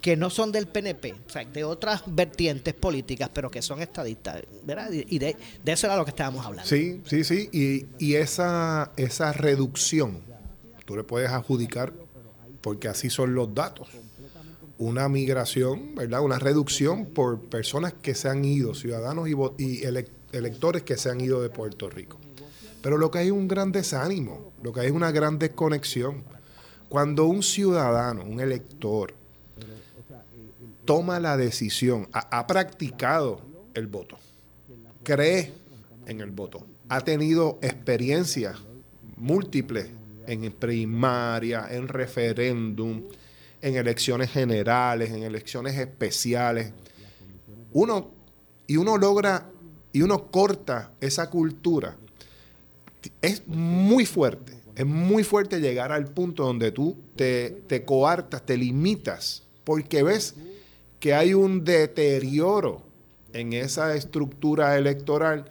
que 0.00 0.16
no 0.16 0.30
son 0.30 0.52
del 0.52 0.66
PNP, 0.68 1.14
o 1.26 1.30
sea, 1.30 1.44
de 1.44 1.64
otras 1.64 2.02
vertientes 2.06 2.74
políticas, 2.74 3.28
pero 3.32 3.50
que 3.50 3.60
son 3.62 3.80
estadistas, 3.82 4.42
¿verdad? 4.64 4.90
Y 4.92 5.18
de, 5.18 5.36
eso 5.64 5.86
era 5.86 5.96
lo 5.96 6.04
que 6.04 6.10
estábamos 6.10 6.46
hablando. 6.46 6.68
Sí, 6.68 7.02
sí, 7.06 7.24
sí. 7.24 7.48
Y, 7.52 7.86
y 7.98 8.14
esa, 8.14 8.92
esa 8.96 9.32
reducción, 9.32 10.20
tú 10.84 10.96
le 10.96 11.02
puedes 11.02 11.30
adjudicar, 11.30 11.92
porque 12.60 12.88
así 12.88 13.10
son 13.10 13.34
los 13.34 13.52
datos, 13.54 13.88
una 14.78 15.08
migración, 15.08 15.94
¿verdad? 15.94 16.20
Una 16.20 16.38
reducción 16.38 17.06
por 17.06 17.40
personas 17.40 17.92
que 17.94 18.14
se 18.14 18.28
han 18.28 18.44
ido, 18.44 18.74
ciudadanos 18.74 19.28
y, 19.28 19.32
y 19.32 19.82
elec- 19.82 20.10
electores 20.32 20.82
que 20.82 20.96
se 20.96 21.10
han 21.10 21.20
ido 21.20 21.42
de 21.42 21.48
Puerto 21.48 21.88
Rico. 21.88 22.18
Pero 22.82 22.98
lo 22.98 23.10
que 23.10 23.18
hay 23.20 23.26
es 23.26 23.32
un 23.32 23.48
gran 23.48 23.72
desánimo, 23.72 24.52
lo 24.62 24.72
que 24.72 24.80
hay 24.80 24.86
es 24.86 24.92
una 24.92 25.10
gran 25.10 25.38
desconexión. 25.38 26.22
Cuando 26.88 27.24
un 27.26 27.42
ciudadano, 27.42 28.22
un 28.22 28.38
elector, 28.38 29.14
toma 30.86 31.20
la 31.20 31.36
decisión, 31.36 32.08
ha, 32.12 32.46
practicado 32.46 33.42
el 33.74 33.88
voto, 33.88 34.16
cree 35.02 35.52
en 36.06 36.20
el 36.20 36.30
voto, 36.30 36.64
ha 36.88 37.00
tenido 37.02 37.58
experiencias 37.60 38.56
múltiples 39.16 39.88
en 40.26 40.50
primaria, 40.52 41.66
en 41.70 41.88
referéndum, 41.88 43.02
en 43.60 43.76
elecciones 43.76 44.30
generales, 44.30 45.10
en 45.10 45.24
elecciones 45.24 45.76
especiales. 45.76 46.72
Uno, 47.72 48.10
y 48.66 48.76
uno 48.76 48.96
logra, 48.96 49.50
y 49.92 50.02
uno 50.02 50.30
corta 50.30 50.92
esa 51.00 51.28
cultura. 51.28 51.96
Es 53.20 53.46
muy 53.46 54.06
fuerte, 54.06 54.54
es 54.74 54.86
muy 54.86 55.24
fuerte 55.24 55.60
llegar 55.60 55.92
al 55.92 56.06
punto 56.06 56.44
donde 56.44 56.70
tú 56.70 56.96
te, 57.16 57.50
te 57.66 57.84
coartas, 57.84 58.44
te 58.44 58.56
limitas, 58.56 59.42
porque 59.64 60.02
ves 60.02 60.34
que 61.00 61.14
hay 61.14 61.34
un 61.34 61.64
deterioro 61.64 62.82
en 63.32 63.52
esa 63.52 63.94
estructura 63.94 64.76
electoral, 64.78 65.44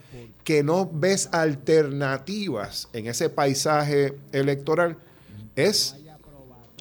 que 0.43 0.63
no 0.63 0.89
ves 0.91 1.29
alternativas 1.31 2.89
en 2.93 3.07
ese 3.07 3.29
paisaje 3.29 4.17
electoral, 4.31 4.97
es 5.55 5.95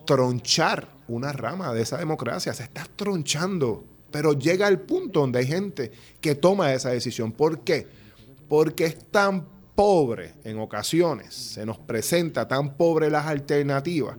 tronchar 0.06 0.88
una 1.08 1.32
rama 1.32 1.72
de 1.72 1.82
esa 1.82 1.98
democracia. 1.98 2.54
Se 2.54 2.62
está 2.62 2.86
tronchando, 2.96 3.84
pero 4.10 4.32
llega 4.32 4.66
al 4.66 4.80
punto 4.80 5.20
donde 5.20 5.40
hay 5.40 5.46
gente 5.46 5.92
que 6.20 6.34
toma 6.34 6.72
esa 6.72 6.90
decisión. 6.90 7.32
¿Por 7.32 7.60
qué? 7.60 7.86
Porque 8.48 8.86
es 8.86 8.98
tan 9.10 9.46
pobre 9.74 10.34
en 10.44 10.58
ocasiones, 10.58 11.34
se 11.34 11.66
nos 11.66 11.78
presenta 11.78 12.46
tan 12.46 12.76
pobre 12.76 13.10
las 13.10 13.26
alternativas, 13.26 14.16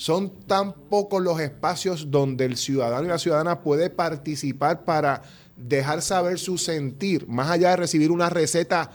son 0.00 0.30
tan 0.46 0.72
pocos 0.72 1.20
los 1.20 1.38
espacios 1.40 2.10
donde 2.10 2.46
el 2.46 2.56
ciudadano 2.56 3.04
y 3.04 3.08
la 3.08 3.18
ciudadana 3.18 3.60
puede 3.60 3.90
participar 3.90 4.82
para 4.86 5.20
dejar 5.58 6.00
saber 6.00 6.38
su 6.38 6.56
sentir, 6.56 7.28
más 7.28 7.50
allá 7.50 7.68
de 7.68 7.76
recibir 7.76 8.10
una 8.10 8.30
receta 8.30 8.90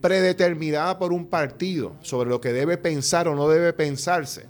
predeterminada 0.00 0.98
por 0.98 1.12
un 1.12 1.26
partido 1.26 1.96
sobre 2.00 2.30
lo 2.30 2.40
que 2.40 2.54
debe 2.54 2.78
pensar 2.78 3.28
o 3.28 3.34
no 3.34 3.46
debe 3.46 3.74
pensarse. 3.74 4.46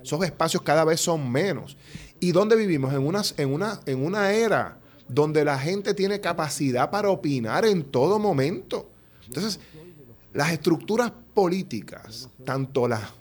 Esos 0.00 0.24
espacios 0.24 0.62
cada 0.62 0.84
vez 0.84 1.00
son 1.00 1.28
menos. 1.32 1.76
¿Y 2.20 2.30
dónde 2.30 2.54
vivimos? 2.54 2.94
En 2.94 3.04
una, 3.04 3.22
en 3.38 3.52
una, 3.52 3.80
en 3.86 4.06
una 4.06 4.30
era 4.30 4.78
donde 5.08 5.44
la 5.44 5.58
gente 5.58 5.94
tiene 5.94 6.20
capacidad 6.20 6.92
para 6.92 7.10
opinar 7.10 7.64
en 7.64 7.82
todo 7.82 8.20
momento. 8.20 8.88
Entonces, 9.26 9.58
las 10.32 10.52
estructuras 10.52 11.10
políticas, 11.34 12.28
tanto 12.44 12.86
las 12.86 13.18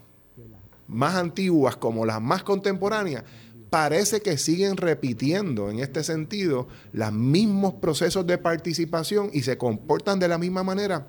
más 0.87 1.15
antiguas 1.15 1.77
como 1.77 2.05
las 2.05 2.21
más 2.21 2.43
contemporáneas, 2.43 3.23
parece 3.69 4.21
que 4.21 4.37
siguen 4.37 4.77
repitiendo 4.77 5.69
en 5.69 5.79
este 5.79 6.03
sentido 6.03 6.67
los 6.93 7.11
mismos 7.11 7.75
procesos 7.75 8.25
de 8.25 8.37
participación 8.37 9.29
y 9.33 9.41
se 9.41 9.57
comportan 9.57 10.19
de 10.19 10.27
la 10.27 10.37
misma 10.37 10.63
manera. 10.63 11.07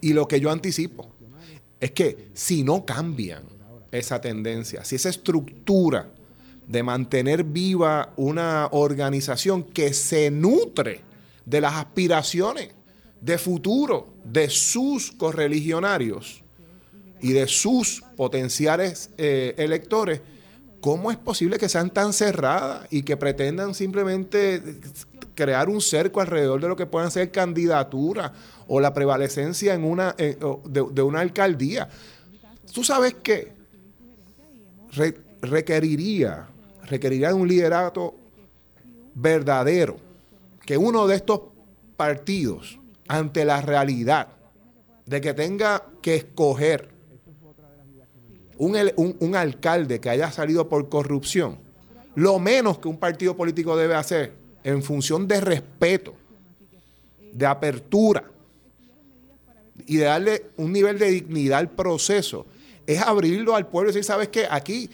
Y 0.00 0.12
lo 0.12 0.26
que 0.26 0.40
yo 0.40 0.50
anticipo 0.50 1.14
es 1.80 1.92
que 1.92 2.30
si 2.32 2.62
no 2.62 2.84
cambian 2.84 3.44
esa 3.92 4.20
tendencia, 4.20 4.84
si 4.84 4.96
esa 4.96 5.10
estructura 5.10 6.10
de 6.66 6.82
mantener 6.82 7.44
viva 7.44 8.12
una 8.16 8.68
organización 8.72 9.62
que 9.62 9.92
se 9.92 10.30
nutre 10.30 11.02
de 11.44 11.60
las 11.60 11.74
aspiraciones 11.74 12.70
de 13.20 13.38
futuro 13.38 14.14
de 14.24 14.48
sus 14.48 15.12
correligionarios 15.12 16.43
y 17.20 17.32
de 17.32 17.46
sus 17.46 18.02
potenciales 18.16 19.10
eh, 19.16 19.54
electores, 19.56 20.20
¿cómo 20.80 21.10
es 21.10 21.16
posible 21.16 21.58
que 21.58 21.68
sean 21.68 21.90
tan 21.90 22.12
cerradas 22.12 22.86
y 22.90 23.02
que 23.02 23.16
pretendan 23.16 23.74
simplemente 23.74 24.62
crear 25.34 25.68
un 25.68 25.80
cerco 25.80 26.20
alrededor 26.20 26.60
de 26.60 26.68
lo 26.68 26.76
que 26.76 26.86
puedan 26.86 27.10
ser 27.10 27.30
candidaturas 27.30 28.32
o 28.68 28.80
la 28.80 28.92
prevalecencia 28.92 29.74
en 29.74 29.84
una, 29.84 30.14
eh, 30.18 30.36
de, 30.66 31.02
una 31.02 31.20
alcaldía? 31.20 31.88
Tú 32.72 32.84
sabes 32.84 33.14
que 33.14 33.52
requeriría, 35.42 36.46
requeriría 36.84 37.28
de 37.28 37.34
un 37.34 37.48
liderato 37.48 38.14
verdadero, 39.14 39.96
que 40.64 40.76
uno 40.76 41.06
de 41.06 41.16
estos 41.16 41.40
partidos, 41.96 42.78
ante 43.08 43.44
la 43.44 43.60
realidad 43.60 44.28
de 45.06 45.20
que 45.20 45.34
tenga 45.34 45.84
que 46.00 46.16
escoger 46.16 46.93
un, 48.58 49.34
alcalde 49.36 50.00
que 50.00 50.10
haya 50.10 50.30
salido 50.30 50.68
por 50.68 50.88
corrupción, 50.88 51.58
lo 52.14 52.38
menos 52.38 52.78
que 52.78 52.88
un 52.88 52.98
partido 52.98 53.36
político 53.36 53.76
debe 53.76 53.94
hacer 53.94 54.32
en 54.62 54.82
función 54.82 55.26
de 55.26 55.40
respeto, 55.40 56.14
de 57.32 57.46
apertura 57.46 58.24
y 59.86 59.96
de 59.96 60.04
darle 60.04 60.46
un 60.56 60.72
nivel 60.72 60.98
de 60.98 61.10
dignidad 61.10 61.58
al 61.58 61.70
proceso, 61.70 62.46
es 62.86 63.00
abrirlo 63.00 63.56
al 63.56 63.66
pueblo 63.66 63.90
y 63.90 63.92
decir, 63.92 64.04
¿sabes 64.04 64.28
qué? 64.28 64.46
Aquí 64.48 64.88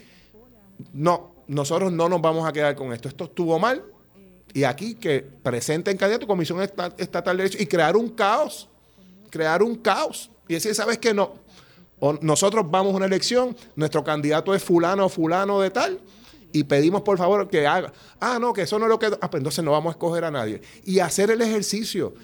no, 0.93 1.35
nosotros 1.47 1.93
no 1.93 2.09
nos 2.09 2.21
vamos 2.23 2.49
a 2.49 2.53
quedar 2.53 2.75
con 2.75 2.93
esto. 2.93 3.09
Esto 3.09 3.25
estuvo 3.25 3.59
mal 3.59 3.85
y 4.53 4.65
aquí 4.65 4.95
que 4.95 5.21
presenten 5.21 5.97
candidato 5.97 6.27
comisión 6.27 6.61
estatal 6.61 7.37
de 7.37 7.43
derecho 7.43 7.63
y 7.63 7.67
crear 7.67 7.97
un 7.97 8.09
caos, 8.11 8.69
crear 9.31 9.63
un 9.63 9.77
caos 9.77 10.31
y 10.49 10.55
decir, 10.55 10.75
¿sabes 10.75 10.99
qué? 10.99 11.15
No, 11.15 11.35
nosotros 12.23 12.65
vamos 12.71 12.95
a 12.95 12.97
una 12.97 13.07
elección, 13.07 13.57
nuestro 13.77 14.03
candidato 14.03 14.55
es 14.55 14.63
fulano 14.63 15.07
o 15.07 15.09
fulano 15.09 15.61
de 15.61 15.71
tal, 15.71 16.01
y 16.53 16.65
pedimos 16.65 17.03
por 17.03 17.19
favor 17.19 17.49
que 17.49 17.67
haga. 17.67 17.93
Ah, 18.19 18.39
no, 18.41 18.53
que 18.53 18.63
eso 18.63 18.79
no 18.79 18.87
es 18.87 18.91
lo 18.91 18.99
que. 18.99 19.07
Ah, 19.07 19.31
pues 19.31 19.41
entonces 19.41 19.65
no 19.65 19.73
vamos 19.73 19.91
a 19.91 19.93
escoger 19.93 20.25
a 20.25 20.31
nadie. 20.31 20.61
Y 20.85 20.99
hacer 20.99 21.31
el 21.31 21.43
ejercicio. 21.43 22.15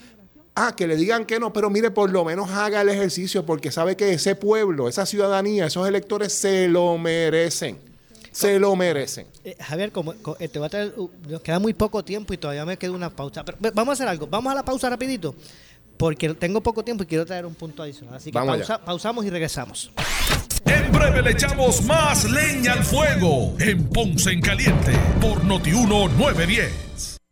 Ah, 0.55 0.75
que 0.75 0.87
le 0.87 0.97
digan 0.97 1.27
que 1.27 1.39
no, 1.39 1.53
pero 1.53 1.69
mire, 1.69 1.91
por 1.91 2.11
lo 2.11 2.25
menos 2.25 2.51
haga 2.51 2.81
el 2.81 2.89
ejercicio 2.89 3.45
porque 3.45 3.71
sabe 3.71 3.95
que 3.95 4.15
ese 4.15 4.35
pueblo, 4.35 4.89
esa 4.89 5.05
ciudadanía, 5.05 5.67
esos 5.67 5.87
electores 5.87 6.33
se 6.33 6.67
lo 6.69 6.97
merecen. 6.97 7.79
Se 8.33 8.59
lo 8.59 8.75
merecen. 8.75 9.27
Eh, 9.45 9.55
Javier, 9.61 9.93
como, 9.93 10.15
eh, 10.39 10.49
te 10.49 10.59
va 10.59 10.67
a 10.67 10.69
traer, 10.71 10.95
uh, 10.97 11.11
nos 11.29 11.43
queda 11.43 11.59
muy 11.59 11.75
poco 11.75 12.03
tiempo 12.03 12.33
y 12.33 12.39
todavía 12.39 12.65
me 12.65 12.79
queda 12.79 12.93
una 12.93 13.11
pausa. 13.11 13.45
Pero, 13.45 13.59
vamos 13.75 13.89
a 13.89 13.93
hacer 13.95 14.09
algo. 14.09 14.27
Vamos 14.27 14.51
a 14.51 14.55
la 14.55 14.65
pausa 14.65 14.89
rapidito 14.89 15.35
porque 15.97 16.35
tengo 16.35 16.61
poco 16.63 16.83
tiempo 16.83 17.05
y 17.05 17.07
quiero 17.07 17.27
traer 17.27 17.47
un 17.47 17.55
punto 17.55 17.83
adicional. 17.83 18.15
Así 18.15 18.31
que 18.31 18.39
pausamos 18.85 19.25
y 19.25 19.31
regresamos. 19.31 19.91
En 20.65 20.91
breve 20.91 21.23
le 21.23 21.31
echamos 21.31 21.83
más 21.85 22.25
leña 22.31 22.73
al 22.73 22.85
fuego 22.85 23.55
en 23.61 23.89
Ponce 23.89 24.33
en 24.33 24.41
Caliente 24.41 24.93
por 25.21 25.45
Notiuno 25.45 26.09
910 26.09 27.16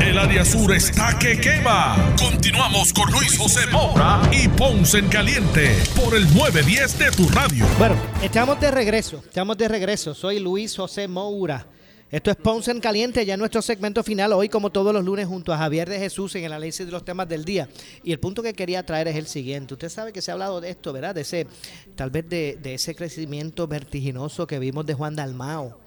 El 0.00 0.18
área 0.18 0.44
sur 0.44 0.72
está 0.74 1.18
que 1.18 1.40
quema. 1.40 2.14
Continuamos 2.18 2.92
con 2.92 3.10
Luis 3.10 3.36
José 3.36 3.66
Moura 3.72 4.20
y 4.30 4.46
Ponce 4.48 4.98
en 4.98 5.08
Caliente 5.08 5.74
por 5.96 6.14
el 6.14 6.24
910 6.34 6.98
de 6.98 7.10
tu 7.10 7.28
radio. 7.30 7.66
Bueno, 7.78 7.96
estamos 8.22 8.60
de 8.60 8.70
regreso. 8.70 9.22
Estamos 9.26 9.56
de 9.56 9.68
regreso. 9.68 10.14
Soy 10.14 10.38
Luis 10.38 10.76
José 10.76 11.08
Moura. 11.08 11.66
Esto 12.10 12.30
es 12.30 12.36
Ponce 12.36 12.70
en 12.70 12.78
Caliente, 12.78 13.26
ya 13.26 13.36
nuestro 13.36 13.60
segmento 13.62 14.04
final, 14.04 14.32
hoy 14.32 14.48
como 14.48 14.70
todos 14.70 14.92
los 14.92 15.04
lunes 15.04 15.26
junto 15.26 15.52
a 15.52 15.58
Javier 15.58 15.88
de 15.88 15.98
Jesús 15.98 16.36
en 16.36 16.44
el 16.44 16.52
análisis 16.52 16.86
de 16.86 16.92
los 16.92 17.04
temas 17.04 17.28
del 17.28 17.44
día. 17.44 17.68
Y 18.04 18.12
el 18.12 18.20
punto 18.20 18.42
que 18.42 18.52
quería 18.52 18.86
traer 18.86 19.08
es 19.08 19.16
el 19.16 19.26
siguiente. 19.26 19.74
Usted 19.74 19.88
sabe 19.88 20.12
que 20.12 20.22
se 20.22 20.30
ha 20.30 20.34
hablado 20.34 20.60
de 20.60 20.70
esto, 20.70 20.92
¿verdad? 20.92 21.16
De 21.16 21.22
ese, 21.22 21.48
tal 21.96 22.10
vez 22.10 22.28
de, 22.28 22.58
de 22.62 22.74
ese 22.74 22.94
crecimiento 22.94 23.66
vertiginoso 23.66 24.46
que 24.46 24.58
vimos 24.60 24.86
de 24.86 24.94
Juan 24.94 25.16
Dalmao 25.16 25.85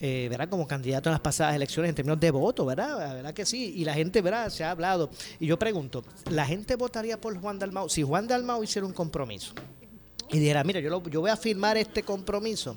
eh, 0.00 0.26
¿verdad? 0.28 0.48
Como 0.48 0.66
candidato 0.66 1.08
en 1.08 1.12
las 1.12 1.20
pasadas 1.20 1.54
elecciones 1.54 1.90
en 1.90 1.94
términos 1.94 2.20
de 2.20 2.30
voto, 2.30 2.66
¿verdad? 2.66 3.14
¿verdad 3.14 3.34
que 3.34 3.46
sí? 3.46 3.74
Y 3.76 3.84
la 3.84 3.94
gente, 3.94 4.20
¿verdad? 4.20 4.50
Se 4.50 4.64
ha 4.64 4.70
hablado. 4.70 5.10
Y 5.40 5.46
yo 5.46 5.58
pregunto, 5.58 6.04
¿la 6.30 6.44
gente 6.44 6.76
votaría 6.76 7.20
por 7.20 7.38
Juan 7.38 7.58
Dalmau? 7.58 7.88
Si 7.88 8.02
Juan 8.02 8.26
Dalmau 8.26 8.62
hiciera 8.62 8.86
un 8.86 8.92
compromiso 8.92 9.54
y 10.30 10.38
dijera, 10.38 10.64
mira, 10.64 10.80
yo, 10.80 11.02
yo 11.04 11.20
voy 11.20 11.30
a 11.30 11.36
firmar 11.36 11.76
este 11.76 12.02
compromiso 12.02 12.76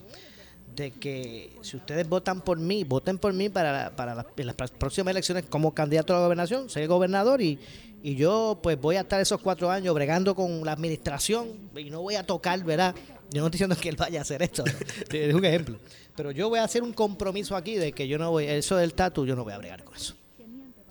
de 0.75 0.91
que 0.91 1.57
si 1.61 1.75
ustedes 1.75 2.07
votan 2.07 2.41
por 2.41 2.57
mí, 2.57 2.83
voten 2.83 3.17
por 3.17 3.33
mí 3.33 3.49
para, 3.49 3.95
para 3.95 4.15
las, 4.15 4.25
las 4.37 4.71
próximas 4.71 5.11
elecciones 5.11 5.43
como 5.49 5.73
candidato 5.73 6.13
a 6.13 6.17
la 6.17 6.23
gobernación, 6.23 6.69
ser 6.69 6.87
gobernador 6.87 7.41
y, 7.41 7.59
y 8.01 8.15
yo 8.15 8.59
pues 8.63 8.79
voy 8.79 8.95
a 8.95 9.01
estar 9.01 9.19
esos 9.19 9.41
cuatro 9.41 9.69
años 9.69 9.93
bregando 9.93 10.35
con 10.35 10.63
la 10.63 10.71
administración 10.71 11.69
y 11.75 11.89
no 11.89 12.01
voy 12.01 12.15
a 12.15 12.25
tocar, 12.25 12.63
¿verdad? 12.63 12.95
Yo 13.31 13.41
no 13.41 13.47
estoy 13.47 13.57
diciendo 13.57 13.75
que 13.75 13.89
él 13.89 13.95
vaya 13.95 14.19
a 14.19 14.21
hacer 14.21 14.41
esto, 14.41 14.63
es 15.11 15.33
un 15.33 15.45
ejemplo. 15.45 15.77
Pero 16.19 16.31
yo 16.31 16.49
voy 16.49 16.59
a 16.59 16.65
hacer 16.65 16.83
un 16.83 16.91
compromiso 16.91 17.55
aquí 17.55 17.75
de 17.75 17.93
que 17.93 18.05
yo 18.05 18.17
no 18.17 18.29
voy, 18.29 18.43
eso 18.43 18.75
del 18.75 18.93
tatu, 18.93 19.25
yo 19.25 19.37
no 19.37 19.45
voy 19.45 19.53
a 19.53 19.57
bregar 19.57 19.85
con 19.85 19.95
eso. 19.95 20.15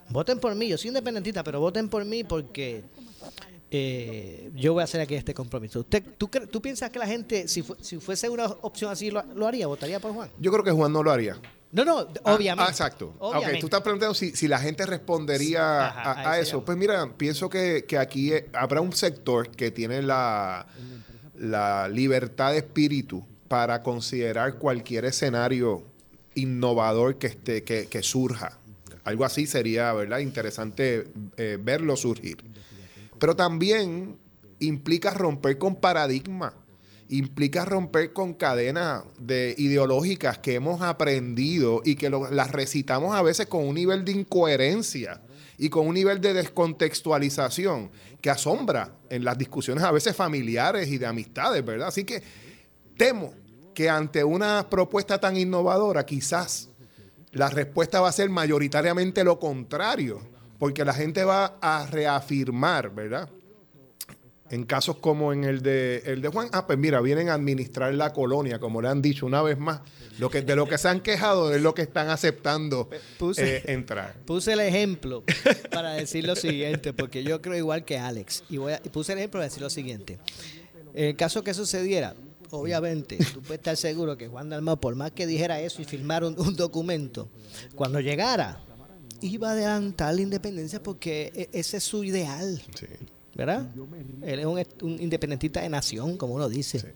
Voten 0.09 0.41
por 0.41 0.55
mí, 0.55 0.69
yo 0.69 0.79
soy 0.79 0.89
independentista, 0.89 1.45
pero 1.45 1.61
voten 1.61 1.91
por 1.91 2.03
mí 2.07 2.25
porque 2.25 2.83
eh, 3.71 4.51
yo 4.57 4.73
voy 4.73 4.81
a 4.81 4.85
hacer 4.85 5.03
aquí 5.03 5.17
este 5.17 5.35
compromiso. 5.35 5.81
¿Usted, 5.81 6.03
tú, 6.17 6.29
¿Tú 6.29 6.63
piensas 6.63 6.89
que 6.89 6.99
la 6.99 7.07
gente, 7.07 7.47
si, 7.47 7.63
si 7.83 7.99
fuese 7.99 8.31
una 8.31 8.47
opción 8.47 8.91
así, 8.91 9.11
lo, 9.11 9.47
haría? 9.47 9.67
¿Votaría 9.67 10.01
por 10.01 10.15
Juan? 10.15 10.31
Yo 10.39 10.51
creo 10.51 10.65
que 10.65 10.71
Juan 10.71 10.95
no 10.95 11.03
lo 11.03 11.11
haría. 11.11 11.37
No, 11.73 11.85
no, 11.85 11.99
ah, 12.25 12.35
obviamente. 12.35 12.65
Ah, 12.67 12.71
exacto. 12.71 13.13
tú 13.61 13.67
estás 13.67 13.83
preguntando 13.83 14.15
si, 14.15 14.49
la 14.49 14.59
gente 14.59 14.87
respondería 14.87 16.31
a, 16.31 16.41
eso. 16.41 16.65
Pues 16.65 16.79
mira, 16.79 17.07
pienso 17.19 17.51
que, 17.51 17.85
que 17.87 17.99
aquí 17.99 18.33
eh, 18.33 18.49
habrá 18.55 18.81
un 18.81 18.95
sector 18.95 19.51
que 19.51 19.73
tiene 19.73 20.01
la, 20.01 20.67
la 21.37 21.87
libertad 21.87 22.53
de 22.53 22.59
espíritu 22.61 23.27
para 23.49 23.83
considerar 23.83 24.59
cualquier 24.59 25.07
escenario 25.07 25.83
innovador 26.35 27.19
que, 27.19 27.29
esté, 27.29 27.65
que, 27.65 28.03
surja. 28.03 28.59
Algo 29.05 29.25
así 29.25 29.47
sería, 29.47 29.93
¿verdad? 29.93 30.19
Interesante 30.19 31.09
eh, 31.37 31.59
verlo 31.61 31.97
surgir. 31.97 32.45
Pero 33.19 33.35
también 33.35 34.17
implica 34.61 35.13
romper 35.13 35.59
con 35.59 35.77
paradigmas, 35.77 36.53
implica 37.09 37.65
romper 37.65 38.13
con 38.13 38.35
cadenas 38.35 39.03
de 39.19 39.55
ideológicas 39.57 40.39
que 40.39 40.55
hemos 40.55 40.83
aprendido 40.83 41.81
y 41.85 41.97
que 41.97 42.11
las 42.11 42.53
recitamos 42.53 43.15
a 43.15 43.23
veces 43.23 43.47
con 43.47 43.67
un 43.67 43.75
nivel 43.75 44.05
de 44.05 44.13
incoherencia 44.13 45.23
y 45.57 45.71
con 45.71 45.87
un 45.87 45.95
nivel 45.95 46.21
de 46.21 46.35
descontextualización 46.35 47.91
que 48.21 48.31
asombra 48.31 48.93
en 49.11 49.25
las 49.25 49.39
discusiones 49.39 49.83
a 49.83 49.91
veces 49.91 50.15
familiares 50.15 50.89
y 50.89 50.99
de 50.99 51.07
amistades, 51.07 51.65
¿verdad? 51.65 51.89
Así 51.89 52.05
que 52.05 52.23
temo 52.99 53.33
que 53.75 53.89
ante 53.89 54.23
una 54.25 54.67
propuesta 54.69 55.19
tan 55.19 55.37
innovadora, 55.39 56.05
quizás 56.05 56.69
la 57.33 57.49
respuesta 57.49 58.01
va 58.03 58.09
a 58.09 58.13
ser 58.13 58.29
mayoritariamente 58.29 59.25
lo 59.25 59.39
contrario, 59.39 60.21
porque 60.59 60.85
la 60.85 60.93
gente 60.93 61.25
va 61.25 61.57
a 61.63 61.87
reafirmar, 61.87 62.95
¿verdad? 62.95 63.29
En 64.51 64.65
casos 64.65 64.97
como 64.97 65.33
en 65.35 65.45
el 65.45 65.61
de, 65.63 66.03
el 66.07 66.23
de 66.23 66.29
Juan, 66.29 66.49
ah, 66.53 66.67
pues 66.67 66.79
mira, 66.79 67.03
vienen 67.03 67.29
a 67.29 67.35
administrar 67.35 67.93
la 67.93 68.15
colonia, 68.15 68.59
como 68.59 68.81
le 68.81 68.89
han 68.89 69.03
dicho 69.03 69.27
una 69.27 69.43
vez 69.43 69.59
más. 69.59 69.81
Lo 70.19 70.31
que, 70.31 70.41
de 70.43 70.57
lo 70.57 70.67
que 70.67 70.79
se 70.79 70.89
han 70.89 71.01
quejado 71.01 71.55
es 71.55 71.61
lo 71.61 71.75
que 71.75 71.83
están 71.83 72.09
aceptando 72.09 72.89
Puse- 73.21 73.43
eh, 73.45 73.63
entrar. 73.67 74.15
Puse 74.25 74.55
el 74.55 74.61
ejemplo 74.61 75.23
para 75.71 75.93
decir 75.93 76.27
lo 76.27 76.35
siguiente, 76.35 76.93
porque 76.95 77.23
yo 77.23 77.41
creo 77.43 77.57
igual 77.57 77.85
que 77.85 77.99
Alex. 77.99 78.43
Y, 78.49 78.57
voy 78.57 78.73
a- 78.73 78.81
y 78.83 78.89
puse 78.89 79.13
el 79.13 79.19
ejemplo 79.19 79.39
para 79.39 79.45
decir 79.45 79.63
lo 79.63 79.71
siguiente. 79.71 80.19
En 80.95 81.05
el 81.11 81.17
caso 81.17 81.45
que 81.45 81.53
sucediera, 81.53 82.15
obviamente, 82.51 83.19
tú 83.33 83.41
puedes 83.41 83.59
estar 83.59 83.77
seguro 83.77 84.17
que 84.17 84.29
Juan 84.29 84.49
Dalmau, 84.49 84.79
por 84.79 84.95
más 84.95 85.13
que 85.13 85.27
dijera 85.27 85.61
eso 85.61 85.83
y 85.83 85.85
firmara 85.85 86.27
un, 86.27 86.39
un 86.39 86.57
documento, 86.57 87.29
cuando 87.75 88.01
llegara, 88.01 88.61
iba 89.21 89.49
a 89.51 89.53
adelantar 89.53 90.15
la 90.15 90.21
independencia 90.21 90.83
porque 90.83 91.33
e- 91.35 91.49
ese 91.59 91.79
es 91.79 91.85
su 91.85 92.05
ideal. 92.05 92.61
¿Verdad? 93.35 93.69
Él 94.23 94.41
es 94.41 94.47
un 94.83 95.01
independentista 95.01 95.61
de 95.61 95.69
nación, 95.69 96.17
como 96.17 96.35
uno 96.35 96.49
dice. 96.49 96.95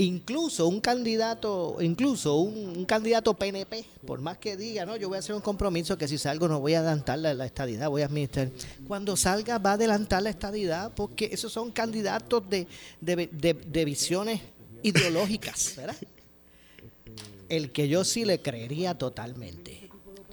Incluso 0.00 0.68
un 0.68 0.80
candidato, 0.80 1.78
incluso 1.80 2.36
un, 2.36 2.56
un 2.78 2.84
candidato 2.84 3.34
PNP, 3.34 3.84
por 4.06 4.20
más 4.20 4.38
que 4.38 4.56
diga, 4.56 4.86
no, 4.86 4.96
yo 4.96 5.08
voy 5.08 5.16
a 5.16 5.18
hacer 5.18 5.34
un 5.34 5.40
compromiso 5.40 5.98
que 5.98 6.06
si 6.06 6.18
salgo 6.18 6.46
no 6.46 6.60
voy 6.60 6.74
a 6.74 6.78
adelantar 6.78 7.18
la, 7.18 7.34
la 7.34 7.44
estadidad, 7.46 7.90
voy 7.90 8.02
a 8.02 8.04
administrar. 8.06 8.48
Cuando 8.86 9.16
salga 9.16 9.58
va 9.58 9.70
a 9.70 9.74
adelantar 9.74 10.22
la 10.22 10.30
estadidad 10.30 10.92
porque 10.94 11.28
esos 11.32 11.52
son 11.52 11.72
candidatos 11.72 12.48
de, 12.48 12.68
de, 13.00 13.28
de- 13.32 13.54
de 13.54 13.84
visiones 13.84 14.40
ideológicas, 14.84 15.74
¿verdad? 15.76 15.96
El 17.48 17.72
que 17.72 17.88
yo 17.88 18.04
sí 18.04 18.24
le 18.24 18.40
creería 18.40 18.96
totalmente. 18.96 19.88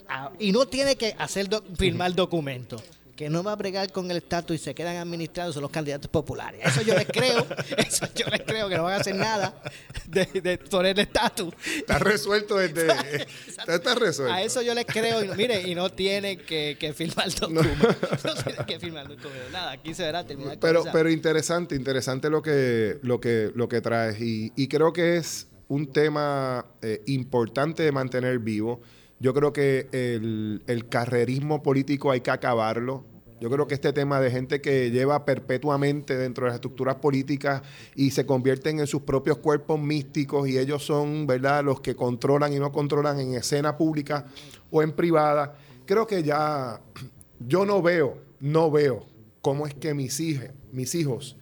Ah, 0.08 0.32
y 0.38 0.52
no 0.52 0.68
tiene 0.68 0.96
que 0.96 1.16
hacer 1.18 1.50
do- 1.50 1.64
firmar 1.76 2.14
documento. 2.14 2.78
Que 3.16 3.30
no 3.30 3.44
va 3.44 3.54
a 3.54 3.56
bregar 3.56 3.92
con 3.94 4.12
el 4.12 4.18
estatus 4.18 4.58
y 4.58 4.60
se 4.60 4.76
quedan 4.76 4.98
administrados 4.98 5.54
son 5.54 5.62
los 5.62 5.72
candidatos 5.72 6.12
populares. 6.12 6.60
Eso 6.66 6.82
yo 6.82 6.96
les 6.96 7.08
creo. 7.08 7.48
Eso 7.78 8.08
yo 8.14 8.26
les 8.28 8.42
creo 8.42 8.68
que 8.68 8.76
no 8.76 8.84
van 8.84 8.94
a 8.96 8.98
hacer 8.98 9.16
nada 9.16 9.62
de, 10.08 10.26
de, 10.26 10.60
sobre 10.70 10.92
el 10.92 11.00
estatus. 11.00 11.54
Está 11.78 11.98
resuelto 11.98 12.58
desde. 12.58 12.88
está, 13.48 13.76
está 13.76 13.96
resuelto. 13.96 14.34
A 14.34 14.42
eso 14.42 14.62
yo 14.62 14.74
les 14.74 14.86
creo. 14.86 15.24
Y 15.24 15.28
no- 15.30 15.36
mire, 15.36 15.62
y 15.62 15.76
no 15.76 15.90
tienen 15.92 16.40
que, 16.40 16.76
que 16.78 16.94
firmar 16.94 17.30
documento. 17.34 17.88
No, 18.26 18.34
tienen 18.44 18.66
que 18.66 18.80
firmar 18.80 19.08
documento. 19.08 19.50
Nada, 19.52 19.72
aquí 19.72 19.94
se 19.94 20.04
verá 20.04 20.26
terminar 20.26 20.58
Pero, 20.60 20.84
pero 20.92 21.10
interesante, 21.10 21.76
interesante 21.76 22.30
lo 22.30 22.42
que, 22.42 23.00
lo 23.02 23.20
que, 23.22 23.52
lo 23.56 23.70
que 23.70 23.80
traes. 23.80 24.20
Y, 24.20 24.52
y 24.58 24.68
creo 24.68 24.92
que 24.92 25.16
es 25.18 25.48
un 25.70 25.92
tema 25.92 26.66
eh, 26.82 27.02
importante 27.08 27.84
de 27.84 27.92
mantener 27.92 28.40
vivo. 28.40 28.82
Yo 29.20 29.34
creo 29.34 29.54
que 29.54 29.88
el, 29.92 30.62
el 30.68 30.88
carrerismo 30.90 31.64
político 31.64 32.12
hay 32.12 32.22
que 32.22 32.32
acabarlo. 32.32 33.04
Yo 33.42 33.50
creo 33.50 33.68
que 33.68 33.74
este 33.76 33.92
tema 33.94 34.20
de 34.20 34.32
gente 34.32 34.62
que 34.62 34.92
lleva 34.92 35.26
perpetuamente 35.26 36.16
dentro 36.18 36.46
de 36.46 36.50
las 36.50 36.56
estructuras 36.56 36.96
políticas 36.96 37.62
y 37.96 38.12
se 38.12 38.26
convierten 38.26 38.80
en 38.80 38.88
sus 38.88 39.02
propios 39.02 39.38
cuerpos 39.40 39.80
místicos 39.80 40.48
y 40.48 40.58
ellos 40.58 40.86
son, 40.86 41.28
¿verdad?, 41.28 41.64
los 41.64 41.82
que 41.82 41.96
controlan 41.96 42.54
y 42.54 42.60
no 42.60 42.72
controlan 42.72 43.20
en 43.20 43.34
escena 43.36 43.78
pública 43.78 44.26
o 44.72 44.82
en 44.82 44.94
privada. 44.94 45.54
Creo 45.86 46.08
que 46.08 46.24
ya 46.24 46.80
yo 47.40 47.66
no 47.66 47.82
veo, 47.82 48.18
no 48.40 48.72
veo 48.72 49.06
cómo 49.42 49.68
es 49.68 49.74
que 49.74 49.94
mis 49.94 50.20
hijos, 50.20 50.46
mis 50.72 50.96
hijos 50.96 51.36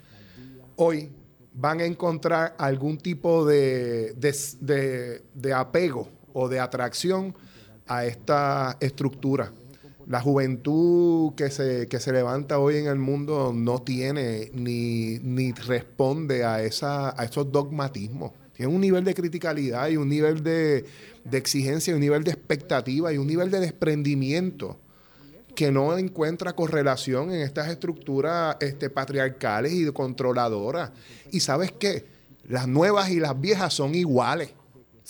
hoy 0.76 1.10
van 1.54 1.80
a 1.80 1.86
encontrar 1.86 2.56
algún 2.58 2.98
tipo 2.98 3.46
de, 3.46 4.14
de, 4.14 4.36
de- 4.62 5.22
de 5.36 5.54
apego 5.54 6.10
o 6.34 6.50
de 6.50 6.60
atracción 6.60 7.36
a 7.88 8.06
esta 8.06 8.78
estructura. 8.80 9.52
La 10.08 10.20
juventud 10.20 11.34
que 11.36 11.50
se, 11.50 11.88
que 11.88 12.00
se 12.00 12.12
levanta 12.12 12.60
hoy 12.60 12.78
en 12.78 12.88
el 12.88 12.98
mundo 12.98 13.54
no 13.54 13.82
tiene 13.82 14.52
ni, 14.54 15.20
ni 15.20 15.54
responde 15.54 16.44
a, 16.44 16.62
esa, 16.62 17.20
a 17.20 17.24
esos 17.24 17.52
dogmatismos. 17.52 18.32
Tiene 18.54 18.74
un 18.74 18.82
nivel 18.82 19.04
de 19.04 19.14
criticalidad 19.14 19.88
y 19.88 19.98
un 19.98 20.10
nivel 20.10 20.44
de, 20.44 20.86
de 21.24 21.38
exigencia 21.38 21.92
y 21.92 21.96
un 21.96 22.02
nivel 22.02 22.24
de 22.24 22.32
expectativa 22.32 23.14
y 23.14 23.18
un 23.18 23.28
nivel 23.28 23.50
de 23.50 23.60
desprendimiento 23.62 24.78
que 25.56 25.72
no 25.72 25.98
encuentra 25.98 26.54
correlación 26.54 27.32
en 27.32 27.42
estas 27.42 27.70
estructuras 27.70 28.58
este, 28.60 28.90
patriarcales 28.90 29.72
y 29.72 29.90
controladoras. 29.92 30.92
Y 31.32 31.40
sabes 31.40 31.72
qué? 31.72 32.06
Las 32.48 32.68
nuevas 32.68 33.10
y 33.10 33.20
las 33.20 33.40
viejas 33.40 33.74
son 33.74 33.96
iguales. 33.96 34.50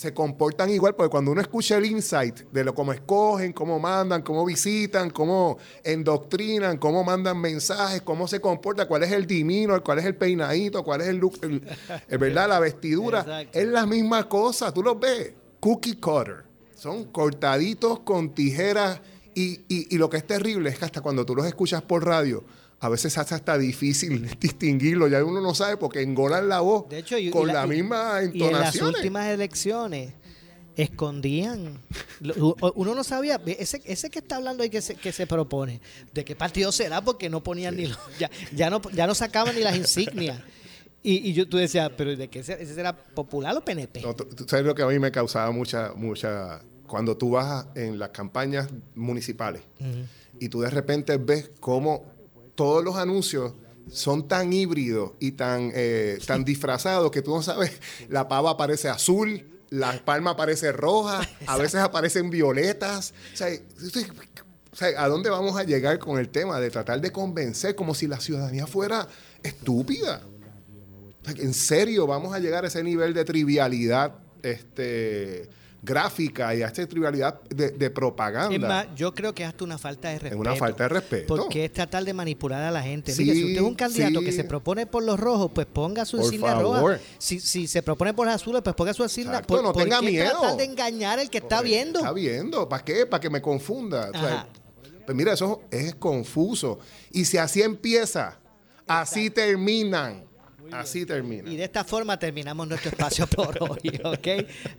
Se 0.04 0.14
comportan 0.14 0.70
igual, 0.70 0.95
porque 0.95 1.10
cuando 1.10 1.32
uno 1.32 1.39
escucha 1.39 1.78
el 1.78 1.86
insight 1.86 2.41
de 2.51 2.66
lo 2.66 2.76
cómo 2.76 2.91
escogen, 2.91 3.54
cómo 3.54 3.80
mandan, 3.80 4.22
cómo 4.22 4.43
visitan, 4.43 5.10
cómo 5.12 5.58
endoctrinan, 5.82 6.78
cómo 6.78 7.06
mandan 7.06 7.38
mensajes, 7.39 8.01
cómo 8.01 8.28
se 8.28 8.41
comporta, 8.41 8.86
cuál 8.86 9.04
es 9.04 9.14
el 9.14 9.26
dimino, 9.26 9.82
cuál 9.82 9.99
es 9.99 10.06
el 10.06 10.18
peinadito, 10.18 10.84
cuál 10.84 10.99
es 10.99 11.08
el 11.08 11.16
look, 11.16 11.39
el- 11.41 11.64
el- 12.10 12.18
¿verdad? 12.18 12.49
La 12.49 12.60
vestidura. 12.60 13.22
Exacto. 13.22 13.58
Es 13.60 13.66
la 13.70 13.86
misma 13.86 14.28
cosa, 14.28 14.74
tú 14.74 14.84
los 14.84 14.99
ves. 14.99 15.32
Cookie 15.62 15.95
cutter. 15.95 16.43
Son 16.76 17.06
cortaditos 17.06 17.99
con 17.99 18.36
tijeras. 18.36 18.99
Y, 19.36 19.62
y- 19.70 19.88
y 19.95 19.97
lo 19.97 20.10
que 20.10 20.18
es 20.18 20.28
terrible 20.28 20.70
es 20.70 20.78
que 20.80 20.84
hasta 20.86 20.99
cuando 20.99 21.26
tú 21.26 21.34
los 21.34 21.45
escuchas 21.45 21.82
por 21.82 22.06
radio, 22.06 22.43
a 22.84 22.89
veces 22.89 23.17
hace 23.17 23.36
hasta 23.36 23.57
difícil 23.57 24.29
distinguirlo. 24.39 25.07
Ya 25.07 25.23
uno 25.23 25.41
no 25.41 25.55
sabe 25.55 25.77
porque 25.77 26.01
engolan 26.01 26.49
la 26.49 26.59
voz 26.59 26.89
De 26.89 26.99
hecho, 26.99 27.17
y- 27.17 27.27
y 27.27 27.31
con 27.31 27.47
la- 27.47 27.53
la, 27.53 27.67
misma 27.67 28.19
Y 28.21 28.25
en 28.25 28.51
las 28.53 28.75
entonación. 28.75 28.88
últimas 28.95 29.27
elecciones 29.27 30.13
escondían. 30.75 31.79
Uno 32.75 32.95
no 32.95 33.03
sabía, 33.03 33.39
ese, 33.45 33.81
ese 33.86 34.09
que 34.09 34.19
está 34.19 34.38
hablando 34.38 34.63
ahí 34.63 34.69
que 34.69 34.81
se, 34.81 34.95
que 34.95 35.11
se 35.11 35.27
propone, 35.27 35.81
¿de 36.13 36.25
qué 36.25 36.36
partido 36.36 36.71
será? 36.71 37.01
Porque 37.03 37.29
no 37.29 37.43
ponían 37.43 37.75
ni 37.75 37.88
los, 37.88 37.99
ya, 38.19 38.29
ya 38.55 38.69
no 38.69 38.81
ya 38.91 39.05
no 39.07 39.13
sacaban 39.15 39.55
ni 39.55 39.61
las 39.61 39.75
insignias. 39.75 40.39
Y, 41.05 41.29
y 41.29 41.34
yo 41.34 41.47
tú 41.49 41.57
decías, 41.57 41.91
pero 41.97 42.15
¿de 42.15 42.29
qué 42.29 42.39
ese, 42.39 42.53
ese 42.61 42.75
será 42.75 42.95
popular 42.95 43.55
o 43.57 43.61
PNP? 43.63 44.01
No, 44.01 44.15
tú- 44.15 44.25
tú 44.25 44.45
sabes 44.47 44.65
lo 44.65 44.73
que 44.73 44.84
a 44.84 44.88
mí 44.88 44.99
me 44.99 45.11
causaba 45.11 45.51
mucha, 45.51 45.93
mucha. 45.95 46.61
Cuando 46.88 47.17
tú 47.17 47.31
vas 47.31 47.65
en 47.75 47.97
las 47.99 48.09
campañas 48.09 48.67
municipales 48.95 49.63
y 50.39 50.49
tú 50.49 50.61
de 50.61 50.69
repente 50.69 51.17
ves 51.17 51.49
cómo 51.59 52.05
todos 52.56 52.84
los 52.84 52.95
anuncios 52.95 53.54
son 53.91 54.28
tan 54.28 54.54
híbridos 54.54 55.12
y 55.20 55.34
tan, 55.34 55.72
eh, 55.74 56.20
tan 56.26 56.43
disfrazados 56.45 57.12
que 57.12 57.22
tú 57.22 57.32
no 57.36 57.41
sabes, 57.43 57.72
la 58.10 58.28
pava 58.28 58.51
aparece 58.51 58.89
azul, 58.89 59.45
la 59.70 60.04
palma 60.06 60.32
aparece 60.32 60.72
roja, 60.72 61.28
a 61.47 61.58
veces 61.58 61.82
aparecen 61.82 62.30
violetas. 62.30 63.14
O 63.34 63.38
sea, 63.38 63.47
usted- 63.82 64.06
o 64.72 64.76
sea, 64.76 65.04
¿a 65.04 65.08
dónde 65.08 65.30
vamos 65.30 65.56
a 65.56 65.64
llegar 65.64 65.99
con 65.99 66.18
el 66.20 66.30
tema 66.30 66.60
de 66.60 66.70
tratar 66.72 66.99
de 67.01 67.12
convencer 67.12 67.76
como 67.76 67.93
si 67.93 68.08
la 68.08 68.20
ciudadanía 68.20 68.66
fuera 68.68 69.08
estúpida? 69.43 70.22
O 71.22 71.26
sea, 71.26 71.43
¿En 71.43 71.54
serio 71.54 72.08
vamos 72.08 72.34
a 72.34 72.39
llegar 72.39 72.66
a 72.66 72.68
ese 72.68 72.84
nivel 72.84 73.14
de 73.14 73.24
trivialidad 73.26 74.16
este, 74.41 75.47
gráfica 75.84 76.55
y 76.55 76.63
a 76.63 76.67
esta 76.67 76.88
trivialidad 76.88 77.41
de, 77.49 77.71
de 77.71 77.89
propaganda? 77.89 78.55
Es 78.55 78.61
más, 78.61 78.88
yo 78.95 79.13
creo 79.13 79.34
que 79.36 79.43
es 79.43 79.49
hasta 79.49 79.63
una 79.65 79.77
falta 79.77 80.07
de 80.09 80.15
respeto. 80.15 80.36
Es 80.36 80.39
una 80.41 80.55
falta 80.55 80.84
de 80.84 80.89
respeto. 80.89 81.36
Porque 81.36 81.65
es 81.65 81.73
tratar 81.73 82.05
de 82.05 82.13
manipular 82.13 82.63
a 82.63 82.71
la 82.71 82.81
gente. 82.81 83.11
Sí, 83.11 83.23
Mire, 83.23 83.36
si 83.36 83.43
usted 83.43 83.55
es 83.57 83.61
un 83.61 83.75
candidato 83.75 84.19
sí. 84.19 84.25
que 84.25 84.31
se 84.31 84.43
propone 84.45 84.86
por 84.88 85.03
los 85.03 85.19
rojos, 85.19 85.51
pues 85.53 85.67
ponga 85.67 86.05
su 86.05 86.17
Por 86.17 86.25
insignia 86.25 86.55
roja. 86.55 86.99
Si, 87.17 87.39
si 87.39 87.67
se 87.67 87.84
propone 87.84 88.13
por 88.13 88.25
los 88.25 88.36
azules, 88.36 88.61
pues 88.63 88.75
ponga 88.75 88.93
su 88.93 89.03
insignia. 89.03 89.34
Exacto, 89.34 89.61
no 89.61 89.73
¿por 89.73 89.84
tenga 89.84 89.99
qué 89.99 90.05
miedo. 90.05 90.31
tratar 90.39 90.57
de 90.57 90.63
engañar 90.63 91.19
al 91.19 91.29
que 91.29 91.39
está 91.39 91.61
viendo? 91.61 91.99
Está 91.99 92.13
viendo. 92.13 92.69
¿Para 92.69 92.84
qué? 92.86 93.05
Para 93.05 93.19
que 93.19 93.29
me 93.29 93.41
confunda. 93.41 94.09
O 94.13 94.19
sea, 94.19 94.47
pues 95.05 95.17
mira, 95.17 95.34
eso 95.34 95.63
es 95.69 95.95
confuso. 95.95 96.79
Y 97.11 97.25
si 97.25 97.38
así 97.38 97.61
empieza, 97.61 98.39
así 98.88 99.29
terminan. 99.29 100.23
Así 100.80 101.05
terminan. 101.05 101.51
Y 101.51 101.55
de 101.55 101.63
esta 101.63 101.84
forma 101.84 102.17
terminamos 102.17 102.67
nuestro 102.67 102.89
espacio 102.91 103.28
por 103.28 103.57
hoy, 103.61 103.99
¿ok? 104.03 104.28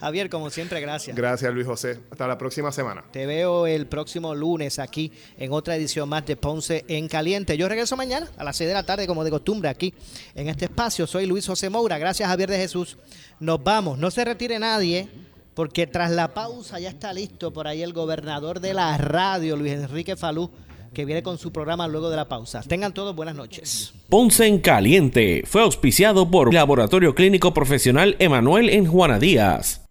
Javier, 0.01 0.29
como 0.29 0.51
siempre, 0.51 0.81
gracias. 0.81 1.17
Gracias, 1.17 1.53
Luis 1.53 1.67
José. 1.67 2.01
Hasta 2.11 2.27
la 2.27 2.39
próxima 2.39 2.73
semana. 2.73 3.05
Te 3.11 3.27
veo 3.27 3.67
el 3.67 3.87
próximo 3.87 4.35
lunes 4.35 4.79
aquí 4.79 5.13
en 5.39 5.53
otra 5.53 5.77
edición 5.77 6.09
más 6.09 6.27
de 6.27 6.37
Ponce 6.37 6.85
en 6.89 7.09
Caliente. 7.09 7.57
Yo 7.57 7.69
regreso 7.69 7.97
mañana 7.97 8.29
a 8.37 8.45
las 8.45 8.57
6 8.57 8.69
de 8.69 8.75
la 8.75 8.85
tarde, 8.85 9.07
como 9.07 9.25
de 9.25 9.31
costumbre, 9.31 9.69
aquí 9.69 9.95
en 10.35 10.49
este 10.49 10.67
espacio. 10.67 11.07
Soy 11.07 11.27
Luis 11.27 11.47
José 11.47 11.71
Moura. 11.71 11.99
Gracias, 11.99 12.29
Javier 12.29 12.51
de 12.51 12.59
Jesús. 12.59 12.99
Nos 13.41 13.63
vamos. 13.63 13.99
No 13.99 14.11
se 14.11 14.25
retire 14.25 14.59
nadie, 14.59 15.09
porque 15.55 15.87
tras 15.87 16.11
la 16.11 16.35
pausa 16.35 16.81
ya 16.81 16.91
está 16.91 17.13
listo 17.13 17.53
por 17.53 17.67
ahí 17.67 17.83
el 17.83 17.93
gobernador 17.93 18.61
de 18.61 18.75
la 18.75 18.97
radio, 18.99 19.57
Luis 19.57 19.73
Enrique 19.73 20.17
Falú, 20.17 20.51
que 20.95 21.05
viene 21.05 21.23
con 21.23 21.37
su 21.37 21.53
programa 21.53 21.87
luego 21.89 22.09
de 22.09 22.17
la 22.17 22.29
pausa. 22.29 22.63
Tengan 22.63 22.95
todos 22.95 23.15
buenas 23.15 23.35
noches. 23.35 23.93
Ponce 24.09 24.47
en 24.47 24.59
Caliente 24.61 25.45
fue 25.47 25.63
auspiciado 25.63 26.31
por 26.31 26.55
Laboratorio 26.55 27.15
Clínico 27.15 27.53
Profesional 27.53 28.17
Emanuel 28.19 28.71
en 28.71 28.87
Juana 28.87 29.19
Díaz. 29.19 29.85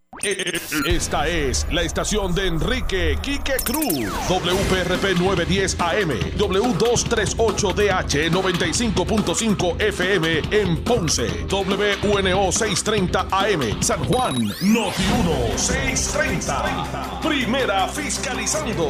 Esta 0.86 1.28
es 1.28 1.66
la 1.72 1.82
estación 1.82 2.34
de 2.36 2.48
Enrique 2.48 3.18
Quique 3.22 3.56
Cruz. 3.64 4.10
WPRP 4.30 5.20
910 5.20 5.80
AM, 5.80 6.12
W238DH 6.38 8.30
95.5 8.32 9.82
FM 9.82 10.42
en 10.52 10.78
Ponce, 10.84 11.28
WNO 11.50 12.52
630 12.52 13.28
AM 13.32 13.82
San 13.82 14.04
Juan, 14.06 14.36
Noti 14.62 15.04
1 15.24 15.58
630. 15.58 17.20
Primera 17.22 17.88
fiscalizando. 17.88 18.90